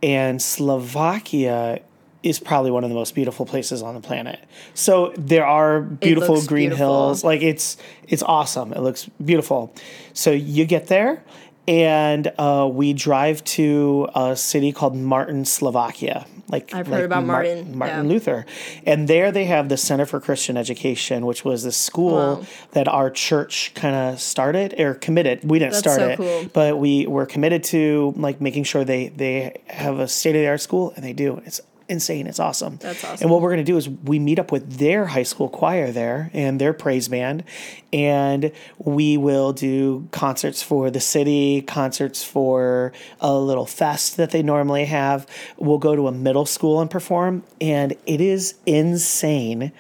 and 0.02 0.42
Slovakia 0.42 1.80
is 2.24 2.40
probably 2.40 2.72
one 2.72 2.84
of 2.84 2.90
the 2.90 2.96
most 2.96 3.14
beautiful 3.14 3.46
places 3.46 3.84
on 3.84 3.94
the 3.96 4.02
planet. 4.02 4.40
So 4.74 5.14
there 5.18 5.46
are 5.46 5.82
beautiful 5.82 6.42
green 6.42 6.70
beautiful. 6.70 6.86
hills. 7.08 7.24
Like 7.24 7.42
it's 7.42 7.78
it's 8.08 8.24
awesome. 8.24 8.74
It 8.74 8.80
looks 8.82 9.10
beautiful. 9.24 9.76
So 10.14 10.32
you 10.32 10.66
get 10.66 10.88
there, 10.88 11.24
and 11.68 12.32
uh, 12.38 12.70
we 12.72 12.94
drive 12.94 13.44
to 13.44 14.08
a 14.16 14.36
city 14.36 14.72
called 14.72 14.96
Martin, 14.96 15.46
Slovakia. 15.46 16.26
Like 16.50 16.74
I've 16.74 16.88
like 16.88 17.00
heard 17.00 17.06
about 17.06 17.24
Mar- 17.26 17.44
Martin, 17.44 17.78
Martin 17.78 18.06
yeah. 18.06 18.12
Luther, 18.12 18.46
and 18.86 19.08
there 19.08 19.32
they 19.32 19.46
have 19.46 19.70
the 19.70 19.78
Center 19.78 20.06
for 20.06 20.20
Christian 20.20 20.56
Education, 20.56 21.26
which 21.26 21.44
was 21.44 21.64
the 21.64 21.72
school 21.72 22.14
Wow. 22.38 22.46
that 22.74 22.88
our 22.88 23.10
church 23.10 23.72
kind 23.76 23.96
of 23.96 24.20
started 24.22 24.80
or 24.80 24.94
committed. 24.94 25.40
We 25.50 25.58
didn't 25.58 25.72
That's 25.72 25.80
start 25.80 26.00
so 26.00 26.10
it, 26.10 26.18
cool. 26.18 26.46
but 26.54 26.78
we 26.78 27.08
were 27.08 27.26
committed 27.26 27.64
to 27.66 28.14
like 28.18 28.40
making 28.40 28.66
sure 28.66 28.84
they 28.86 29.08
they 29.08 29.62
have 29.68 30.00
a 30.00 30.08
state 30.08 30.36
of 30.36 30.42
the 30.42 30.48
art 30.48 30.62
school, 30.62 30.94
and 30.96 31.04
they 31.04 31.14
do. 31.14 31.42
It's 31.46 31.60
insane. 31.90 32.28
It's 32.28 32.40
awesome. 32.40 32.78
That's 32.78 33.04
awesome. 33.04 33.24
And 33.24 33.32
what 33.32 33.42
we're 33.42 33.50
going 33.50 33.66
to 33.66 33.72
do 33.72 33.78
is 33.78 33.90
we 33.90 34.20
meet 34.20 34.40
up 34.40 34.52
with 34.52 34.78
their 34.78 35.06
high 35.06 35.24
school 35.24 35.50
choir 35.50 35.92
there 35.92 36.30
and 36.34 36.60
their 36.60 36.74
praise 36.74 37.08
band, 37.08 37.44
and 37.92 38.52
we 38.78 39.18
will 39.18 39.54
do 39.54 40.08
concerts 40.12 40.62
for 40.62 40.90
the 40.90 41.00
city, 41.00 41.62
concerts 41.62 42.24
for 42.24 42.94
a 43.20 43.34
little 43.34 43.66
fest 43.66 44.18
that 44.18 44.32
they 44.32 44.44
normally 44.44 44.86
have. 44.86 45.28
We'll 45.58 45.78
go 45.78 45.96
to 45.96 46.08
a 46.08 46.12
middle 46.12 46.46
school 46.46 46.82
and 46.82 46.90
perform, 46.90 47.44
and 47.60 47.96
it 48.06 48.22
is 48.22 48.56
insane 48.66 49.72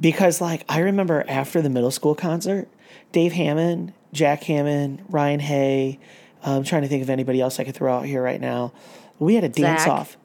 because 0.00 0.40
like 0.40 0.64
I 0.68 0.80
remember 0.80 1.24
after 1.28 1.60
the 1.60 1.70
middle 1.70 1.90
school 1.90 2.14
concert, 2.14 2.68
Dave 3.12 3.32
Hammond, 3.32 3.92
Jack 4.12 4.44
Hammond, 4.44 5.04
Ryan 5.08 5.40
Hay, 5.40 5.98
I'm 6.42 6.64
trying 6.64 6.82
to 6.82 6.88
think 6.88 7.02
of 7.02 7.10
anybody 7.10 7.40
else 7.40 7.60
I 7.60 7.64
could 7.64 7.74
throw 7.74 7.94
out 7.94 8.06
here 8.06 8.22
right 8.22 8.40
now. 8.40 8.72
We 9.18 9.34
had 9.34 9.44
a 9.44 9.48
dance 9.48 9.82
Zach. 9.82 9.90
off. 9.90 10.16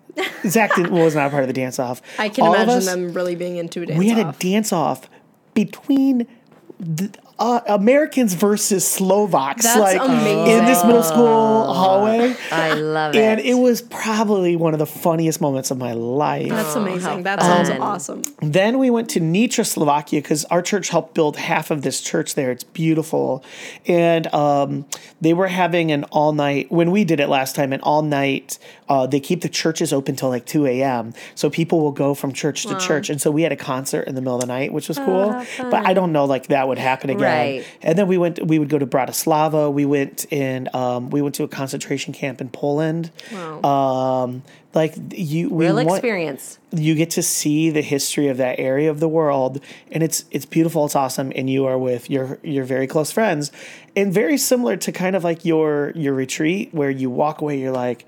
Zach 0.47 0.75
didn't, 0.75 0.91
was 0.91 1.15
not 1.15 1.32
part 1.32 1.43
of 1.43 1.47
the 1.47 1.54
dance 1.54 1.80
off. 1.80 2.01
I 2.19 2.30
can 2.30 2.45
All 2.45 2.54
imagine 2.54 2.69
us, 2.75 2.86
them 2.86 3.13
really 3.13 3.36
being 3.36 3.58
into 3.58 3.82
a 3.82 3.86
dance 3.86 3.99
We 3.99 4.10
had 4.10 4.25
off. 4.25 4.36
a 4.39 4.39
dance 4.43 4.71
off 4.73 5.10
between 5.54 6.28
the, 6.80 7.10
uh, 7.38 7.60
Americans 7.67 8.34
versus 8.34 8.88
Slovaks, 8.88 9.63
That's 9.63 9.78
like 9.78 9.99
amazing. 9.99 10.47
in 10.58 10.65
this 10.65 10.84
middle 10.86 11.04
school 11.04 11.73
hallway. 11.73 12.34
I 12.49 12.73
love 12.75 13.13
it. 13.13 13.19
And 13.19 13.39
it 13.41 13.56
was 13.56 13.82
probably 13.82 14.56
one 14.56 14.71
of 14.73 14.80
the 14.80 14.86
funniest 14.86 15.41
moments 15.41 15.69
of 15.69 15.78
my 15.78 15.91
life. 15.91 16.47
That's 16.49 16.73
how 16.73 16.80
amazing. 16.82 17.23
That 17.23 17.41
sounds 17.41 17.69
fun. 17.69 17.82
awesome. 17.82 18.21
Then 18.41 18.78
we 18.80 18.89
went 18.89 19.10
to 19.12 19.19
Nitra, 19.19 19.65
Slovakia, 19.65 20.21
because 20.21 20.45
our 20.45 20.62
church 20.62 20.88
helped 20.89 21.13
build 21.13 21.36
half 21.36 21.71
of 21.71 21.82
this 21.82 21.99
church 21.99 22.36
there. 22.36 22.51
It's 22.51 22.63
beautiful. 22.63 23.43
And 23.86 24.34
um, 24.34 24.86
they 25.19 25.34
were 25.34 25.47
having 25.47 25.91
an 25.91 26.06
all 26.06 26.32
night, 26.32 26.71
when 26.71 26.89
we 26.91 27.04
did 27.04 27.19
it 27.19 27.28
last 27.28 27.54
time, 27.54 27.73
an 27.73 27.82
all 27.82 28.01
night, 28.01 28.60
uh, 28.88 29.08
they 29.08 29.19
keep 29.19 29.41
the 29.41 29.50
churches 29.50 29.91
open 29.91 30.15
till 30.15 30.30
like 30.30 30.45
2 30.45 30.65
a.m. 30.67 31.13
So 31.34 31.50
people 31.50 31.82
will 31.82 31.91
go 31.91 32.13
from 32.13 32.34
church 32.34 32.63
to 32.67 32.78
church. 32.80 33.10
And 33.10 33.19
so 33.19 33.32
we 33.32 33.41
had 33.41 33.52
a 33.52 33.56
concert 33.56 34.08
in 34.08 34.13
the 34.15 34.21
middle 34.21 34.36
of 34.36 34.41
the 34.41 34.48
night, 34.48 34.71
which 34.74 34.88
was 34.88 34.98
cool. 35.00 35.43
But 35.58 35.86
I 35.86 35.93
don't 35.93 36.12
know, 36.12 36.26
like, 36.26 36.48
that 36.48 36.67
would 36.67 36.78
happen 36.78 37.10
again. 37.10 37.21
Right. 37.24 37.67
And 37.82 37.98
then 37.98 38.08
we 38.08 38.17
went, 38.17 38.45
we 38.45 38.60
would 38.60 38.69
go 38.69 38.78
to 38.78 38.86
Bratislava. 38.86 39.74
We 39.74 39.86
went 39.86 40.26
in, 40.32 40.69
um, 40.74 41.10
we 41.10 41.21
went 41.21 41.34
to 41.36 41.43
a 41.43 41.48
concentration 41.48 42.13
camp 42.13 42.41
in 42.41 42.50
Poland. 42.50 43.12
Um, 43.63 44.43
like 44.74 44.93
you, 45.13 45.50
we 45.50 45.65
Real 45.65 45.76
want- 45.76 45.89
experience. 45.89 46.60
you 46.71 46.95
get 46.95 47.10
to 47.12 47.24
see 47.24 47.69
the 47.69 47.82
history 47.82 48.28
of 48.28 48.38
that 48.38 48.60
area 48.60 48.91
of 48.91 49.00
the 49.00 49.08
world 49.08 49.62
and 49.89 50.04
it's 50.04 50.26
it's 50.32 50.45
beautiful 50.45 50.84
it's 50.86 50.98
awesome 50.98 51.32
and 51.34 51.50
you 51.50 51.65
are 51.65 51.78
with 51.78 52.10
your 52.10 52.39
your 52.43 52.65
very 52.65 52.86
close 52.86 53.10
friends 53.10 53.54
and 53.95 54.13
very 54.13 54.38
similar 54.38 54.76
to 54.76 54.91
kind 54.91 55.15
of 55.15 55.24
like 55.24 55.45
your 55.45 55.93
your 55.95 56.13
retreat 56.13 56.74
where 56.74 56.89
you 56.89 57.10
walk 57.10 57.39
away 57.39 57.58
you're 57.58 57.71
like 57.71 58.06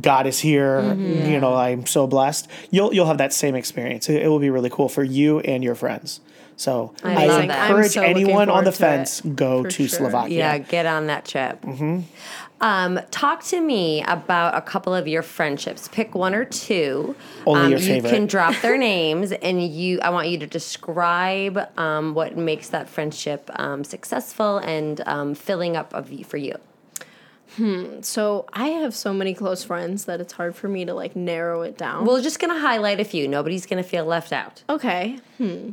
God 0.00 0.26
is 0.26 0.38
here 0.40 0.80
Mm-hmm. 0.80 1.30
you 1.30 1.40
know 1.40 1.54
I'm 1.54 1.86
so 1.86 2.06
blessed 2.06 2.48
you'll 2.70 2.92
you'll 2.94 3.06
have 3.06 3.18
that 3.18 3.32
same 3.32 3.54
experience 3.54 4.08
it, 4.08 4.22
it 4.22 4.28
will 4.28 4.38
be 4.38 4.50
really 4.50 4.70
cool 4.70 4.88
for 4.88 5.04
you 5.04 5.40
and 5.40 5.62
your 5.62 5.74
friends 5.74 6.20
so 6.56 6.94
I, 7.02 7.26
that. 7.46 7.68
encourage 7.70 7.92
so 7.92 8.02
anyone 8.02 8.48
on 8.48 8.64
the 8.64 8.70
to 8.70 8.76
it, 8.76 8.78
fence 8.78 9.20
go 9.20 9.64
to 9.64 9.88
sure. 9.88 9.88
Slovakia 9.88 10.38
Yeah, 10.38 10.58
get 10.58 10.86
on 10.86 11.06
that 11.08 11.24
trip. 11.24 11.60
Mm-hmm. 11.62 12.00
Um, 12.60 13.00
talk 13.10 13.42
to 13.44 13.60
me 13.60 14.02
about 14.06 14.54
a 14.54 14.62
couple 14.62 14.94
of 14.94 15.08
your 15.08 15.22
friendships. 15.22 15.88
Pick 15.88 16.14
one 16.14 16.32
or 16.34 16.44
two. 16.44 17.14
Only 17.44 17.64
um, 17.64 17.70
your 17.72 17.80
you 17.80 17.86
favorite. 17.86 18.10
can 18.10 18.26
drop 18.26 18.54
their 18.62 18.78
names, 18.92 19.32
and 19.32 19.60
you. 19.66 19.98
I 20.00 20.10
want 20.10 20.28
you 20.28 20.38
to 20.38 20.46
describe 20.46 21.58
um, 21.76 22.14
what 22.14 22.36
makes 22.38 22.68
that 22.70 22.88
friendship 22.88 23.50
um, 23.56 23.82
successful 23.84 24.58
and 24.58 25.02
um, 25.06 25.34
filling 25.34 25.76
up 25.76 25.92
of 25.92 26.08
for 26.24 26.36
you. 26.38 26.54
So 28.02 28.46
I 28.52 28.68
have 28.68 28.94
so 28.94 29.12
many 29.14 29.34
close 29.34 29.64
friends 29.64 30.04
that 30.06 30.20
it's 30.20 30.32
hard 30.34 30.54
for 30.56 30.68
me 30.68 30.84
to 30.84 30.94
like 30.94 31.14
narrow 31.16 31.62
it 31.62 31.76
down. 31.78 32.04
We're 32.04 32.22
just 32.22 32.38
gonna 32.38 32.58
highlight 32.58 33.00
a 33.00 33.04
few. 33.04 33.28
Nobody's 33.28 33.66
gonna 33.66 33.82
feel 33.82 34.04
left 34.04 34.32
out. 34.32 34.62
okay. 34.68 35.18
Hmm. 35.38 35.72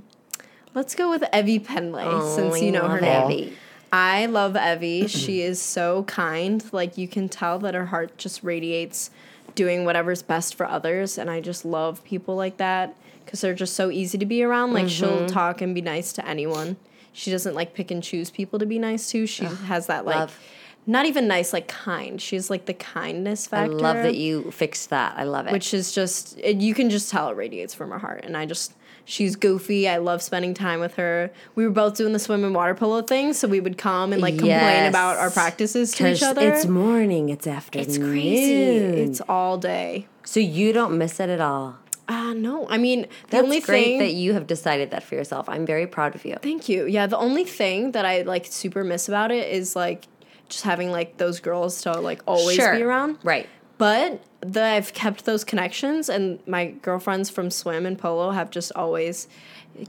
Let's 0.74 0.96
go 0.96 1.10
with 1.10 1.24
Evie 1.34 1.60
Penley 1.60 2.06
since 2.34 2.62
you 2.62 2.72
know 2.72 2.88
her 2.88 3.02
name. 3.02 3.30
Evie. 3.32 3.58
I 3.92 4.26
love 4.28 4.56
Evie. 4.56 5.08
she 5.08 5.42
is 5.42 5.62
so 5.62 6.04
kind. 6.04 6.64
Like 6.72 6.98
you 6.98 7.08
can 7.10 7.28
tell 7.28 7.60
that 7.60 7.74
her 7.74 7.88
heart 7.88 8.18
just 8.18 8.42
radiates 8.42 9.10
doing 9.54 9.84
whatever's 9.84 10.22
best 10.24 10.56
for 10.56 10.66
others 10.66 11.18
and 11.18 11.30
I 11.30 11.42
just 11.42 11.66
love 11.66 12.02
people 12.06 12.38
like 12.38 12.56
that 12.58 12.96
cuz 13.26 13.42
they're 13.42 13.54
just 13.54 13.76
so 13.76 13.90
easy 13.92 14.18
to 14.18 14.26
be 14.26 14.44
around. 14.44 14.72
Like 14.74 14.88
she'll 14.88 15.28
talk 15.28 15.60
and 15.62 15.76
be 15.76 15.82
nice 15.82 16.14
to 16.14 16.26
anyone. 16.26 16.78
She 17.12 17.32
doesn't 17.32 17.54
like 17.54 17.74
pick 17.74 17.92
and 17.92 18.02
choose 18.02 18.30
people 18.30 18.58
to 18.60 18.66
be 18.66 18.80
nice 18.80 19.10
to. 19.12 19.28
She 19.28 19.44
has 19.44 19.88
that 19.88 20.06
like 20.06 20.16
love. 20.16 20.40
Not 20.88 21.06
even 21.06 21.28
nice 21.28 21.54
like 21.54 21.68
kind. 21.68 22.20
She's 22.22 22.50
like 22.50 22.66
the 22.66 22.74
kindness 22.74 23.48
factor. 23.48 23.72
I 23.74 23.76
love 23.76 23.98
that 23.98 24.16
you 24.16 24.50
fixed 24.52 24.90
that. 24.90 25.14
I 25.18 25.24
love 25.24 25.48
it. 25.48 25.52
which 25.54 25.74
is 25.74 25.92
just 25.92 26.38
it, 26.40 26.58
you 26.58 26.74
can 26.74 26.90
just 26.90 27.10
tell 27.12 27.30
it 27.30 27.36
radiates 27.36 27.74
from 27.74 27.92
her 27.92 28.00
heart 28.00 28.22
and 28.26 28.36
i 28.36 28.46
just 28.46 28.74
she's 29.06 29.36
goofy 29.36 29.88
i 29.90 29.98
love 29.98 30.22
spending 30.22 30.54
time 30.54 30.80
with 30.80 30.96
her 30.96 31.32
we 31.56 31.64
were 31.66 31.72
both 31.72 31.96
doing 31.98 32.14
the 32.14 32.20
swim 32.20 32.44
and 32.44 32.54
water 32.54 32.76
polo 32.76 33.02
thing 33.02 33.34
so 33.34 33.48
we 33.48 33.60
would 33.60 33.78
come 33.78 34.14
and 34.14 34.22
like 34.22 34.34
complain 34.36 34.50
Yes. 34.50 34.90
about 34.90 35.18
our 35.18 35.30
practices 35.32 35.92
to 35.94 36.12
each 36.12 36.22
other 36.24 36.52
It's 36.54 36.66
morning. 36.66 37.30
It's 37.30 37.48
afternoon. 37.48 37.88
it's 37.88 37.98
crazy 37.98 38.64
it's 39.02 39.22
all 39.28 39.58
day 39.58 40.08
so 40.24 40.40
you 40.40 40.72
don't 40.74 40.98
miss 40.98 41.20
it 41.20 41.30
at 41.30 41.42
all. 41.42 41.78
uh 42.08 42.34
no 42.34 42.68
i 42.70 42.78
mean 42.78 43.02
the 43.02 43.08
That's 43.32 43.44
only 43.44 43.60
great 43.60 43.84
thing 43.84 44.00
that 44.00 44.14
you 44.14 44.34
have 44.34 44.46
decided 44.48 44.92
that 44.92 45.04
for 45.04 45.16
yourself. 45.16 45.48
I'm 45.50 45.66
very 45.66 45.88
proud 45.88 46.14
of 46.16 46.24
you. 46.26 46.36
Thank 46.42 46.70
you. 46.70 46.86
Yeah, 46.86 47.08
the 47.08 47.18
only 47.18 47.44
thing 47.44 47.92
that 47.94 48.06
I 48.06 48.22
like 48.22 48.46
super 48.46 48.84
miss 48.84 49.08
about 49.08 49.32
it 49.32 49.48
is 49.52 49.76
like 49.76 50.06
just 50.52 50.64
having 50.64 50.92
like 50.92 51.18
those 51.18 51.40
girls 51.40 51.82
to 51.82 52.00
like 52.00 52.22
always 52.28 52.58
be 52.58 52.84
around. 52.84 53.18
Right. 53.24 53.50
But 53.78 54.22
the, 54.42 54.64
I've 54.64 54.94
kept 54.94 55.26
those 55.26 55.44
connections, 55.44 56.08
and 56.08 56.40
my 56.48 56.68
girlfriends 56.68 57.32
from 57.32 57.50
swim 57.50 57.88
and 57.88 57.98
polo 57.98 58.30
have 58.30 58.52
just 58.52 58.72
always 58.76 59.28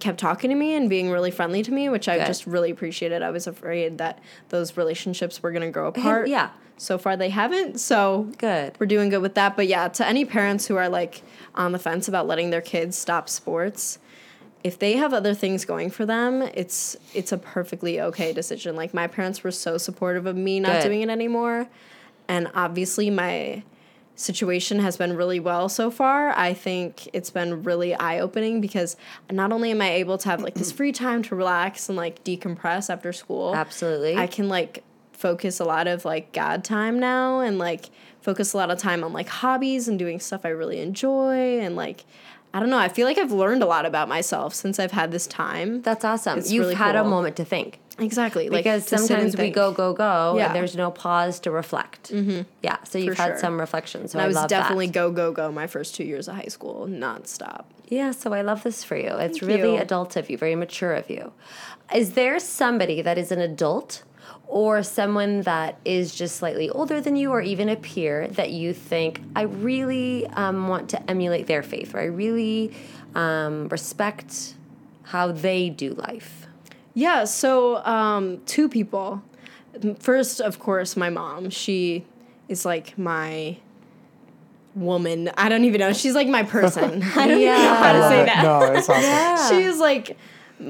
kept 0.01 0.19
talking 0.19 0.49
to 0.49 0.57
me 0.57 0.75
and 0.75 0.89
being 0.89 1.11
really 1.11 1.31
friendly 1.31 1.63
to 1.63 1.71
me, 1.71 1.91
which 1.91 2.09
I 2.09 2.17
Good. 2.19 2.27
just 2.27 2.47
really 2.47 2.71
appreciated. 2.71 3.21
I 3.21 3.31
was 3.31 3.47
afraid 3.47 3.99
that 3.99 4.21
those 4.49 4.77
relationships 4.79 5.43
were 5.43 5.51
going 5.51 5.63
to 5.63 5.71
grow 5.71 5.89
apart. 5.89 6.29
yeah. 6.29 6.51
So 6.79 6.99
far, 6.99 7.17
they 7.17 7.29
haven't. 7.29 7.79
So 7.79 8.29
Good. 8.39 8.75
we're 8.81 8.87
doing 8.87 9.11
good 9.11 9.21
with 9.23 9.35
that. 9.35 9.57
But 9.57 9.69
yeah, 9.69 9.89
to 9.89 10.07
any 10.07 10.25
parents 10.25 10.67
who 10.67 10.77
are 10.77 10.89
like 10.89 11.23
on 11.55 11.73
the 11.73 11.79
fence 11.79 12.09
about 12.09 12.27
letting 12.27 12.51
their 12.51 12.63
kids 12.63 12.97
stop 12.97 13.29
sports, 13.29 13.99
if 14.65 14.79
they 14.79 14.95
have 14.95 15.13
other 15.13 15.35
things 15.35 15.65
going 15.65 15.91
for 15.91 16.07
them, 16.07 16.43
it's 16.55 16.97
it's 17.15 17.33
a 17.33 17.39
perfectly 17.39 18.01
okay 18.01 18.33
decision. 18.33 18.77
Like 18.77 18.95
my 18.95 19.07
parents 19.07 19.43
were 19.43 19.51
so 19.51 19.79
supportive 19.79 20.27
of 20.27 20.37
me 20.37 20.61
not 20.61 20.83
Good. 20.83 20.89
doing 20.89 21.03
it 21.03 21.11
anymore, 21.11 21.69
and 22.29 22.49
obviously 22.55 23.11
my 23.11 23.63
situation 24.15 24.79
has 24.79 24.97
been 24.97 25.17
really 25.17 25.41
well 25.41 25.69
so 25.69 25.91
far. 25.91 26.31
I 26.31 26.55
think 26.55 27.09
it's 27.13 27.31
been 27.31 27.63
really 27.63 27.95
eye 27.95 28.21
opening 28.21 28.61
because 28.61 28.97
not 29.31 29.53
only 29.53 29.71
am 29.71 29.81
I 29.81 29.91
able 29.93 30.19
to 30.19 30.29
have 30.29 30.43
like 30.43 30.55
this 30.55 30.71
free 30.71 30.93
time 30.93 31.23
to 31.25 31.35
relax 31.35 31.89
and 31.89 31.97
like 31.97 32.23
decompress 32.23 32.91
after 32.91 33.13
school, 33.13 33.55
Absolutely. 33.55 34.17
I 34.17 34.27
can 34.27 34.49
like 34.49 34.85
focus 35.13 35.61
a 35.61 35.65
lot 35.65 35.87
of 35.87 36.05
like 36.05 36.33
God 36.33 36.63
time 36.65 36.99
now 36.99 37.41
and 37.41 37.59
like 37.59 37.87
focus 38.21 38.53
a 38.53 38.57
lot 38.57 38.71
of 38.71 38.79
time 38.79 39.03
on 39.03 39.13
like 39.13 39.29
hobbies 39.29 39.89
and 39.89 39.99
doing 39.99 40.21
stuff 40.21 40.43
I 40.45 40.49
really 40.49 40.81
enjoy 40.81 41.61
and 41.61 41.75
like 41.75 42.05
I 42.55 42.61
don't 42.61 42.69
know, 42.71 42.79
I 42.79 42.89
feel 42.89 43.07
like 43.07 43.17
I've 43.19 43.33
learned 43.33 43.63
a 43.63 43.67
lot 43.67 43.87
about 43.87 44.09
myself 44.09 44.55
since 44.55 44.79
I've 44.79 44.93
had 44.93 45.11
this 45.11 45.27
time. 45.27 45.81
That's 45.83 46.05
awesome. 46.05 46.39
It's 46.39 46.53
You've 46.53 46.65
really 46.65 46.75
had 46.75 46.97
a 46.97 47.05
moment 47.05 47.37
to 47.37 47.45
think. 47.45 47.79
Exactly. 47.99 48.49
Like 48.49 48.65
Because 48.65 48.91
and 48.93 49.01
sometimes 49.01 49.37
we 49.37 49.51
go, 49.51 49.71
go, 49.73 49.93
go, 49.93 50.35
Yeah. 50.37 50.47
and 50.47 50.55
there's 50.55 50.77
no 50.77 50.91
pause 50.91 51.41
to 51.41 51.51
reflect. 51.51 52.11
Mm-hmm. 52.13 52.43
Yeah, 52.63 52.77
so 52.85 52.99
you've 52.99 53.17
For 53.17 53.23
had 53.23 53.29
sure. 53.33 53.39
some 53.39 53.61
reflection. 53.61 54.09
So 54.09 54.19
I, 54.19 54.25
I 54.25 54.27
was 54.29 54.37
definitely 54.47 54.87
that. 54.87 54.93
go 54.93 55.11
go 55.11 55.33
go 55.33 55.51
my 55.53 55.67
first 55.67 55.95
two 55.95 56.05
years 56.05 56.29
of 56.29 56.37
high 56.37 56.47
school, 56.49 56.87
nonstop. 56.87 57.65
Yeah, 57.89 58.11
so 58.13 58.33
I 58.33 58.41
love 58.43 58.63
this 58.63 58.83
for 58.85 58.97
you. 58.97 59.09
It's 59.09 59.39
Thank 59.39 59.51
really 59.53 59.75
you. 59.75 59.81
adult 59.81 60.17
of 60.17 60.31
you, 60.31 60.39
very 60.39 60.55
mature 60.55 60.95
of 60.95 61.11
you. 61.11 61.33
Is 61.95 62.13
there 62.15 62.39
somebody 62.39 63.03
that 63.03 63.19
is 63.19 63.31
an 63.33 63.41
adult 63.41 64.03
or 64.53 64.83
someone 64.83 65.41
that 65.41 65.79
is 65.83 66.15
just 66.15 66.37
slightly 66.37 66.69
older 66.69 67.01
than 67.01 67.17
you 67.17 67.31
or 67.31 67.41
even 67.41 67.71
a 67.71 67.77
peer 67.77 68.29
that 68.29 68.51
you 68.51 68.75
think, 68.75 69.23
I 69.35 69.43
really 69.43 70.27
um, 70.27 70.69
want 70.69 70.91
to 70.91 71.11
emulate 71.11 71.47
their 71.47 71.63
faith 71.63 71.95
or 71.95 72.01
I 72.01 72.05
really 72.05 72.71
um, 73.15 73.69
respect 73.69 74.53
how 75.05 75.33
they 75.33 75.71
do 75.71 75.95
life? 75.95 76.47
Yeah, 76.93 77.25
so 77.25 77.83
um, 77.87 78.43
two 78.45 78.69
people. 78.69 79.23
First, 79.99 80.39
of 80.43 80.59
course, 80.59 80.99
my 80.99 81.09
mom. 81.09 81.49
She 81.49 82.05
is 82.47 82.67
like 82.67 82.99
my 82.99 83.57
woman. 84.75 85.31
I 85.39 85.49
don't 85.49 85.65
even 85.65 85.79
know. 85.81 85.95
She's 85.95 86.15
like 86.15 86.29
my 86.29 86.43
person. 86.43 87.03
I 87.17 87.27
don't 87.27 87.39
even 87.39 87.55
know 87.55 87.75
how 87.75 87.93
to 87.95 88.03
say 88.03 88.25
that. 88.27 88.43
No, 88.43 88.61
it's 88.75 88.87
awesome. 88.87 89.57
She's 89.59 89.79
like 89.79 90.19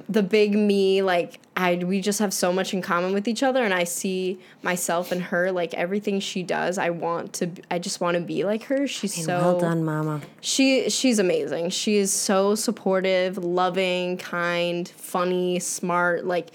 the 0.09 0.23
big 0.23 0.55
me. 0.55 1.03
Like 1.03 1.41
I, 1.57 1.77
we 1.77 2.01
just 2.01 2.19
have 2.19 2.33
so 2.33 2.53
much 2.53 2.73
in 2.75 2.83
common 2.83 3.13
with 3.13 3.29
each 3.29 3.43
other, 3.43 3.63
and 3.63 3.75
I 3.75 3.85
see 3.85 4.39
myself 4.63 5.13
in 5.13 5.21
her. 5.21 5.53
Like 5.53 5.75
everything 5.75 6.21
she 6.21 6.43
does, 6.43 6.79
I 6.79 6.91
want 6.91 7.33
to. 7.35 7.51
I 7.71 7.79
just 7.79 8.01
want 8.01 8.17
to 8.17 8.23
be 8.23 8.45
like 8.45 8.65
her. 8.65 8.87
She's 8.87 9.25
so 9.25 9.39
well 9.39 9.61
done, 9.61 9.85
Mama. 9.85 10.21
she 10.41 10.89
she's 10.91 11.19
amazing. 11.19 11.71
She 11.71 11.97
is 11.97 12.13
so 12.13 12.55
supportive, 12.55 13.39
loving, 13.39 14.17
kind, 14.19 14.89
funny, 14.89 15.59
smart. 15.59 16.25
Like 16.25 16.51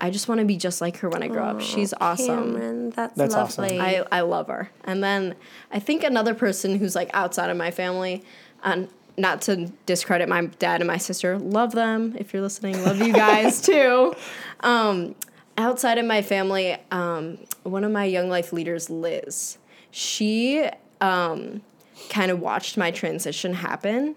I 0.00 0.10
just 0.10 0.28
want 0.28 0.40
to 0.40 0.44
be 0.44 0.56
just 0.56 0.80
like 0.80 0.98
her 0.98 1.08
when 1.08 1.22
I 1.22 1.28
grow 1.28 1.44
up. 1.44 1.60
She's 1.60 1.94
awesome. 2.00 2.54
Cameron, 2.54 2.90
that's, 2.90 3.16
That's 3.16 3.34
awesome. 3.34 3.64
lovely. 3.64 3.80
I, 3.80 4.04
I 4.12 4.20
love 4.20 4.48
her. 4.48 4.70
And 4.84 5.02
then 5.02 5.34
I 5.70 5.78
think 5.78 6.04
another 6.04 6.34
person 6.34 6.78
who's 6.78 6.94
like 6.94 7.10
outside 7.14 7.48
of 7.48 7.56
my 7.56 7.70
family, 7.70 8.22
and 8.62 8.88
not 9.16 9.42
to 9.42 9.70
discredit 9.86 10.28
my 10.28 10.46
dad 10.58 10.80
and 10.80 10.88
my 10.88 10.96
sister, 10.96 11.38
love 11.38 11.72
them 11.72 12.14
if 12.18 12.32
you're 12.32 12.42
listening. 12.42 12.82
Love 12.84 13.00
you 13.00 13.12
guys 13.12 13.60
too. 13.66 14.14
Um, 14.60 15.14
outside 15.56 15.98
of 15.98 16.06
my 16.06 16.22
family, 16.22 16.76
um, 16.90 17.38
one 17.62 17.84
of 17.84 17.92
my 17.92 18.04
young 18.04 18.28
life 18.28 18.52
leaders, 18.52 18.90
Liz, 18.90 19.58
she 19.90 20.68
um, 21.00 21.62
kind 22.10 22.30
of 22.30 22.40
watched 22.40 22.76
my 22.76 22.90
transition 22.90 23.54
happen. 23.54 24.16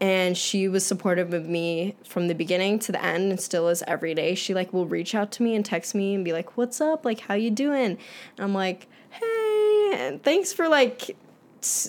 And 0.00 0.36
she 0.36 0.66
was 0.66 0.84
supportive 0.84 1.32
of 1.32 1.46
me 1.46 1.94
from 2.04 2.26
the 2.26 2.34
beginning 2.34 2.80
to 2.80 2.92
the 2.92 3.02
end 3.02 3.30
and 3.30 3.40
still 3.40 3.68
is 3.68 3.82
every 3.86 4.12
day. 4.12 4.34
She 4.34 4.52
like 4.52 4.72
will 4.72 4.86
reach 4.86 5.14
out 5.14 5.30
to 5.32 5.42
me 5.42 5.54
and 5.54 5.64
text 5.64 5.94
me 5.94 6.14
and 6.14 6.24
be 6.24 6.32
like, 6.32 6.58
"What's 6.58 6.80
up? 6.80 7.04
Like 7.04 7.20
how 7.20 7.34
you 7.34 7.50
doing?" 7.50 7.96
And 8.36 8.38
I'm 8.38 8.52
like, 8.52 8.88
"Hey, 9.10 9.92
and 9.94 10.22
thanks 10.22 10.52
for 10.52 10.68
like 10.68 11.16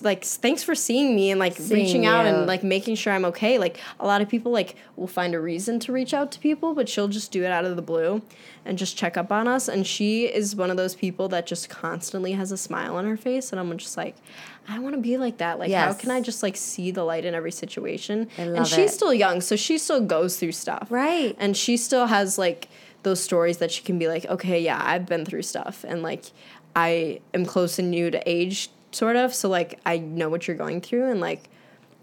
like 0.04 0.24
thanks 0.24 0.64
for 0.64 0.76
seeing 0.76 1.16
me 1.16 1.32
and 1.32 1.40
like 1.40 1.58
reaching 1.70 2.06
out 2.06 2.26
you. 2.26 2.34
and 2.34 2.48
like 2.48 2.64
making 2.64 2.96
sure 2.96 3.14
I'm 3.14 3.26
okay. 3.26 3.58
Like 3.58 3.80
a 4.00 4.06
lot 4.06 4.22
of 4.22 4.30
people 4.30 4.52
like 4.52 4.76
will 4.96 5.08
find 5.08 5.34
a 5.34 5.40
reason 5.40 5.80
to 5.82 5.92
reach 5.92 6.14
out 6.14 6.32
to 6.34 6.40
people, 6.40 6.74
but 6.74 6.88
she'll 6.88 7.08
just 7.08 7.32
do 7.32 7.44
it 7.44 7.52
out 7.52 7.66
of 7.66 7.76
the 7.76 7.82
blue 7.82 8.22
and 8.66 8.78
just 8.78 8.98
check 8.98 9.18
up 9.18 9.32
on 9.32 9.48
us. 9.48 9.68
And 9.68 9.86
she 9.86 10.26
is 10.26 10.56
one 10.56 10.72
of 10.72 10.78
those 10.78 10.96
people 10.96 11.28
that 11.30 11.46
just 11.46 11.70
constantly 11.70 12.34
has 12.34 12.52
a 12.52 12.58
smile 12.58 12.96
on 12.96 13.06
her 13.06 13.18
face, 13.18 13.52
and 13.52 13.60
I'm 13.60 13.78
just 13.78 13.98
like, 13.98 14.16
I 14.68 14.80
want 14.80 14.96
to 14.96 15.02
be 15.02 15.18
like 15.18 15.38
that. 15.38 15.60
Like, 15.60 15.70
how 15.72 15.94
can 15.94 16.12
I 16.12 16.22
just 16.22 16.42
like 16.42 16.56
see 16.58 16.92
the 16.92 17.04
light 17.04 17.26
in 17.26 17.36
every 17.36 17.52
situation? 17.52 18.30
I 18.38 18.42
and 18.42 18.68
she's 18.68 18.92
it. 18.92 18.96
still 18.96 19.14
young, 19.14 19.42
so 19.42 19.56
she 19.56 19.78
still 19.78 20.02
goes 20.02 20.38
through 20.40 20.54
stuff, 20.54 20.88
Right. 20.90 21.36
And 21.40 21.56
she 21.56 21.78
still 21.78 22.08
has 22.08 22.38
like 22.38 22.70
those 23.04 23.22
stories 23.22 23.58
that 23.58 23.72
she 23.72 23.84
can 23.84 24.00
be 24.00 24.08
like, 24.08 24.26
okay, 24.26 24.60
yeah, 24.60 24.82
I've 24.84 25.06
been 25.06 25.26
through 25.26 25.44
stuff, 25.44 25.86
and 25.88 26.02
like 26.02 26.26
I 26.76 27.22
am 27.34 27.46
close 27.46 27.78
in 27.80 27.90
new 27.90 28.10
to 28.12 28.22
age, 28.30 28.70
sort 28.96 29.16
of. 29.16 29.34
So 29.34 29.50
like 29.50 29.80
I 29.86 29.98
know 29.98 30.30
what 30.30 30.48
you're 30.48 30.58
going 30.58 30.82
through, 30.82 31.10
and 31.10 31.20
like 31.20 31.50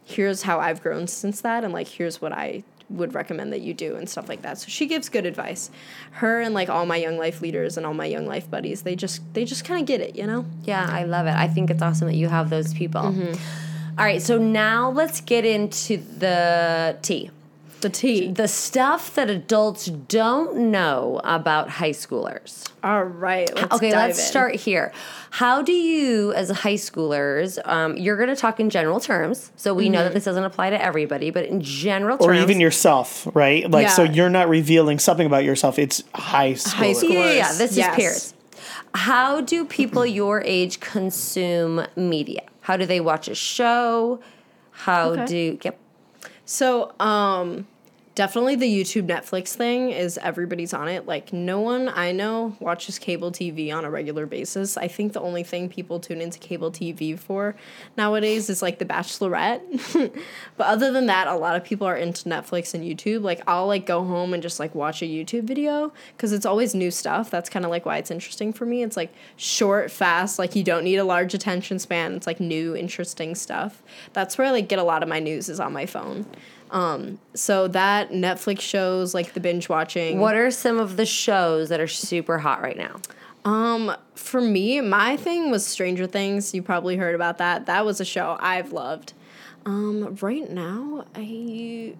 here's 0.05 0.43
how 0.43 0.61
I've 0.61 0.83
grown 0.83 1.07
since 1.07 1.41
that, 1.41 1.65
and 1.65 1.73
like 1.73 1.89
here's 1.89 2.21
what 2.21 2.33
I 2.33 2.65
would 2.91 3.15
recommend 3.15 3.53
that 3.53 3.63
you 3.63 3.73
do 3.73 3.97
and 3.97 4.09
stuff 4.09 4.29
like 4.29 4.43
that. 4.43 4.59
So 4.59 4.69
she 4.69 4.87
gives 4.87 5.09
good 5.09 5.25
advice. 5.25 5.71
Her 6.13 6.41
and 6.41 6.55
like 6.55 6.69
all 6.69 6.85
my 6.85 6.97
young 6.97 7.17
life 7.17 7.41
leaders 7.41 7.77
and 7.77 7.87
all 7.87 7.95
my 7.95 8.07
young 8.07 8.27
life 8.27 8.51
buddies, 8.51 8.83
they 8.83 8.95
just 8.95 9.23
they 9.35 9.45
just 9.45 9.65
kind 9.65 9.81
of 9.81 9.87
get 9.87 10.01
it, 10.01 10.17
you 10.17 10.27
know. 10.27 10.45
Yeah, 10.65 10.87
I 10.89 11.05
love 11.05 11.27
it. 11.27 11.35
I 11.35 11.49
think 11.49 11.71
it's 11.71 11.83
awesome 11.83 12.09
that 12.09 12.17
you 12.17 12.29
have 12.29 12.51
those 12.51 12.75
people. 12.75 13.03
Mm-hmm. 13.03 13.99
All 13.99 14.05
right, 14.05 14.23
so 14.23 14.39
now 14.39 14.91
let's 14.91 15.21
get 15.21 15.45
into 15.45 15.99
the 15.99 16.97
tea. 17.03 17.31
The 17.83 17.91
tea. 17.91 18.29
The 18.29 18.49
stuff 18.49 19.15
that 19.17 19.29
adults 19.29 19.87
don't 19.87 20.71
know 20.71 21.21
about 21.25 21.69
high 21.69 21.91
schoolers. 21.91 22.67
All 22.83 23.03
right. 23.05 23.53
Let's 23.55 23.75
okay, 23.75 23.91
dive 23.91 24.09
let's 24.09 24.19
in. 24.21 24.25
start 24.25 24.55
here. 24.55 24.93
How 25.31 25.63
do 25.63 25.73
you, 25.73 26.33
as 26.33 26.49
high 26.51 26.75
schoolers, 26.75 27.59
um, 27.67 27.97
you're 27.97 28.17
going 28.17 28.29
to 28.29 28.37
talk 28.37 28.61
in 28.61 28.71
general 28.71 29.01
terms, 29.01 29.51
so 29.57 29.75
we 29.75 29.89
know 29.89 30.05
that 30.05 30.15
this 30.15 30.25
doesn't 30.25 30.45
apply 30.45 30.71
to 30.71 30.83
everybody, 30.83 31.31
but 31.31 31.45
in 31.47 31.61
general 31.61 32.17
or 32.21 32.29
terms, 32.33 32.41
even 32.43 32.61
yourself, 32.61 33.27
right? 33.35 33.69
Like, 33.71 33.89
so 33.91 34.03
you're 34.05 34.31
not 34.31 34.49
revealing 34.49 34.99
something 34.99 35.27
about 35.27 35.45
yourself. 35.45 35.79
It's 35.79 36.03
high 36.15 36.55
school. 36.55 36.73
High 36.87 36.93
school. 36.93 37.11
Yeah, 37.11 37.25
yeah, 37.27 37.33
yeah. 37.35 37.53
This 37.55 37.77
Yes. 37.77 37.91
is 37.91 37.97
peers. 37.97 38.35
How 38.95 39.41
do 39.41 39.65
people 39.65 40.07
your 40.21 40.41
age 40.43 40.81
consume 40.81 41.85
media? 41.97 42.43
How 42.63 42.77
do 42.77 42.87
they 42.87 43.01
watch 43.01 43.27
a 43.29 43.35
show? 43.35 44.21
How 44.71 45.11
Okay. 45.11 45.27
do 45.27 45.59
yep? 45.65 45.79
So, 46.45 46.93
um, 47.01 47.67
definitely 48.15 48.57
the 48.57 48.67
YouTube 48.67 49.07
Netflix 49.07 49.55
thing 49.55 49.91
is 49.91 50.19
everybody's 50.19 50.75
on 50.75 50.89
it. 50.89 51.07
Like, 51.07 51.33
no 51.33 51.61
one 51.61 51.89
I 51.89 52.13
know 52.13 52.57
watches 52.61 52.99
cable 52.99 53.33
TV 53.33 53.75
on 53.75 53.85
a 53.85 53.91
regular 53.91 54.27
basis. 54.27 54.77
I 54.77 54.89
think 54.89 55.13
the 55.13 55.21
only 55.21 55.43
thing 55.43 55.69
people 55.69 55.99
tune 55.99 56.21
into 56.21 56.39
cable 56.39 56.71
TV 56.71 57.19
for 57.19 57.55
nowadays 57.97 58.51
is 58.51 58.61
like 58.61 58.79
The 58.79 58.85
Bachelorette. 58.85 59.63
but 60.57 60.67
other 60.67 60.93
than 60.93 61.07
that, 61.07 61.27
a 61.27 61.35
lot 61.35 61.57
of 61.57 61.65
people 61.65 61.87
are 61.87 61.97
into 61.97 62.29
Netflix 62.29 62.75
and 62.75 62.85
YouTube. 62.85 63.23
Like, 63.23 63.43
I'll 63.47 63.67
like 63.67 63.87
go 63.87 64.05
home 64.05 64.35
and 64.35 64.43
just 64.43 64.61
like 64.61 64.75
watch 64.75 65.03
a 65.03 65.07
YouTube 65.07 65.45
video 65.45 65.93
because 66.17 66.33
it's 66.33 66.47
always 66.47 66.75
new 66.75 66.91
stuff. 66.91 67.31
That's 67.31 67.49
kind 67.49 67.65
of 67.65 67.71
like 67.71 67.87
why 67.87 67.97
it's 67.97 68.11
interesting 68.11 68.53
for 68.53 68.67
me. 68.67 68.83
It's 68.83 68.97
like 68.97 69.13
short, 69.37 69.91
fast, 69.91 70.39
like 70.39 70.55
you 70.55 70.65
don't 70.65 70.85
need 70.85 70.97
a 70.97 71.05
large 71.05 71.33
attention 71.33 71.79
span. 71.79 72.15
It's 72.15 72.27
like 72.27 72.41
new, 72.41 72.77
interesting 72.77 73.35
stuff. 73.35 73.83
That's 74.13 74.37
where 74.37 74.49
I 74.49 74.51
like 74.51 74.69
get 74.69 74.79
a 74.79 74.85
lot 74.85 75.03
of 75.03 75.09
my 75.09 75.19
news 75.19 75.49
is 75.49 75.61
on 75.61 75.73
my 75.73 75.87
phone. 75.87 76.27
Um, 76.73 77.19
so 77.35 77.69
that 77.69 78.11
Netflix 78.11 78.63
shows 78.63 79.15
like 79.15 79.35
the 79.35 79.41
binge 79.41 79.69
watching. 79.69 80.19
What 80.19 80.35
are 80.35 80.51
some 80.51 80.79
of 80.79 80.97
the 80.97 81.07
shows 81.07 81.69
that 81.69 81.81
are 81.81 81.87
super 81.87 82.39
hot 82.39 82.63
right 82.63 82.77
now? 82.77 82.99
Um, 83.45 83.95
for 84.15 84.41
me, 84.41 84.81
my 84.81 85.17
thing 85.17 85.51
was 85.51 85.67
Stranger 85.67 86.07
Things. 86.07 86.55
You 86.55 86.63
probably 86.63 86.97
heard 86.97 87.15
about 87.15 87.39
that. 87.39 87.67
That 87.67 87.85
was 87.85 88.01
a 88.01 88.05
show 88.05 88.37
I've 88.41 88.73
loved. 88.73 89.13
Um, 89.67 90.17
right 90.21 90.51
now, 90.51 91.05
I 91.15 91.95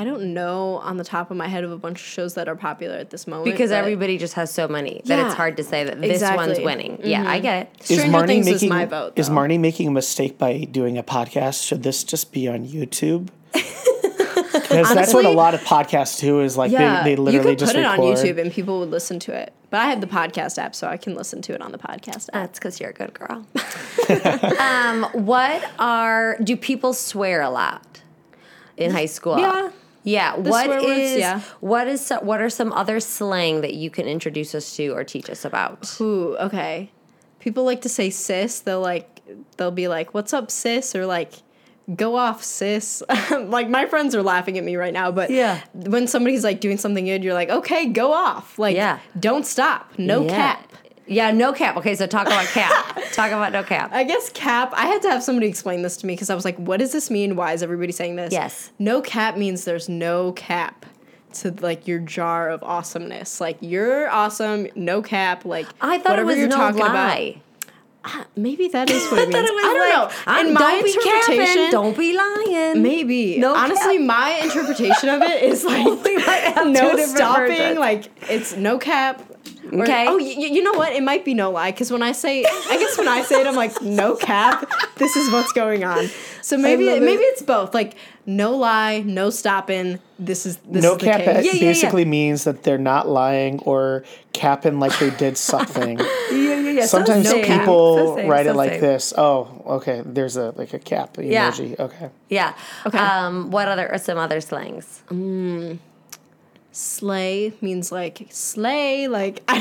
I 0.00 0.04
don't 0.04 0.32
know 0.32 0.76
on 0.76 0.96
the 0.96 1.04
top 1.04 1.30
of 1.32 1.36
my 1.36 1.48
head 1.48 1.64
of 1.64 1.72
a 1.72 1.76
bunch 1.76 2.00
of 2.00 2.06
shows 2.06 2.34
that 2.34 2.48
are 2.48 2.54
popular 2.54 2.94
at 2.94 3.10
this 3.10 3.26
moment. 3.26 3.44
Because 3.46 3.72
everybody 3.72 4.16
just 4.16 4.34
has 4.34 4.50
so 4.52 4.68
many 4.68 5.02
that 5.04 5.18
Yeah, 5.18 5.26
it's 5.26 5.34
hard 5.34 5.56
to 5.56 5.64
say 5.64 5.84
that 5.84 6.00
this 6.00 6.22
one's 6.22 6.52
exactly. 6.52 6.64
winning. 6.64 7.00
Yeah, 7.02 7.28
I 7.28 7.40
get 7.40 7.62
it. 7.62 7.90
Is 7.90 7.98
Stranger 7.98 8.16
Marnie 8.16 8.26
Things 8.26 8.48
is 8.48 8.64
my 8.64 8.84
vote, 8.84 9.14
is. 9.16 9.28
Marnie 9.28 9.58
making 9.58 9.88
a 9.88 9.90
mistake 9.90 10.38
by 10.38 10.58
doing 10.70 10.96
a 10.96 11.02
podcast? 11.02 11.66
Should 11.66 11.82
this 11.82 12.04
just 12.04 12.32
be 12.32 12.46
on 12.48 12.64
YouTube? 12.64 13.28
Because 14.52 14.94
that's 14.94 15.14
what 15.14 15.24
a 15.24 15.30
lot 15.30 15.54
of 15.54 15.60
podcasts 15.60 16.20
do. 16.20 16.40
Is 16.40 16.56
like 16.56 16.70
yeah, 16.70 17.02
they, 17.02 17.10
they 17.10 17.16
literally 17.16 17.50
you 17.50 17.56
could 17.56 17.58
just 17.58 17.74
put 17.74 17.80
it 17.80 17.84
on. 17.84 17.98
YouTube 17.98 18.38
and 18.40 18.52
people 18.52 18.80
would 18.80 18.90
listen 18.90 19.18
to 19.20 19.34
it. 19.34 19.52
But 19.70 19.80
I 19.80 19.86
have 19.86 20.00
the 20.00 20.06
podcast 20.06 20.58
app, 20.58 20.74
so 20.74 20.88
I 20.88 20.96
can 20.96 21.14
listen 21.14 21.42
to 21.42 21.54
it 21.54 21.60
on 21.60 21.72
the 21.72 21.78
podcast 21.78 22.28
app. 22.28 22.32
That's 22.32 22.58
because 22.58 22.80
you're 22.80 22.90
a 22.90 22.94
good 22.94 23.12
girl. 23.12 23.46
um, 24.60 25.04
what 25.12 25.68
are 25.78 26.38
do 26.42 26.56
people 26.56 26.94
swear 26.94 27.42
a 27.42 27.50
lot 27.50 28.00
in 28.76 28.90
high 28.90 29.06
school? 29.06 29.38
Yeah. 29.38 29.70
Yeah. 30.04 30.36
What 30.36 30.64
swear 30.64 30.82
words, 30.82 30.98
is 30.98 31.18
yeah. 31.18 31.42
what 31.60 31.86
is 31.86 32.10
what 32.22 32.40
are 32.40 32.48
some 32.48 32.72
other 32.72 32.98
slang 33.00 33.60
that 33.60 33.74
you 33.74 33.90
can 33.90 34.06
introduce 34.06 34.54
us 34.54 34.74
to 34.76 34.88
or 34.88 35.04
teach 35.04 35.28
us 35.28 35.44
about? 35.44 36.00
Ooh, 36.00 36.36
okay. 36.38 36.90
People 37.40 37.64
like 37.64 37.82
to 37.82 37.88
say 37.88 38.08
sis. 38.08 38.60
They'll 38.60 38.80
like 38.80 39.20
they'll 39.56 39.70
be 39.70 39.88
like, 39.88 40.14
"What's 40.14 40.32
up, 40.32 40.50
sis?" 40.50 40.94
or 40.94 41.06
like, 41.06 41.32
"Go 41.94 42.16
off, 42.16 42.42
sis." 42.44 43.02
like 43.30 43.68
my 43.68 43.86
friends 43.86 44.14
are 44.14 44.22
laughing 44.22 44.58
at 44.58 44.64
me 44.64 44.76
right 44.76 44.92
now, 44.92 45.10
but 45.10 45.30
Yeah. 45.30 45.60
when 45.74 46.06
somebody's 46.06 46.44
like 46.44 46.60
doing 46.60 46.76
something 46.78 47.04
good, 47.04 47.24
you're 47.24 47.34
like, 47.34 47.50
"Okay, 47.50 47.86
go 47.86 48.12
off." 48.12 48.58
Like, 48.58 48.76
Yeah. 48.76 48.98
don't 49.18 49.46
stop. 49.46 49.92
No 49.98 50.22
Yeah. 50.24 50.28
cap. 50.34 50.64
Yeah, 51.10 51.30
no 51.30 51.54
cap. 51.54 51.76
Okay, 51.78 51.94
so 51.94 52.06
talk 52.06 52.26
about 52.26 52.44
cap. 52.48 52.98
talk 53.12 53.28
about 53.32 53.50
no 53.52 53.62
cap. 53.62 53.90
I 53.94 54.04
guess 54.04 54.28
cap. 54.34 54.72
I 54.76 54.86
had 54.86 55.00
to 55.02 55.08
have 55.10 55.22
somebody 55.22 55.46
explain 55.48 55.80
this 55.80 55.96
to 55.98 56.06
me 56.06 56.12
because 56.14 56.28
I 56.28 56.34
was 56.34 56.44
like, 56.44 56.56
"What 56.58 56.80
does 56.80 56.92
this 56.92 57.10
mean? 57.10 57.34
Why 57.34 57.54
is 57.54 57.62
everybody 57.62 57.92
saying 57.92 58.16
this?" 58.16 58.30
Yes. 58.32 58.70
No 58.78 59.00
cap 59.00 59.36
means 59.38 59.64
there's 59.64 59.88
no 59.88 60.32
cap 60.32 60.84
to 61.34 61.54
like 61.60 61.86
your 61.86 61.98
jar 61.98 62.50
of 62.50 62.62
awesomeness. 62.62 63.40
Like 63.40 63.56
you're 63.60 64.10
awesome. 64.10 64.66
No 64.74 65.00
cap. 65.00 65.44
Like 65.46 65.66
I 65.80 65.96
thought 65.98 66.10
whatever 66.10 66.20
it 66.22 66.24
was 66.34 66.38
you're 66.40 66.48
no 66.48 66.56
talking 66.56 66.80
about. 66.82 66.94
Lie. 68.04 68.24
Maybe 68.36 68.68
that 68.68 68.90
is 68.90 69.10
what 69.10 69.20
it 69.22 69.28
means. 69.28 69.34
it 69.34 69.52
I 69.52 69.74
don't 69.74 69.78
like, 69.80 69.92
know. 69.94 70.32
I'm- 70.32 70.52
my 70.54 70.60
don't 70.60 70.84
be 70.84 70.92
capping, 71.02 71.70
don't 71.70 71.96
be 71.96 72.16
lying. 72.16 72.82
maybe. 72.82 73.38
No 73.38 73.54
Honestly, 73.54 73.98
cap. 73.98 74.06
my 74.06 74.30
interpretation 74.42 75.08
of 75.08 75.22
it 75.22 75.42
is 75.42 75.64
like 75.72 75.86
We 76.04 76.16
might 76.16 76.52
have 76.54 76.66
two 76.66 76.72
no 76.72 76.96
stopping. 77.06 77.46
versions. 77.48 77.78
Like 77.78 78.10
it's 78.30 78.56
no 78.56 78.78
cap. 78.78 79.22
Or- 79.72 79.82
Okay. 79.82 80.06
oh, 80.08 80.16
y- 80.16 80.34
y- 80.38 80.46
you 80.46 80.62
know 80.62 80.72
what? 80.72 80.92
It 80.94 81.02
might 81.02 81.24
be 81.24 81.34
no 81.34 81.50
lie 81.50 81.70
because 81.72 81.90
when 81.92 82.02
I 82.02 82.12
say, 82.12 82.44
I 82.44 82.76
guess 82.78 82.96
when 82.96 83.08
I 83.08 83.22
say 83.22 83.40
it, 83.40 83.46
I'm 83.46 83.54
like 83.56 83.80
no 83.82 84.16
cap. 84.16 84.68
This 84.96 85.14
is 85.16 85.30
what's 85.32 85.52
going 85.52 85.84
on. 85.84 86.08
So 86.42 86.56
maybe 86.56 86.86
love 86.86 86.96
it. 86.98 87.02
maybe 87.02 87.22
it's 87.22 87.42
both. 87.42 87.74
Like 87.74 87.94
no 88.24 88.56
lie, 88.56 89.00
no 89.04 89.28
stopping. 89.30 89.98
This 90.18 90.46
is 90.46 90.56
this 90.68 90.82
No 90.82 90.92
is 90.92 90.98
the 90.98 91.04
cap 91.06 91.20
case. 91.20 91.44
Yeah, 91.44 91.52
yeah, 91.52 91.60
basically 91.60 92.04
means 92.04 92.44
that 92.44 92.62
they're 92.62 92.78
not 92.78 93.08
lying 93.08 93.60
or 93.60 94.04
capping 94.32 94.80
like 94.80 94.98
they 94.98 95.10
did 95.10 95.36
something. 95.36 95.98
Yeah, 96.30 96.60
yeah, 96.60 96.70
yeah. 96.82 96.86
Sometimes 96.86 97.28
same. 97.28 97.44
people 97.44 97.96
So 97.96 98.16
same, 98.16 98.28
write 98.28 98.46
so 98.46 98.52
it 98.52 98.56
like 98.56 98.70
same. 98.72 98.80
this. 98.80 99.12
Oh, 99.16 99.62
okay. 99.78 100.02
There's 100.04 100.36
a 100.36 100.52
like 100.56 100.72
a 100.74 100.78
cap 100.78 101.16
Yeah. 101.18 101.50
emoji. 101.50 101.78
Okay. 101.78 102.10
Yeah. 102.28 102.54
Okay. 102.86 102.98
Um, 102.98 103.50
what 103.50 103.68
other 103.68 103.90
are 103.90 103.98
some 103.98 104.18
other 104.18 104.40
slangs? 104.40 105.02
Slay 106.78 107.52
means 107.60 107.90
like 107.90 108.26
slay 108.30 109.08
like 109.08 109.42
I, 109.48 109.58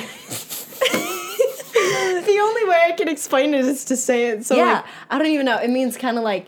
the 2.26 2.38
only 2.42 2.66
way 2.66 2.78
i 2.86 2.92
can 2.96 3.08
explain 3.08 3.54
it 3.56 3.66
is 3.66 3.86
to 3.86 3.98
say 3.98 4.28
it 4.28 4.46
so 4.46 4.56
Yeah. 4.56 4.74
like 4.74 4.86
i 5.10 5.18
don't 5.18 5.28
even 5.28 5.46
know 5.48 5.58
it 5.58 5.70
means 5.70 5.98
kind 5.98 6.18
of 6.20 6.24
like 6.24 6.46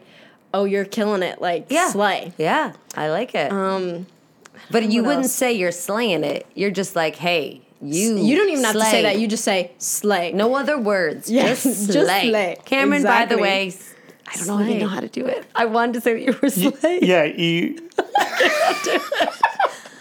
oh 0.53 0.65
you're 0.65 0.85
killing 0.85 1.23
it 1.23 1.41
like 1.41 1.65
Yeah. 1.69 1.89
slay 1.89 2.33
Yeah, 2.37 2.73
I 2.95 3.09
like 3.09 3.33
it. 3.35 3.51
Um, 3.51 4.05
but 4.71 4.91
you 4.91 5.03
wouldn't 5.03 5.25
else? 5.25 5.33
say 5.33 5.53
you're 5.53 5.71
slaying 5.71 6.23
it. 6.23 6.45
You're 6.53 6.69
just 6.71 6.95
like, 6.95 7.15
hey, 7.15 7.61
you. 7.81 8.17
you 8.17 8.35
don't 8.35 8.49
even 8.49 8.63
have 8.63 8.73
to 8.75 8.81
say 8.81 9.01
that 9.03 9.19
you 9.19 9.27
just 9.27 9.43
say 9.43 9.71
slay 9.77 10.31
No 10.33 10.55
other 10.55 10.77
words. 10.77 11.29
Yeah, 11.31 11.47
just 11.49 11.63
just 11.91 11.91
slay. 12.07 12.29
slay. 12.29 12.57
Cameron, 12.65 13.03
by 13.03 13.25
the 13.25 13.37
way, 13.37 13.73
I 14.27 14.35
don't 14.37 14.47
know 14.47 14.61
even 14.61 14.79
know 14.79 14.87
how 14.87 14.99
to 15.01 15.07
do 15.07 15.25
it. 15.25 15.45
I 15.55 15.65
wanted 15.65 15.93
to 15.95 16.01
say 16.01 16.13
that 16.13 16.21
you 16.21 16.35
were 16.41 16.49
slay. 16.49 16.99
Yeah, 17.01 17.23
you. 17.43 17.89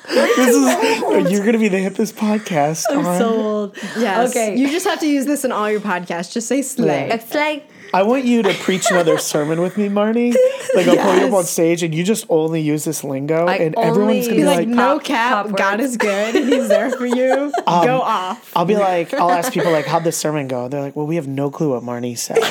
This 0.08 0.54
is 0.54 1.30
you're 1.32 1.44
gonna 1.44 1.58
be 1.58 1.68
the 1.68 1.78
hippest 1.78 2.14
podcast. 2.14 2.84
I'm 2.90 3.06
on- 3.06 3.18
so 3.18 3.28
old. 3.30 3.76
yes 3.98 4.30
Okay. 4.30 4.56
you 4.56 4.70
just 4.70 4.86
have 4.86 5.00
to 5.00 5.06
use 5.08 5.26
this 5.26 5.44
in 5.44 5.52
all 5.52 5.70
your 5.70 5.80
podcasts 5.80 6.32
just 6.32 6.48
say 6.48 6.62
slay 6.62 7.08
Yeah. 7.08 7.18
slay. 7.18 7.64
I 7.94 8.02
want 8.02 8.26
you 8.26 8.42
to 8.42 8.52
preach 8.52 8.90
another 8.90 9.16
sermon 9.32 9.62
with 9.62 9.78
me, 9.78 9.88
Marnie. 9.88 10.34
Like 10.74 10.86
I'll 10.88 10.96
pull 10.96 11.16
you 11.18 11.26
up 11.28 11.32
on 11.32 11.44
stage 11.44 11.82
and 11.82 11.94
you 11.94 12.04
just 12.04 12.26
only 12.28 12.60
use 12.60 12.84
this 12.84 13.02
lingo, 13.02 13.46
I 13.46 13.54
and 13.56 13.74
only 13.78 13.88
everyone's 13.88 14.26
gonna 14.26 14.36
be 14.36 14.42
be 14.42 14.46
like, 14.46 14.58
like, 14.58 14.68
no 14.68 14.96
pop- 14.96 15.04
cap 15.04 15.46
pop 15.46 15.56
god 15.56 15.80
is 15.80 15.96
good 15.96 16.34
he's 16.34 16.68
there 16.68 16.90
for 16.90 17.06
you 17.06 17.50
go 17.66 18.00
off 18.02 18.52
I'll 18.54 18.66
be 18.66 18.76
like, 18.76 19.14
I'll 19.14 19.30
ask 19.30 19.52
people 19.52 19.72
like, 19.72 19.86
how'd 19.86 20.04
this 20.04 20.18
sermon 20.18 20.48
go? 20.48 20.68
They're 20.68 20.82
like, 20.82 20.96
well, 20.96 21.06
we 21.06 21.16
have 21.16 21.26
no 21.28 21.50
clue 21.50 21.70
what 21.70 21.82
Marnie 21.82 22.16
said. 22.18 22.36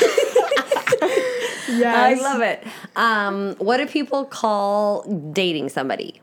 yes 1.70 1.96
I 1.96 2.14
love 2.22 2.42
it. 2.42 2.64
Um, 2.96 3.56
what 3.60 3.78
do 3.78 3.86
people 3.86 4.26
call 4.26 5.04
dating 5.34 5.70
somebody? 5.70 6.20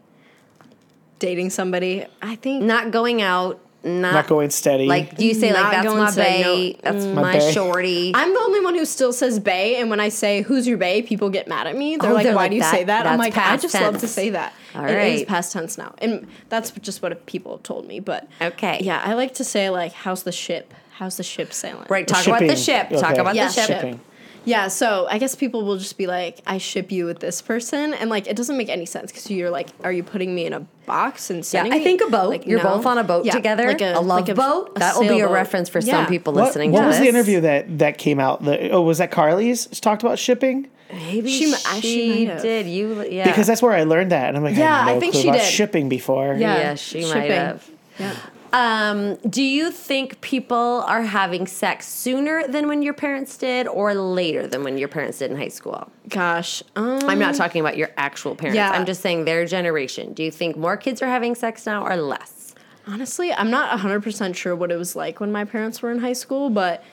Dating 1.25 1.49
somebody 1.51 2.05
i 2.23 2.35
think 2.37 2.63
Not 2.63 2.91
going 2.91 3.23
out, 3.23 3.59
not, 3.83 4.27
going 4.29 4.49
steady. 4.51 4.87
Like, 4.87 5.17
do 5.19 5.27
you 5.27 5.35
say 5.35 5.53
like 5.53 5.71
that's 5.73 5.87
going 5.87 5.99
my 5.99 6.11
steady, 6.11 6.43
no. 6.43 6.73
bae, 6.73 6.81
that's 6.83 7.05
mm. 7.05 7.15
My 7.15 7.23
my, 7.23 7.39
bae. 7.39 7.51
shorty? 7.53 8.13
I'm 8.15 8.33
the 8.33 8.41
only 8.41 8.61
one 8.63 8.75
who 8.75 8.85
still 8.87 9.13
says 9.13 9.39
bae, 9.39 9.77
and 9.79 9.91
when 9.91 10.01
I 10.01 10.09
say 10.09 10.41
who's 10.41 10.67
your 10.67 10.79
bae, 10.79 11.03
people 11.03 11.29
get 11.29 11.49
mad 11.49 11.67
at 11.67 11.77
me. 11.77 11.97
They're 11.97 12.11
Oh, 12.11 12.15
like, 12.15 12.25
they're 12.25 12.35
"Why 12.35 12.43
like, 12.45 12.51
do 12.53 12.57
you 12.57 12.63
that- 12.63 12.71
say 12.75 12.85
that?" 12.85 13.07
I'm 13.07 13.19
like, 13.19 13.35
"I 13.37 13.41
past 13.53 13.63
just 13.63 13.75
love 13.75 13.99
to 13.99 14.09
say 14.09 14.31
that." 14.31 14.55
All 14.75 14.85
It 14.87 14.91
is 14.91 14.97
right. 15.21 15.29
past 15.29 15.53
tense 15.53 15.77
now, 15.77 15.95
and 15.99 16.27
that's 16.49 16.71
just 16.89 17.03
what 17.03 17.27
people 17.27 17.53
have 17.53 17.63
told 17.63 17.87
me. 17.87 18.01
But 18.01 18.27
Okay. 18.41 18.79
yeah, 18.83 19.03
I 19.05 19.13
like 19.15 19.35
to 19.35 19.45
say 19.45 19.69
like, 19.69 19.93
"How's 19.93 20.23
the 20.23 20.33
ship? 20.33 20.73
How's 20.99 21.19
the 21.19 21.23
ship 21.23 21.53
sailing?" 21.53 21.87
right. 21.91 22.09
Talk 22.09 22.27
about 22.27 22.41
the 22.41 22.57
Shipping. 22.57 22.89
ship. 22.91 23.01
Talk 23.01 23.17
about 23.19 23.35
Yeah, 23.35 23.49
the 23.49 23.53
ship. 23.53 23.67
ship. 23.67 23.81
shipping. 23.81 24.01
Yeah, 24.47 24.69
so 24.69 25.07
I 25.11 25.19
guess 25.19 25.35
people 25.35 25.65
will 25.65 25.79
just 25.79 25.97
be 25.97 26.07
like, 26.07 26.41
I 26.47 26.59
ship 26.59 26.93
you 26.93 27.07
with 27.07 27.21
this 27.21 27.41
person. 27.41 27.95
And 27.95 28.11
like, 28.11 28.27
it 28.27 28.37
doesn't 28.37 28.57
make 28.57 28.69
any 28.69 28.85
sense 28.87 29.11
because 29.11 29.31
you're 29.31 29.51
like, 29.51 29.69
are 29.83 29.93
you 29.93 30.03
putting 30.03 30.35
me 30.35 30.45
in 30.47 30.53
a 30.53 30.61
box 30.87 31.31
and 31.31 31.45
sending 31.45 31.73
Yeah, 31.73 31.77
I 31.77 31.79
me? 31.79 31.85
think 31.85 32.03
a 32.03 32.11
boat. 32.11 32.29
Like, 32.29 32.47
You're 32.47 32.63
no. 32.63 32.77
both 32.77 32.87
on 32.87 32.99
a 32.99 33.05
boat 33.05 33.25
Yeah, 33.25 33.33
together. 33.33 33.67
like 33.67 33.81
a, 33.81 33.95
love 33.95 34.07
like 34.07 34.29
a- 34.29 34.35
boat. 34.35 34.73
a 34.77 34.79
that 34.81 34.95
will 34.97 35.03
be 35.03 35.09
a 35.09 35.11
sailboat. 35.13 35.33
reference 35.35 35.69
for 35.71 35.79
Yeah. 35.81 35.93
some 35.93 36.07
people 36.07 36.33
What, 36.35 36.45
listening 36.45 36.73
what 36.73 36.83
to 36.83 36.87
was 36.89 36.99
the 36.99 37.09
interview 37.09 37.41
that 37.41 37.79
that 37.79 37.97
came 37.99 38.21
out? 38.21 38.45
The, 38.45 38.69
oh, 38.71 38.83
was 38.83 38.99
that 38.99 39.11
Carly's 39.11 39.67
talked 39.81 40.03
about 40.03 40.19
shipping? 40.19 40.69
Maybe 40.93 41.31
She 41.31 41.51
she, 41.53 41.81
she 41.81 42.25
did. 42.27 42.67
You 42.67 43.03
yeah. 43.09 43.25
Because 43.25 43.47
that's 43.47 43.63
where 43.63 43.73
I 43.73 43.85
learned 43.85 44.13
that, 44.13 44.29
and 44.29 44.37
I'm 44.37 44.45
like, 44.45 44.55
I 44.55 44.59
Yeah, 44.59 44.85
had 44.85 44.87
no 44.91 44.97
I 44.97 45.01
think 45.01 45.13
clue 45.15 45.23
she 45.23 45.29
about 45.29 45.41
did. 45.41 45.47
shipping 45.51 45.89
before. 45.89 46.35
Yeah, 46.35 46.75
she 46.75 47.01
might 47.07 47.31
have. 47.31 47.69
Yeah. 47.99 48.15
Um, 48.55 49.17
do 49.29 49.43
you 49.43 49.71
think 49.71 50.21
people 50.21 50.85
are 50.87 51.03
having 51.03 51.47
sex 51.47 51.89
sooner 51.89 52.47
than 52.47 52.69
when 52.69 52.83
your 52.83 52.95
parents 52.95 53.37
did, 53.37 53.67
or 53.67 53.95
later 53.95 54.47
than 54.47 54.65
when 54.65 54.79
your 54.79 54.89
parents 54.89 55.19
did 55.19 55.31
in 55.31 55.37
high 55.37 55.49
school? 55.49 55.91
Gosh. 56.09 56.63
Um, 56.77 57.01
I'm 57.03 57.19
not 57.19 57.35
talking 57.35 57.61
about 57.61 57.77
your 57.77 57.91
actual 57.97 58.35
parents. 58.35 58.57
Yeah. 58.57 58.71
I'm 58.71 58.87
just 58.87 59.03
saying 59.03 59.25
their 59.25 59.45
generation. 59.45 60.15
Do 60.15 60.23
you 60.23 60.31
think 60.31 60.57
more 60.57 60.77
kids 60.77 61.03
are 61.03 61.09
having 61.09 61.35
sex 61.35 61.67
now 61.67 61.85
or 61.85 61.97
less? 61.97 62.45
honestly, 62.87 63.33
I'm 63.33 63.51
not 63.51 63.79
100% 63.79 64.37
sure 64.37 64.55
what 64.55 64.71
it 64.71 64.77
was 64.77 64.97
like 64.97 65.21
when 65.21 65.33
my 65.33 65.45
parents 65.45 65.83
were 65.83 65.91
in 65.91 65.99
high 65.99 66.13
school, 66.13 66.51
but 66.51 66.85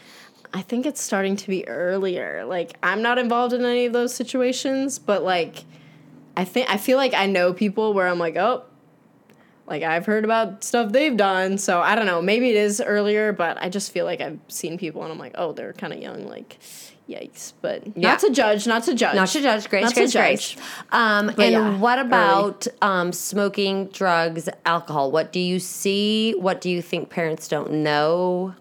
I 0.53 0.61
think 0.61 0.85
it's 0.85 1.01
starting 1.01 1.35
to 1.37 1.47
be 1.47 1.67
earlier. 1.67 2.45
Like, 2.45 2.77
I'm 2.83 3.01
not 3.01 3.17
involved 3.17 3.53
in 3.53 3.63
any 3.63 3.85
of 3.85 3.93
those 3.93 4.13
situations, 4.13 4.99
but 4.99 5.23
like, 5.23 5.65
I 6.35 6.45
think, 6.45 6.69
I 6.69 6.77
feel 6.77 6.97
like 6.97 7.13
I 7.13 7.25
know 7.25 7.53
people 7.53 7.93
where 7.93 8.07
I'm 8.07 8.19
like, 8.19 8.35
oh, 8.35 8.63
like 9.71 9.83
I've 9.83 10.05
heard 10.05 10.25
about 10.25 10.63
stuff 10.63 10.91
they've 10.91 11.15
done. 11.15 11.57
So 11.57 11.81
I 11.81 11.95
don't 11.95 12.05
know. 12.05 12.21
Maybe 12.21 12.49
it 12.49 12.55
is 12.57 12.81
earlier, 12.85 13.31
but 13.33 13.57
I 13.61 13.69
just 13.69 13.91
feel 13.91 14.05
like 14.05 14.21
I've 14.21 14.39
seen 14.49 14.77
people 14.77 15.01
and 15.03 15.11
I'm 15.11 15.17
like, 15.17 15.33
oh, 15.35 15.53
they're 15.53 15.73
kind 15.73 15.93
of 15.93 15.99
young. 15.99 16.27
Like, 16.27 16.59
yikes. 17.09 17.53
But 17.61 17.83
Yeah. 17.95 18.09
not 18.11 18.19
to 18.19 18.29
judge, 18.29 18.67
not 18.67 18.83
to 18.83 18.93
judge. 18.93 19.15
Not 19.15 19.29
to 19.29 19.41
judge, 19.41 19.69
grace, 19.69 19.83
Not 19.83 19.93
to 19.95 19.99
grace, 20.01 20.11
judge. 20.13 20.55
grace. 20.55 20.67
Um, 20.91 21.29
and 21.29 21.37
yeah, 21.51 21.77
what 21.77 21.99
about 21.99 22.67
um, 22.81 23.11
smoking, 23.13 23.87
drugs, 23.87 24.47
alcohol? 24.65 25.09
What 25.11 25.31
do 25.31 25.39
you 25.39 25.59
see? 25.59 26.33
What 26.37 26.61
do 26.61 26.69
you 26.69 26.81
think 26.81 27.09
parents 27.09 27.47
don't 27.47 27.71
know? 27.71 28.55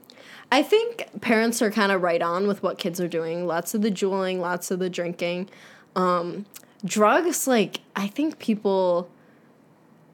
I 0.53 0.63
think 0.63 1.07
parents 1.21 1.61
are 1.63 1.71
kind 1.71 1.93
of 1.93 2.03
right 2.03 2.23
on 2.23 2.47
with 2.49 2.63
what 2.63 2.79
kids 2.79 3.01
are 3.01 3.07
doing. 3.09 3.47
Lots 3.47 3.75
of 3.75 3.83
the 3.83 3.91
juuling, 3.91 4.41
lots 4.41 4.71
of 4.71 4.79
the 4.81 4.91
drinking. 4.91 5.49
Um, 5.95 6.47
drugs, 6.85 7.47
like 7.47 7.81
I 7.95 8.07
think 8.09 8.39
people, 8.39 9.09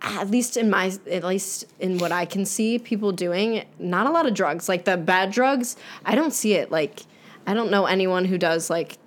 at 0.03 0.31
least 0.31 0.57
in 0.57 0.71
my, 0.71 0.93
at 1.11 1.25
least 1.25 1.67
in 1.81 1.99
what 1.99 2.13
I 2.13 2.25
can 2.25 2.45
see, 2.45 2.79
people 2.79 3.13
doing 3.13 3.65
not 3.79 4.07
a 4.07 4.11
lot 4.11 4.27
of 4.27 4.35
drugs. 4.35 4.69
Like 4.69 4.85
the 4.85 4.97
bad 4.97 5.31
drugs, 5.31 5.77
I 6.05 6.15
don't 6.15 6.33
see 6.33 6.55
it. 6.55 6.71
Like 6.71 7.03
I 7.47 7.55
don't 7.55 7.71
know 7.71 7.87
anyone 7.87 8.25
who 8.25 8.39
does 8.39 8.69
like 8.71 8.99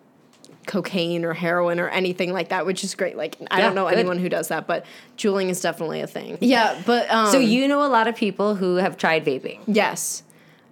cocaine 0.66 1.26
or 1.26 1.34
heroin 1.34 1.80
or 1.80 1.90
anything 1.90 2.32
like 2.32 2.50
that, 2.50 2.66
which 2.66 2.84
is 2.84 2.94
great. 2.96 3.18
Like 3.18 3.36
I 3.50 3.60
Yeah, 3.60 3.66
don't 3.66 3.76
know 3.76 3.90
good. 3.90 3.98
anyone 3.98 4.20
who 4.20 4.30
does 4.30 4.50
that, 4.50 4.68
but 4.68 4.86
juuling 5.18 5.50
is 5.50 5.62
definitely 5.62 6.02
a 6.02 6.08
thing. 6.08 6.38
Yeah, 6.42 6.80
but 6.86 7.10
um, 7.10 7.32
So 7.32 7.40
you 7.40 7.68
know 7.68 7.84
a 7.84 7.90
lot 7.90 8.08
of 8.08 8.16
people 8.16 8.56
who 8.56 8.76
have 8.76 8.96
tried 8.98 9.26
vaping 9.26 9.60
yes. 9.68 10.24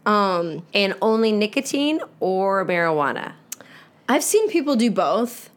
and 0.05 0.93
only 1.01 1.31
nicotine 1.31 1.99
or 2.19 2.63
marijuana. 2.65 3.33
I've 4.09 4.23
seen 4.23 4.49
people 4.49 4.75
do 4.75 4.89
both, 4.91 5.49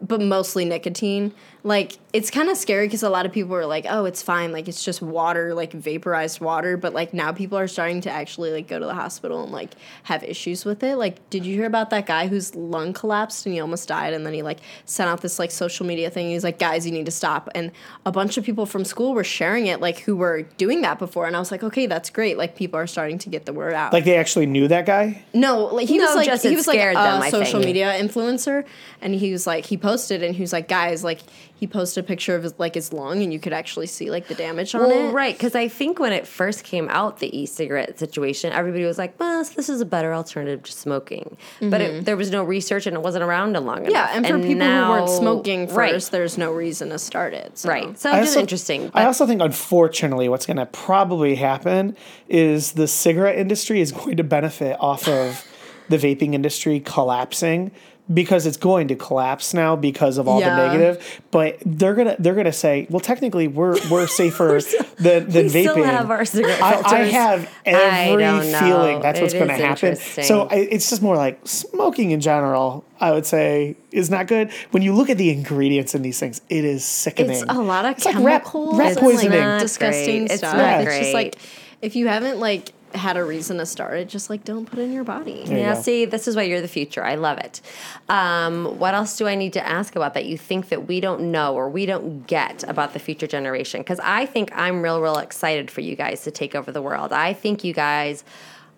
but 0.00 0.20
mostly 0.20 0.64
nicotine. 0.64 1.32
Like 1.62 1.98
it's 2.14 2.30
kind 2.30 2.48
of 2.48 2.56
scary 2.56 2.86
because 2.86 3.02
a 3.02 3.10
lot 3.10 3.26
of 3.26 3.32
people 3.32 3.56
are 3.56 3.66
like, 3.66 3.86
"Oh, 3.88 4.04
it's 4.04 4.22
fine. 4.22 4.52
Like 4.52 4.68
it's 4.68 4.84
just 4.84 5.02
water, 5.02 5.52
like 5.52 5.72
vaporized 5.72 6.40
water." 6.40 6.76
But 6.76 6.94
like 6.94 7.12
now 7.12 7.32
people 7.32 7.58
are 7.58 7.66
starting 7.66 8.00
to 8.02 8.10
actually 8.10 8.52
like 8.52 8.68
go 8.68 8.78
to 8.78 8.86
the 8.86 8.94
hospital 8.94 9.42
and 9.42 9.50
like 9.50 9.70
have 10.04 10.22
issues 10.22 10.64
with 10.64 10.84
it. 10.84 10.94
Like, 10.94 11.28
did 11.28 11.44
you 11.44 11.56
hear 11.56 11.66
about 11.66 11.90
that 11.90 12.06
guy 12.06 12.28
whose 12.28 12.54
lung 12.54 12.92
collapsed 12.92 13.44
and 13.46 13.52
he 13.52 13.60
almost 13.60 13.88
died? 13.88 14.14
And 14.14 14.24
then 14.24 14.32
he 14.32 14.42
like 14.42 14.60
sent 14.84 15.10
out 15.10 15.22
this 15.22 15.40
like 15.40 15.50
social 15.50 15.84
media 15.84 16.08
thing. 16.08 16.28
He's 16.30 16.44
like, 16.44 16.60
"Guys, 16.60 16.86
you 16.86 16.92
need 16.92 17.06
to 17.06 17.12
stop." 17.12 17.48
And 17.52 17.72
a 18.06 18.12
bunch 18.12 18.36
of 18.38 18.44
people 18.44 18.64
from 18.64 18.84
school 18.84 19.12
were 19.12 19.24
sharing 19.24 19.66
it, 19.66 19.80
like 19.80 19.98
who 19.98 20.14
were 20.14 20.42
doing 20.56 20.82
that 20.82 21.00
before. 21.00 21.26
And 21.26 21.34
I 21.34 21.40
was 21.40 21.50
like, 21.50 21.64
"Okay, 21.64 21.86
that's 21.86 22.10
great. 22.10 22.38
Like 22.38 22.54
people 22.54 22.78
are 22.78 22.86
starting 22.86 23.18
to 23.18 23.28
get 23.28 23.44
the 23.44 23.52
word 23.52 23.74
out." 23.74 23.92
Like 23.92 24.04
they 24.04 24.14
actually 24.16 24.46
knew 24.46 24.68
that 24.68 24.86
guy. 24.86 25.24
No, 25.34 25.64
like 25.64 25.88
he 25.88 25.98
No, 25.98 26.04
was 26.04 26.14
like 26.14 26.26
just 26.26 26.44
he 26.44 26.54
was 26.54 26.68
like 26.68 26.78
a 26.78 26.94
them, 26.94 27.28
social 27.28 27.58
think. 27.58 27.64
media 27.64 27.92
influencer, 27.98 28.64
and 29.02 29.16
he 29.16 29.32
was 29.32 29.48
like 29.48 29.64
he 29.66 29.76
posted 29.76 30.22
and 30.22 30.36
he 30.36 30.42
was 30.42 30.52
like, 30.52 30.68
guys, 30.68 31.02
like 31.02 31.18
he 31.56 31.66
posted 31.66 32.03
a 32.03 32.03
picture 32.04 32.34
of 32.36 32.42
his 32.42 32.54
like 32.58 32.74
his 32.74 32.92
lung, 32.92 33.22
and 33.22 33.32
you 33.32 33.38
could 33.40 33.52
actually 33.52 33.86
see 33.86 34.10
like 34.10 34.28
the 34.28 34.34
damage 34.34 34.74
on 34.74 34.82
Well, 34.82 35.08
it. 35.08 35.12
right, 35.12 35.34
because 35.34 35.54
I 35.54 35.68
think 35.68 35.98
when 35.98 36.12
it 36.12 36.26
first 36.26 36.62
came 36.64 36.88
out, 36.88 37.18
the 37.18 37.36
e-cigarette 37.36 37.98
situation, 37.98 38.52
everybody 38.52 38.84
was 38.84 38.98
like, 38.98 39.18
"Well, 39.18 39.42
this 39.44 39.68
is 39.68 39.80
a 39.80 39.84
better 39.84 40.14
alternative 40.14 40.62
to 40.64 40.72
smoking," 40.72 41.36
but 41.60 41.80
it, 41.80 42.04
there 42.04 42.16
was 42.16 42.30
no 42.30 42.44
research 42.44 42.86
and 42.86 42.96
it 42.96 43.02
wasn't 43.02 43.24
around 43.24 43.54
long 43.54 43.86
enough. 43.86 43.86
Mm-hmm. 43.86 43.90
Yeah, 43.90 44.10
and 44.16 44.26
for 44.26 44.38
people 44.38 44.54
now- 44.54 44.84
who 44.86 44.90
weren't 45.00 45.10
smoking 45.10 45.66
first, 45.66 45.76
right, 45.76 46.08
there's 46.12 46.38
no 46.38 46.52
reason 46.52 46.90
to 46.90 46.98
start 46.98 47.34
it. 47.34 47.58
So. 47.58 47.68
right. 47.68 47.98
So 47.98 48.10
I 48.10 48.20
just 48.20 48.30
also- 48.30 48.40
interesting. 48.40 48.90
I 48.94 49.04
also 49.04 49.26
think, 49.26 49.40
unfortunately, 49.40 50.28
what's 50.28 50.46
going 50.46 50.56
to 50.58 50.66
probably 50.66 51.34
happen 51.34 51.96
is 52.28 52.72
the 52.72 52.86
cigarette 52.88 53.36
industry 53.38 53.80
is 53.80 53.92
going 53.92 54.16
to 54.16 54.24
benefit 54.24 54.76
off 54.80 55.08
of 55.08 55.44
the 55.88 55.96
vaping 55.98 56.32
industry 56.34 56.80
collapsing 56.80 57.70
because 58.12 58.44
it's 58.44 58.58
going 58.58 58.88
to 58.88 58.94
collapse 58.94 59.54
now 59.54 59.76
because 59.76 60.18
of 60.18 60.28
all 60.28 60.38
Yeah. 60.38 60.54
the 60.56 60.66
negative. 60.66 61.20
But 61.30 61.56
they're 61.64 61.94
gonna 61.94 62.16
they're 62.18 62.34
gonna 62.34 62.52
say, 62.52 62.86
well, 62.90 63.00
technically, 63.00 63.48
we're 63.48 63.76
we're 63.90 64.06
safer 64.20 64.60
than, 64.98 65.30
than 65.30 65.46
we 65.46 65.50
vaping. 65.52 65.70
still 65.70 65.84
have 65.84 66.10
our 66.10 66.24
cigarette 66.26 66.60
I, 66.60 66.72
filters. 66.74 66.92
I 66.92 66.98
have 67.06 67.50
every 67.64 68.22
don't 68.22 68.42
feeling 68.42 69.00
that's 69.00 69.20
what's 69.22 69.32
It 69.32 69.38
going 69.38 69.48
to 69.48 69.54
happen. 69.66 69.96
So 69.96 70.48
I, 70.50 70.56
it's 70.56 70.90
just 70.90 71.00
more 71.00 71.16
like 71.16 71.40
smoking 71.46 72.10
in 72.10 72.20
general. 72.20 72.84
I 73.00 73.10
would 73.12 73.24
say 73.24 73.76
is 73.90 74.10
not 74.10 74.26
good. 74.26 74.50
When 74.72 74.82
you 74.82 74.92
look 74.94 75.08
at 75.08 75.16
the 75.16 75.30
ingredients 75.30 75.94
in 75.94 76.02
these 76.02 76.18
things, 76.20 76.42
it 76.50 76.64
is 76.66 76.84
sickening. 76.84 77.30
It's 77.32 77.44
a 77.48 77.54
lot 77.54 77.86
of 77.86 77.92
It's 77.92 78.04
like 78.04 78.16
rat- 78.16 78.42
chemicals 78.44 78.78
rat 78.78 78.98
poisoning. 78.98 79.30
like 79.30 79.40
Not 79.40 79.60
disgusting 79.60 80.26
great. 80.26 80.30
It's 80.30 80.38
stuff. 80.40 80.56
not 80.58 80.82
It's 80.82 80.98
just 80.98 81.14
like 81.14 81.36
if 81.80 81.96
you 81.96 82.06
haven't 82.08 82.38
like 82.38 82.72
had 82.94 83.16
a 83.16 83.24
reason 83.24 83.58
to 83.58 83.66
start 83.66 83.98
it, 83.98 84.08
just 84.08 84.30
like 84.30 84.44
don't 84.44 84.66
put 84.66 84.78
it 84.78 84.82
in 84.82 84.92
your 84.92 85.04
body. 85.04 85.44
There 85.44 85.58
Yeah, 85.58 85.74
go. 85.74 85.82
see, 85.82 86.04
this 86.04 86.26
is 86.28 86.36
why 86.36 86.42
you're 86.42 86.60
the 86.60 86.68
future. 86.68 87.04
I 87.04 87.16
love 87.16 87.38
it. 87.38 87.60
Um, 88.08 88.78
what 88.78 88.94
else 88.94 89.16
do 89.16 89.26
I 89.26 89.34
need 89.34 89.52
to 89.54 89.66
ask 89.66 89.96
about 89.96 90.14
that 90.14 90.26
you 90.26 90.38
think 90.38 90.68
that 90.68 90.86
we 90.86 91.00
don't 91.00 91.32
know 91.32 91.54
or 91.54 91.68
we 91.68 91.86
don't 91.86 92.26
get 92.26 92.62
about 92.68 92.92
the 92.92 92.98
future 92.98 93.26
generation? 93.26 93.80
Because 93.80 94.00
I 94.02 94.26
think 94.26 94.50
I'm 94.54 94.82
real, 94.82 95.00
real 95.00 95.18
excited 95.18 95.70
for 95.70 95.80
you 95.80 95.96
guys 95.96 96.22
to 96.22 96.30
take 96.30 96.54
over 96.54 96.70
the 96.72 96.82
world. 96.82 97.12
I 97.12 97.32
think 97.32 97.64
you 97.64 97.72
guys 97.72 98.24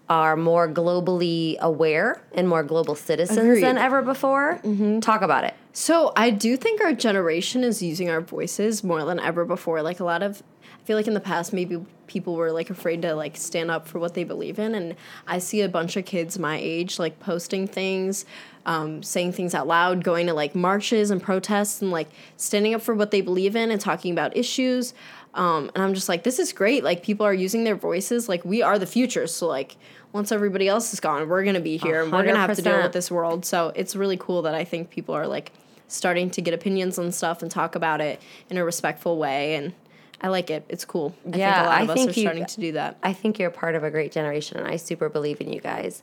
are 0.09 0.37
more 0.37 0.69
globally 0.69 1.59
aware 1.59 2.23
and 2.33 2.49
more 2.49 2.62
global 2.62 2.95
citizens 2.95 3.39
Agreed. 3.39 3.62
than 3.62 3.77
ever 3.77 4.03
before. 4.03 4.61
Talk 5.01 5.23
about 5.23 5.43
it. 5.45 5.55
So 5.73 6.12
I 6.17 6.31
do 6.31 6.57
think 6.57 6.81
our 6.81 6.93
generation 6.93 7.64
is 7.64 7.83
using 7.83 8.09
our 8.09 8.21
voices 8.21 8.85
more 8.85 9.05
than 9.05 9.19
ever 9.19 9.45
before. 9.45 9.83
Like 9.83 9.99
a 9.99 10.05
lot 10.05 10.23
of, 10.23 10.43
feel 10.87 10.97
like 10.97 11.09
in 11.09 11.14
the 11.14 11.20
past 11.20 11.53
maybe 11.53 11.84
people 12.07 12.37
were 12.37 12.53
like 12.53 12.70
afraid 12.70 13.03
to 13.03 13.14
like 13.14 13.37
stand 13.37 13.72
up 13.72 13.89
for 13.89 13.99
what 13.99 14.14
they 14.14 14.22
believe 14.22 14.59
in, 14.61 14.74
and 14.74 14.95
I 15.26 15.39
see 15.39 15.61
a 15.61 15.68
bunch 15.68 15.97
of 15.97 16.05
kids 16.05 16.39
my 16.39 16.57
age 16.57 16.99
like 17.01 17.18
posting 17.18 17.66
things, 17.66 18.24
um, 18.64 19.03
saying 19.03 19.32
things 19.32 19.53
out 19.53 19.66
loud, 19.66 20.05
going 20.05 20.28
to 20.28 20.32
like 20.32 20.55
marches 20.55 21.11
and 21.11 21.20
protests, 21.20 21.82
and 21.82 21.91
like 21.91 22.09
standing 22.37 22.72
up 22.72 22.82
for 22.82 22.95
what 22.95 23.11
they 23.11 23.20
believe 23.20 23.57
in 23.57 23.72
and 23.72 23.80
talking 23.80 24.12
about 24.12 24.37
issues. 24.37 24.95
Um, 25.34 25.70
and 25.74 25.82
I'm 25.82 25.93
just 25.93 26.09
like, 26.09 26.22
this 26.22 26.39
is 26.39 26.53
great. 26.53 26.84
Like 26.84 27.03
people 27.03 27.26
are 27.26 27.34
using 27.34 27.64
their 27.64 27.74
voices. 27.74 28.28
Like 28.28 28.45
we 28.45 28.62
are 28.62 28.78
the 28.78 28.87
future. 28.87 29.26
So 29.26 29.49
like 29.49 29.76
once 30.12 30.30
everybody 30.30 30.68
else 30.68 30.95
is 30.95 31.01
gone, 31.01 31.28
we're 31.28 31.45
gonna 31.45 31.61
be 31.61 31.76
here 31.76 32.03
and 32.03 32.12
we're 32.12 32.24
gonna 32.24 32.39
have 32.39 32.55
to 32.57 32.62
deal 32.62 32.82
with 32.82 32.93
this 32.93 33.11
world. 33.11 33.45
So 33.45 33.72
it's 33.74 33.97
really 33.97 34.16
cool 34.16 34.43
that 34.43 34.55
I 34.55 34.64
think 34.64 34.91
people 34.91 35.14
are 35.14 35.26
like 35.26 35.53
starting 35.89 36.30
to 36.30 36.41
get 36.41 36.55
opinions 36.55 36.99
on 36.99 37.12
stuff 37.12 37.43
and 37.43 37.51
talk 37.51 37.74
about 37.74 38.01
it 38.01 38.20
in 38.51 38.57
a 38.57 38.64
respectful 38.64 39.18
way 39.18 39.57
and 39.57 39.74
I 40.21 40.29
like 40.29 40.51
it. 40.51 40.64
It's 40.69 40.85
cool. 40.85 41.14
I 41.33 41.37
Yeah, 41.37 41.55
think 41.55 41.67
a 41.67 41.69
lot 41.69 41.79
I 41.79 41.83
of 41.83 41.91
us 41.91 41.95
think 41.97 42.11
are 42.11 42.12
you- 42.21 42.23
starting 42.27 42.47
to 42.47 42.61
do 42.61 42.73
that. 42.73 42.97
I 43.03 43.12
think 43.12 43.39
you're 43.39 43.51
part 43.51 43.75
of 43.75 43.85
a 43.85 43.91
great 43.91 44.12
generation, 44.12 44.59
and 44.59 44.67
I 44.67 44.77
super 44.77 45.09
believe 45.09 45.41
in 45.41 45.53
you 45.53 45.61
guys. 45.61 46.03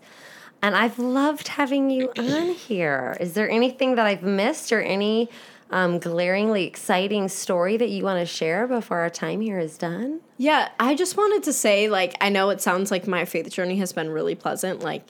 And 0.61 0.76
I've 0.76 0.97
loved 0.99 1.49
having 1.49 1.89
you 1.89 2.11
on 2.18 2.49
here. 2.53 3.18
Is 3.20 3.34
there 3.34 3.49
anything 3.49 3.95
that 3.95 4.05
I've 4.05 4.24
missed 4.24 4.72
or 4.72 4.82
any 4.82 5.30
um, 5.72 5.97
glaringly 5.99 6.66
exciting 6.66 7.28
story 7.28 7.76
that 7.78 7.89
you 7.89 8.03
want 8.03 8.20
to 8.20 8.26
share 8.26 8.68
before 8.68 8.99
our 8.99 9.09
time 9.09 9.41
here 9.41 9.59
is 9.59 9.78
done? 9.78 10.22
Yeah, 10.38 10.70
I 10.80 10.93
just 10.95 11.18
wanted 11.18 11.43
to 11.43 11.53
say, 11.53 11.89
like, 11.89 12.16
I 12.22 12.30
know 12.30 12.49
it 12.51 12.61
sounds 12.61 12.91
like 12.91 13.07
my 13.07 13.26
faith 13.26 13.49
journey 13.51 13.78
has 13.78 13.91
been 13.93 14.09
really 14.09 14.36
pleasant. 14.36 14.82
Like, 14.82 15.03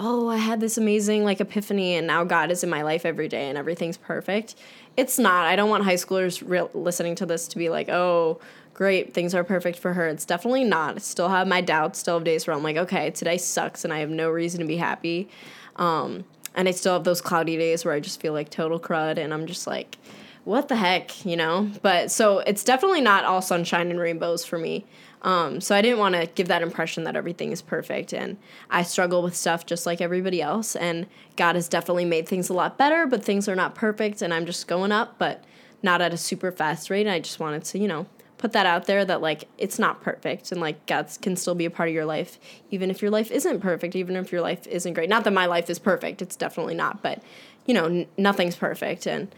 oh, 0.00 0.28
I 0.28 0.36
had 0.38 0.60
this 0.60 0.78
amazing 0.78 1.24
like 1.24 1.40
epiphany, 1.40 1.96
and 1.96 2.06
now 2.06 2.24
God 2.24 2.50
is 2.50 2.62
in 2.64 2.70
my 2.70 2.82
life 2.82 3.04
every 3.04 3.28
day, 3.28 3.48
and 3.48 3.58
everything's 3.58 3.96
perfect. 3.96 4.54
It's 4.96 5.18
not. 5.18 5.46
I 5.46 5.56
don't 5.56 5.70
want 5.70 5.84
high 5.84 5.94
schoolers 5.94 6.42
re- 6.46 6.68
listening 6.74 7.14
to 7.16 7.26
this 7.26 7.48
to 7.48 7.58
be 7.58 7.68
like, 7.68 7.88
oh, 7.88 8.40
great, 8.74 9.14
things 9.14 9.34
are 9.34 9.44
perfect 9.44 9.78
for 9.78 9.94
her. 9.94 10.08
It's 10.08 10.24
definitely 10.24 10.64
not. 10.64 10.96
I 10.96 10.98
still 10.98 11.28
have 11.28 11.46
my 11.46 11.60
doubts, 11.60 12.00
still 12.00 12.14
have 12.14 12.24
days 12.24 12.46
where 12.46 12.56
I'm 12.56 12.62
like, 12.62 12.76
okay, 12.76 13.10
today 13.10 13.38
sucks 13.38 13.84
and 13.84 13.92
I 13.92 14.00
have 14.00 14.10
no 14.10 14.30
reason 14.30 14.60
to 14.60 14.66
be 14.66 14.76
happy. 14.76 15.28
Um, 15.76 16.24
and 16.54 16.68
I 16.68 16.72
still 16.72 16.92
have 16.92 17.04
those 17.04 17.20
cloudy 17.20 17.56
days 17.56 17.84
where 17.84 17.94
I 17.94 18.00
just 18.00 18.20
feel 18.20 18.32
like 18.32 18.50
total 18.50 18.78
crud 18.78 19.18
and 19.18 19.32
I'm 19.32 19.46
just 19.46 19.66
like, 19.66 19.96
what 20.44 20.68
the 20.68 20.76
heck, 20.76 21.24
you 21.24 21.36
know? 21.36 21.70
But 21.82 22.10
so 22.10 22.40
it's 22.40 22.64
definitely 22.64 23.00
not 23.00 23.24
all 23.24 23.42
sunshine 23.42 23.90
and 23.90 23.98
rainbows 23.98 24.44
for 24.44 24.58
me. 24.58 24.84
Um, 25.24 25.62
so 25.62 25.74
I 25.74 25.80
didn't 25.80 25.98
want 25.98 26.14
to 26.14 26.26
give 26.26 26.48
that 26.48 26.62
impression 26.62 27.04
that 27.04 27.16
everything 27.16 27.50
is 27.50 27.62
perfect. 27.62 28.12
And 28.12 28.36
I 28.70 28.82
struggle 28.82 29.22
with 29.22 29.34
stuff 29.34 29.64
just 29.64 29.86
like 29.86 30.02
everybody 30.02 30.42
else. 30.42 30.76
And 30.76 31.06
God 31.36 31.54
has 31.54 31.66
definitely 31.66 32.04
made 32.04 32.28
things 32.28 32.50
a 32.50 32.52
lot 32.52 32.76
better, 32.76 33.06
but 33.06 33.24
things 33.24 33.48
are 33.48 33.56
not 33.56 33.74
perfect. 33.74 34.20
And 34.20 34.34
I'm 34.34 34.44
just 34.44 34.68
going 34.68 34.92
up, 34.92 35.18
but 35.18 35.42
not 35.82 36.02
at 36.02 36.12
a 36.12 36.18
super 36.18 36.52
fast 36.52 36.90
rate. 36.90 37.06
And 37.06 37.10
I 37.10 37.20
just 37.20 37.40
wanted 37.40 37.64
to, 37.64 37.78
you 37.78 37.88
know, 37.88 38.06
put 38.36 38.52
that 38.52 38.66
out 38.66 38.84
there 38.84 39.06
that 39.06 39.22
like 39.22 39.48
it's 39.56 39.78
not 39.78 40.02
perfect 40.02 40.52
and 40.52 40.60
like 40.60 40.84
God 40.84 41.08
can 41.22 41.34
still 41.34 41.54
be 41.54 41.64
a 41.64 41.70
part 41.70 41.88
of 41.88 41.94
your 41.94 42.04
life 42.04 42.38
even 42.70 42.90
if 42.90 43.00
your 43.00 43.10
life 43.10 43.30
isn't 43.30 43.60
perfect 43.60 43.96
even 43.96 44.16
if 44.16 44.30
your 44.30 44.42
life 44.42 44.66
isn't 44.66 44.92
great 44.92 45.08
not 45.08 45.24
that 45.24 45.30
my 45.30 45.46
life 45.46 45.70
is 45.70 45.78
perfect 45.78 46.20
it's 46.20 46.36
definitely 46.36 46.74
not 46.74 47.00
but 47.00 47.22
you 47.64 47.72
know 47.72 47.86
n- 47.86 48.06
nothing's 48.18 48.54
perfect 48.54 49.06
and 49.06 49.34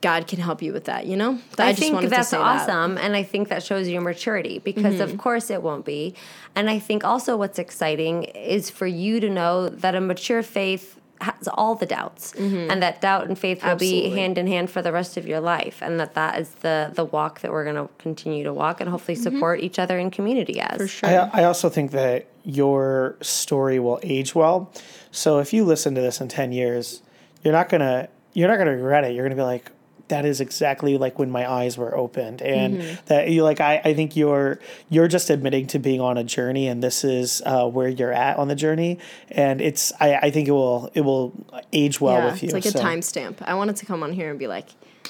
God 0.00 0.28
can 0.28 0.38
help 0.38 0.62
you 0.62 0.72
with 0.72 0.84
that, 0.84 1.06
you 1.06 1.16
know? 1.16 1.40
I, 1.58 1.70
I 1.70 1.72
think 1.72 2.08
that's 2.08 2.32
awesome. 2.32 2.94
That. 2.94 3.04
And 3.04 3.16
I 3.16 3.24
think 3.24 3.48
that 3.48 3.62
shows 3.62 3.88
your 3.88 4.00
maturity 4.00 4.60
because, 4.60 4.94
mm-hmm. 4.94 5.02
of 5.02 5.18
course, 5.18 5.50
it 5.50 5.62
won't 5.62 5.84
be. 5.84 6.14
And 6.54 6.70
I 6.70 6.78
think 6.78 7.04
also 7.04 7.36
what's 7.36 7.58
exciting 7.58 8.24
is 8.24 8.70
for 8.70 8.86
you 8.86 9.18
to 9.20 9.28
know 9.28 9.68
that 9.68 9.94
a 9.94 10.00
mature 10.00 10.42
faith 10.42 10.98
has 11.20 11.48
all 11.48 11.74
the 11.74 11.86
doubts 11.86 12.32
mm-hmm. 12.32 12.70
and 12.70 12.82
that 12.82 13.00
doubt 13.00 13.26
and 13.26 13.38
faith 13.38 13.62
will 13.62 13.70
Absolutely. 13.70 14.10
be 14.10 14.16
hand 14.16 14.38
in 14.38 14.46
hand 14.46 14.70
for 14.70 14.82
the 14.82 14.92
rest 14.92 15.16
of 15.16 15.26
your 15.26 15.40
life 15.40 15.82
and 15.82 15.98
that 15.98 16.14
that 16.14 16.38
is 16.38 16.50
the 16.60 16.92
the 16.94 17.04
walk 17.04 17.40
that 17.40 17.50
we're 17.50 17.64
going 17.64 17.76
to 17.76 17.88
continue 17.98 18.44
to 18.44 18.52
walk 18.52 18.80
and 18.80 18.88
hopefully 18.88 19.16
mm-hmm. 19.16 19.34
support 19.34 19.58
mm-hmm. 19.58 19.66
each 19.66 19.78
other 19.78 19.98
in 19.98 20.10
community 20.10 20.60
as 20.60 20.76
for 20.76 20.86
sure 20.86 21.08
I, 21.08 21.40
I 21.40 21.44
also 21.44 21.68
think 21.68 21.90
that 21.90 22.26
your 22.44 23.16
story 23.20 23.78
will 23.80 23.98
age 24.02 24.34
well 24.34 24.72
so 25.10 25.38
if 25.38 25.52
you 25.52 25.64
listen 25.64 25.94
to 25.96 26.00
this 26.00 26.20
in 26.20 26.28
10 26.28 26.52
years 26.52 27.02
you're 27.42 27.52
not 27.52 27.68
going 27.68 27.80
to 27.80 28.08
you're 28.34 28.48
not 28.48 28.56
going 28.56 28.68
to 28.68 28.74
regret 28.74 29.04
it 29.04 29.12
you're 29.14 29.24
going 29.24 29.36
to 29.36 29.42
be 29.42 29.46
like 29.46 29.72
that 30.08 30.24
is 30.24 30.40
exactly 30.40 30.98
like 30.98 31.18
when 31.18 31.30
my 31.30 31.50
eyes 31.50 31.78
were 31.78 31.96
opened 31.96 32.42
and 32.42 32.78
mm-hmm. 32.78 32.94
that 33.06 33.30
you 33.30 33.42
like 33.42 33.60
I, 33.60 33.80
I 33.84 33.94
think 33.94 34.16
you're 34.16 34.58
you're 34.88 35.08
just 35.08 35.30
admitting 35.30 35.66
to 35.68 35.78
being 35.78 36.00
on 36.00 36.18
a 36.18 36.24
journey 36.24 36.66
and 36.66 36.82
this 36.82 37.04
is 37.04 37.42
uh, 37.46 37.68
where 37.68 37.88
you're 37.88 38.12
at 38.12 38.38
on 38.38 38.48
the 38.48 38.54
journey 38.54 38.98
and 39.30 39.60
it's 39.60 39.92
I, 40.00 40.16
I 40.16 40.30
think 40.30 40.48
it 40.48 40.52
will 40.52 40.90
it 40.94 41.02
will 41.02 41.32
age 41.72 42.00
well 42.00 42.18
yeah, 42.18 42.32
with 42.32 42.42
you 42.42 42.46
it's 42.46 42.54
like 42.54 42.64
so. 42.64 42.78
a 42.78 42.82
timestamp 42.82 43.36
i 43.42 43.54
wanted 43.54 43.76
to 43.76 43.86
come 43.86 44.02
on 44.02 44.12
here 44.12 44.30
and 44.30 44.38
be 44.38 44.46
like 44.46 44.68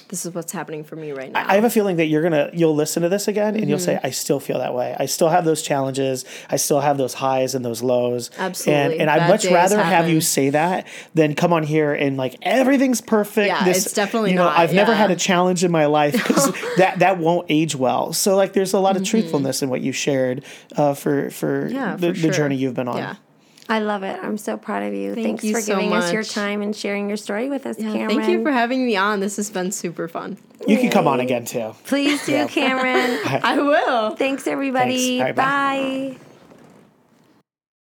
this 0.08 0.24
is 0.24 0.34
what's 0.34 0.52
happening 0.52 0.84
for 0.84 0.96
me 0.96 1.12
right 1.12 1.30
now. 1.30 1.46
I 1.46 1.54
have 1.54 1.64
a 1.64 1.70
feeling 1.70 1.96
that 1.96 2.06
you're 2.06 2.22
gonna 2.22 2.50
you'll 2.52 2.74
listen 2.74 3.02
to 3.02 3.08
this 3.08 3.28
again 3.28 3.48
and 3.48 3.58
mm-hmm. 3.58 3.70
you'll 3.70 3.78
say, 3.78 3.94
mm-hmm. 3.94 4.06
I 4.06 4.10
still 4.10 4.40
feel 4.40 4.58
that 4.58 4.74
way. 4.74 4.96
I 4.98 5.06
still 5.06 5.28
have 5.28 5.44
those 5.44 5.62
challenges. 5.62 6.24
I 6.48 6.56
still 6.56 6.80
have 6.80 6.96
those 6.96 7.14
highs 7.14 7.54
and 7.54 7.64
those 7.64 7.82
lows. 7.82 8.30
Absolutely. 8.38 8.82
And, 8.82 8.94
and 9.02 9.10
I'd 9.10 9.28
much 9.28 9.44
rather 9.46 9.76
happen. 9.76 9.92
have 9.92 10.08
you 10.08 10.20
say 10.20 10.50
that 10.50 10.86
than 11.14 11.34
come 11.34 11.52
on 11.52 11.62
here 11.62 11.92
and 11.92 12.16
like 12.16 12.36
everything's 12.42 13.00
perfect. 13.00 13.48
Yeah, 13.48 13.64
this, 13.64 13.86
it's 13.86 13.94
definitely 13.94 14.30
you 14.30 14.36
know, 14.36 14.44
not. 14.44 14.58
I've 14.58 14.72
yeah. 14.72 14.80
never 14.80 14.94
had 14.94 15.10
a 15.10 15.16
challenge 15.16 15.62
in 15.62 15.70
my 15.70 15.86
life 15.86 16.12
because 16.16 16.52
that 16.76 17.00
that 17.00 17.18
won't 17.18 17.46
age 17.50 17.76
well. 17.76 18.12
So 18.12 18.36
like 18.36 18.54
there's 18.54 18.72
a 18.72 18.80
lot 18.80 18.96
of 18.96 19.02
mm-hmm. 19.02 19.10
truthfulness 19.10 19.62
in 19.62 19.68
what 19.68 19.82
you 19.82 19.92
shared 19.92 20.44
uh, 20.76 20.94
for 20.94 21.30
for, 21.30 21.68
yeah, 21.68 21.96
the, 21.96 22.08
for 22.08 22.14
sure. 22.14 22.30
the 22.30 22.36
journey 22.36 22.56
you've 22.56 22.74
been 22.74 22.88
on. 22.88 22.96
Yeah. 22.96 23.16
I 23.68 23.80
love 23.80 24.02
it. 24.02 24.18
I'm 24.22 24.38
so 24.38 24.56
proud 24.56 24.82
of 24.82 24.94
you. 24.94 25.14
Thank 25.14 25.26
Thanks 25.26 25.44
you 25.44 25.54
for 25.54 25.60
so 25.60 25.74
giving 25.74 25.90
much. 25.90 26.04
us 26.04 26.12
your 26.12 26.24
time 26.24 26.62
and 26.62 26.74
sharing 26.74 27.08
your 27.08 27.18
story 27.18 27.50
with 27.50 27.66
us, 27.66 27.78
yeah, 27.78 27.92
Cameron. 27.92 28.16
Thank 28.16 28.30
you 28.30 28.42
for 28.42 28.50
having 28.50 28.86
me 28.86 28.96
on. 28.96 29.20
This 29.20 29.36
has 29.36 29.50
been 29.50 29.72
super 29.72 30.08
fun. 30.08 30.38
You 30.66 30.78
can 30.78 30.90
come 30.90 31.06
on 31.06 31.20
again 31.20 31.44
too. 31.44 31.74
Please 31.84 32.24
do, 32.24 32.46
Cameron. 32.48 33.20
I 33.44 33.58
will. 33.60 34.16
Thanks, 34.16 34.46
everybody. 34.46 35.18
Thanks. 35.18 35.24
Right, 35.24 35.36
bye. 35.36 36.16
bye. 36.18 36.27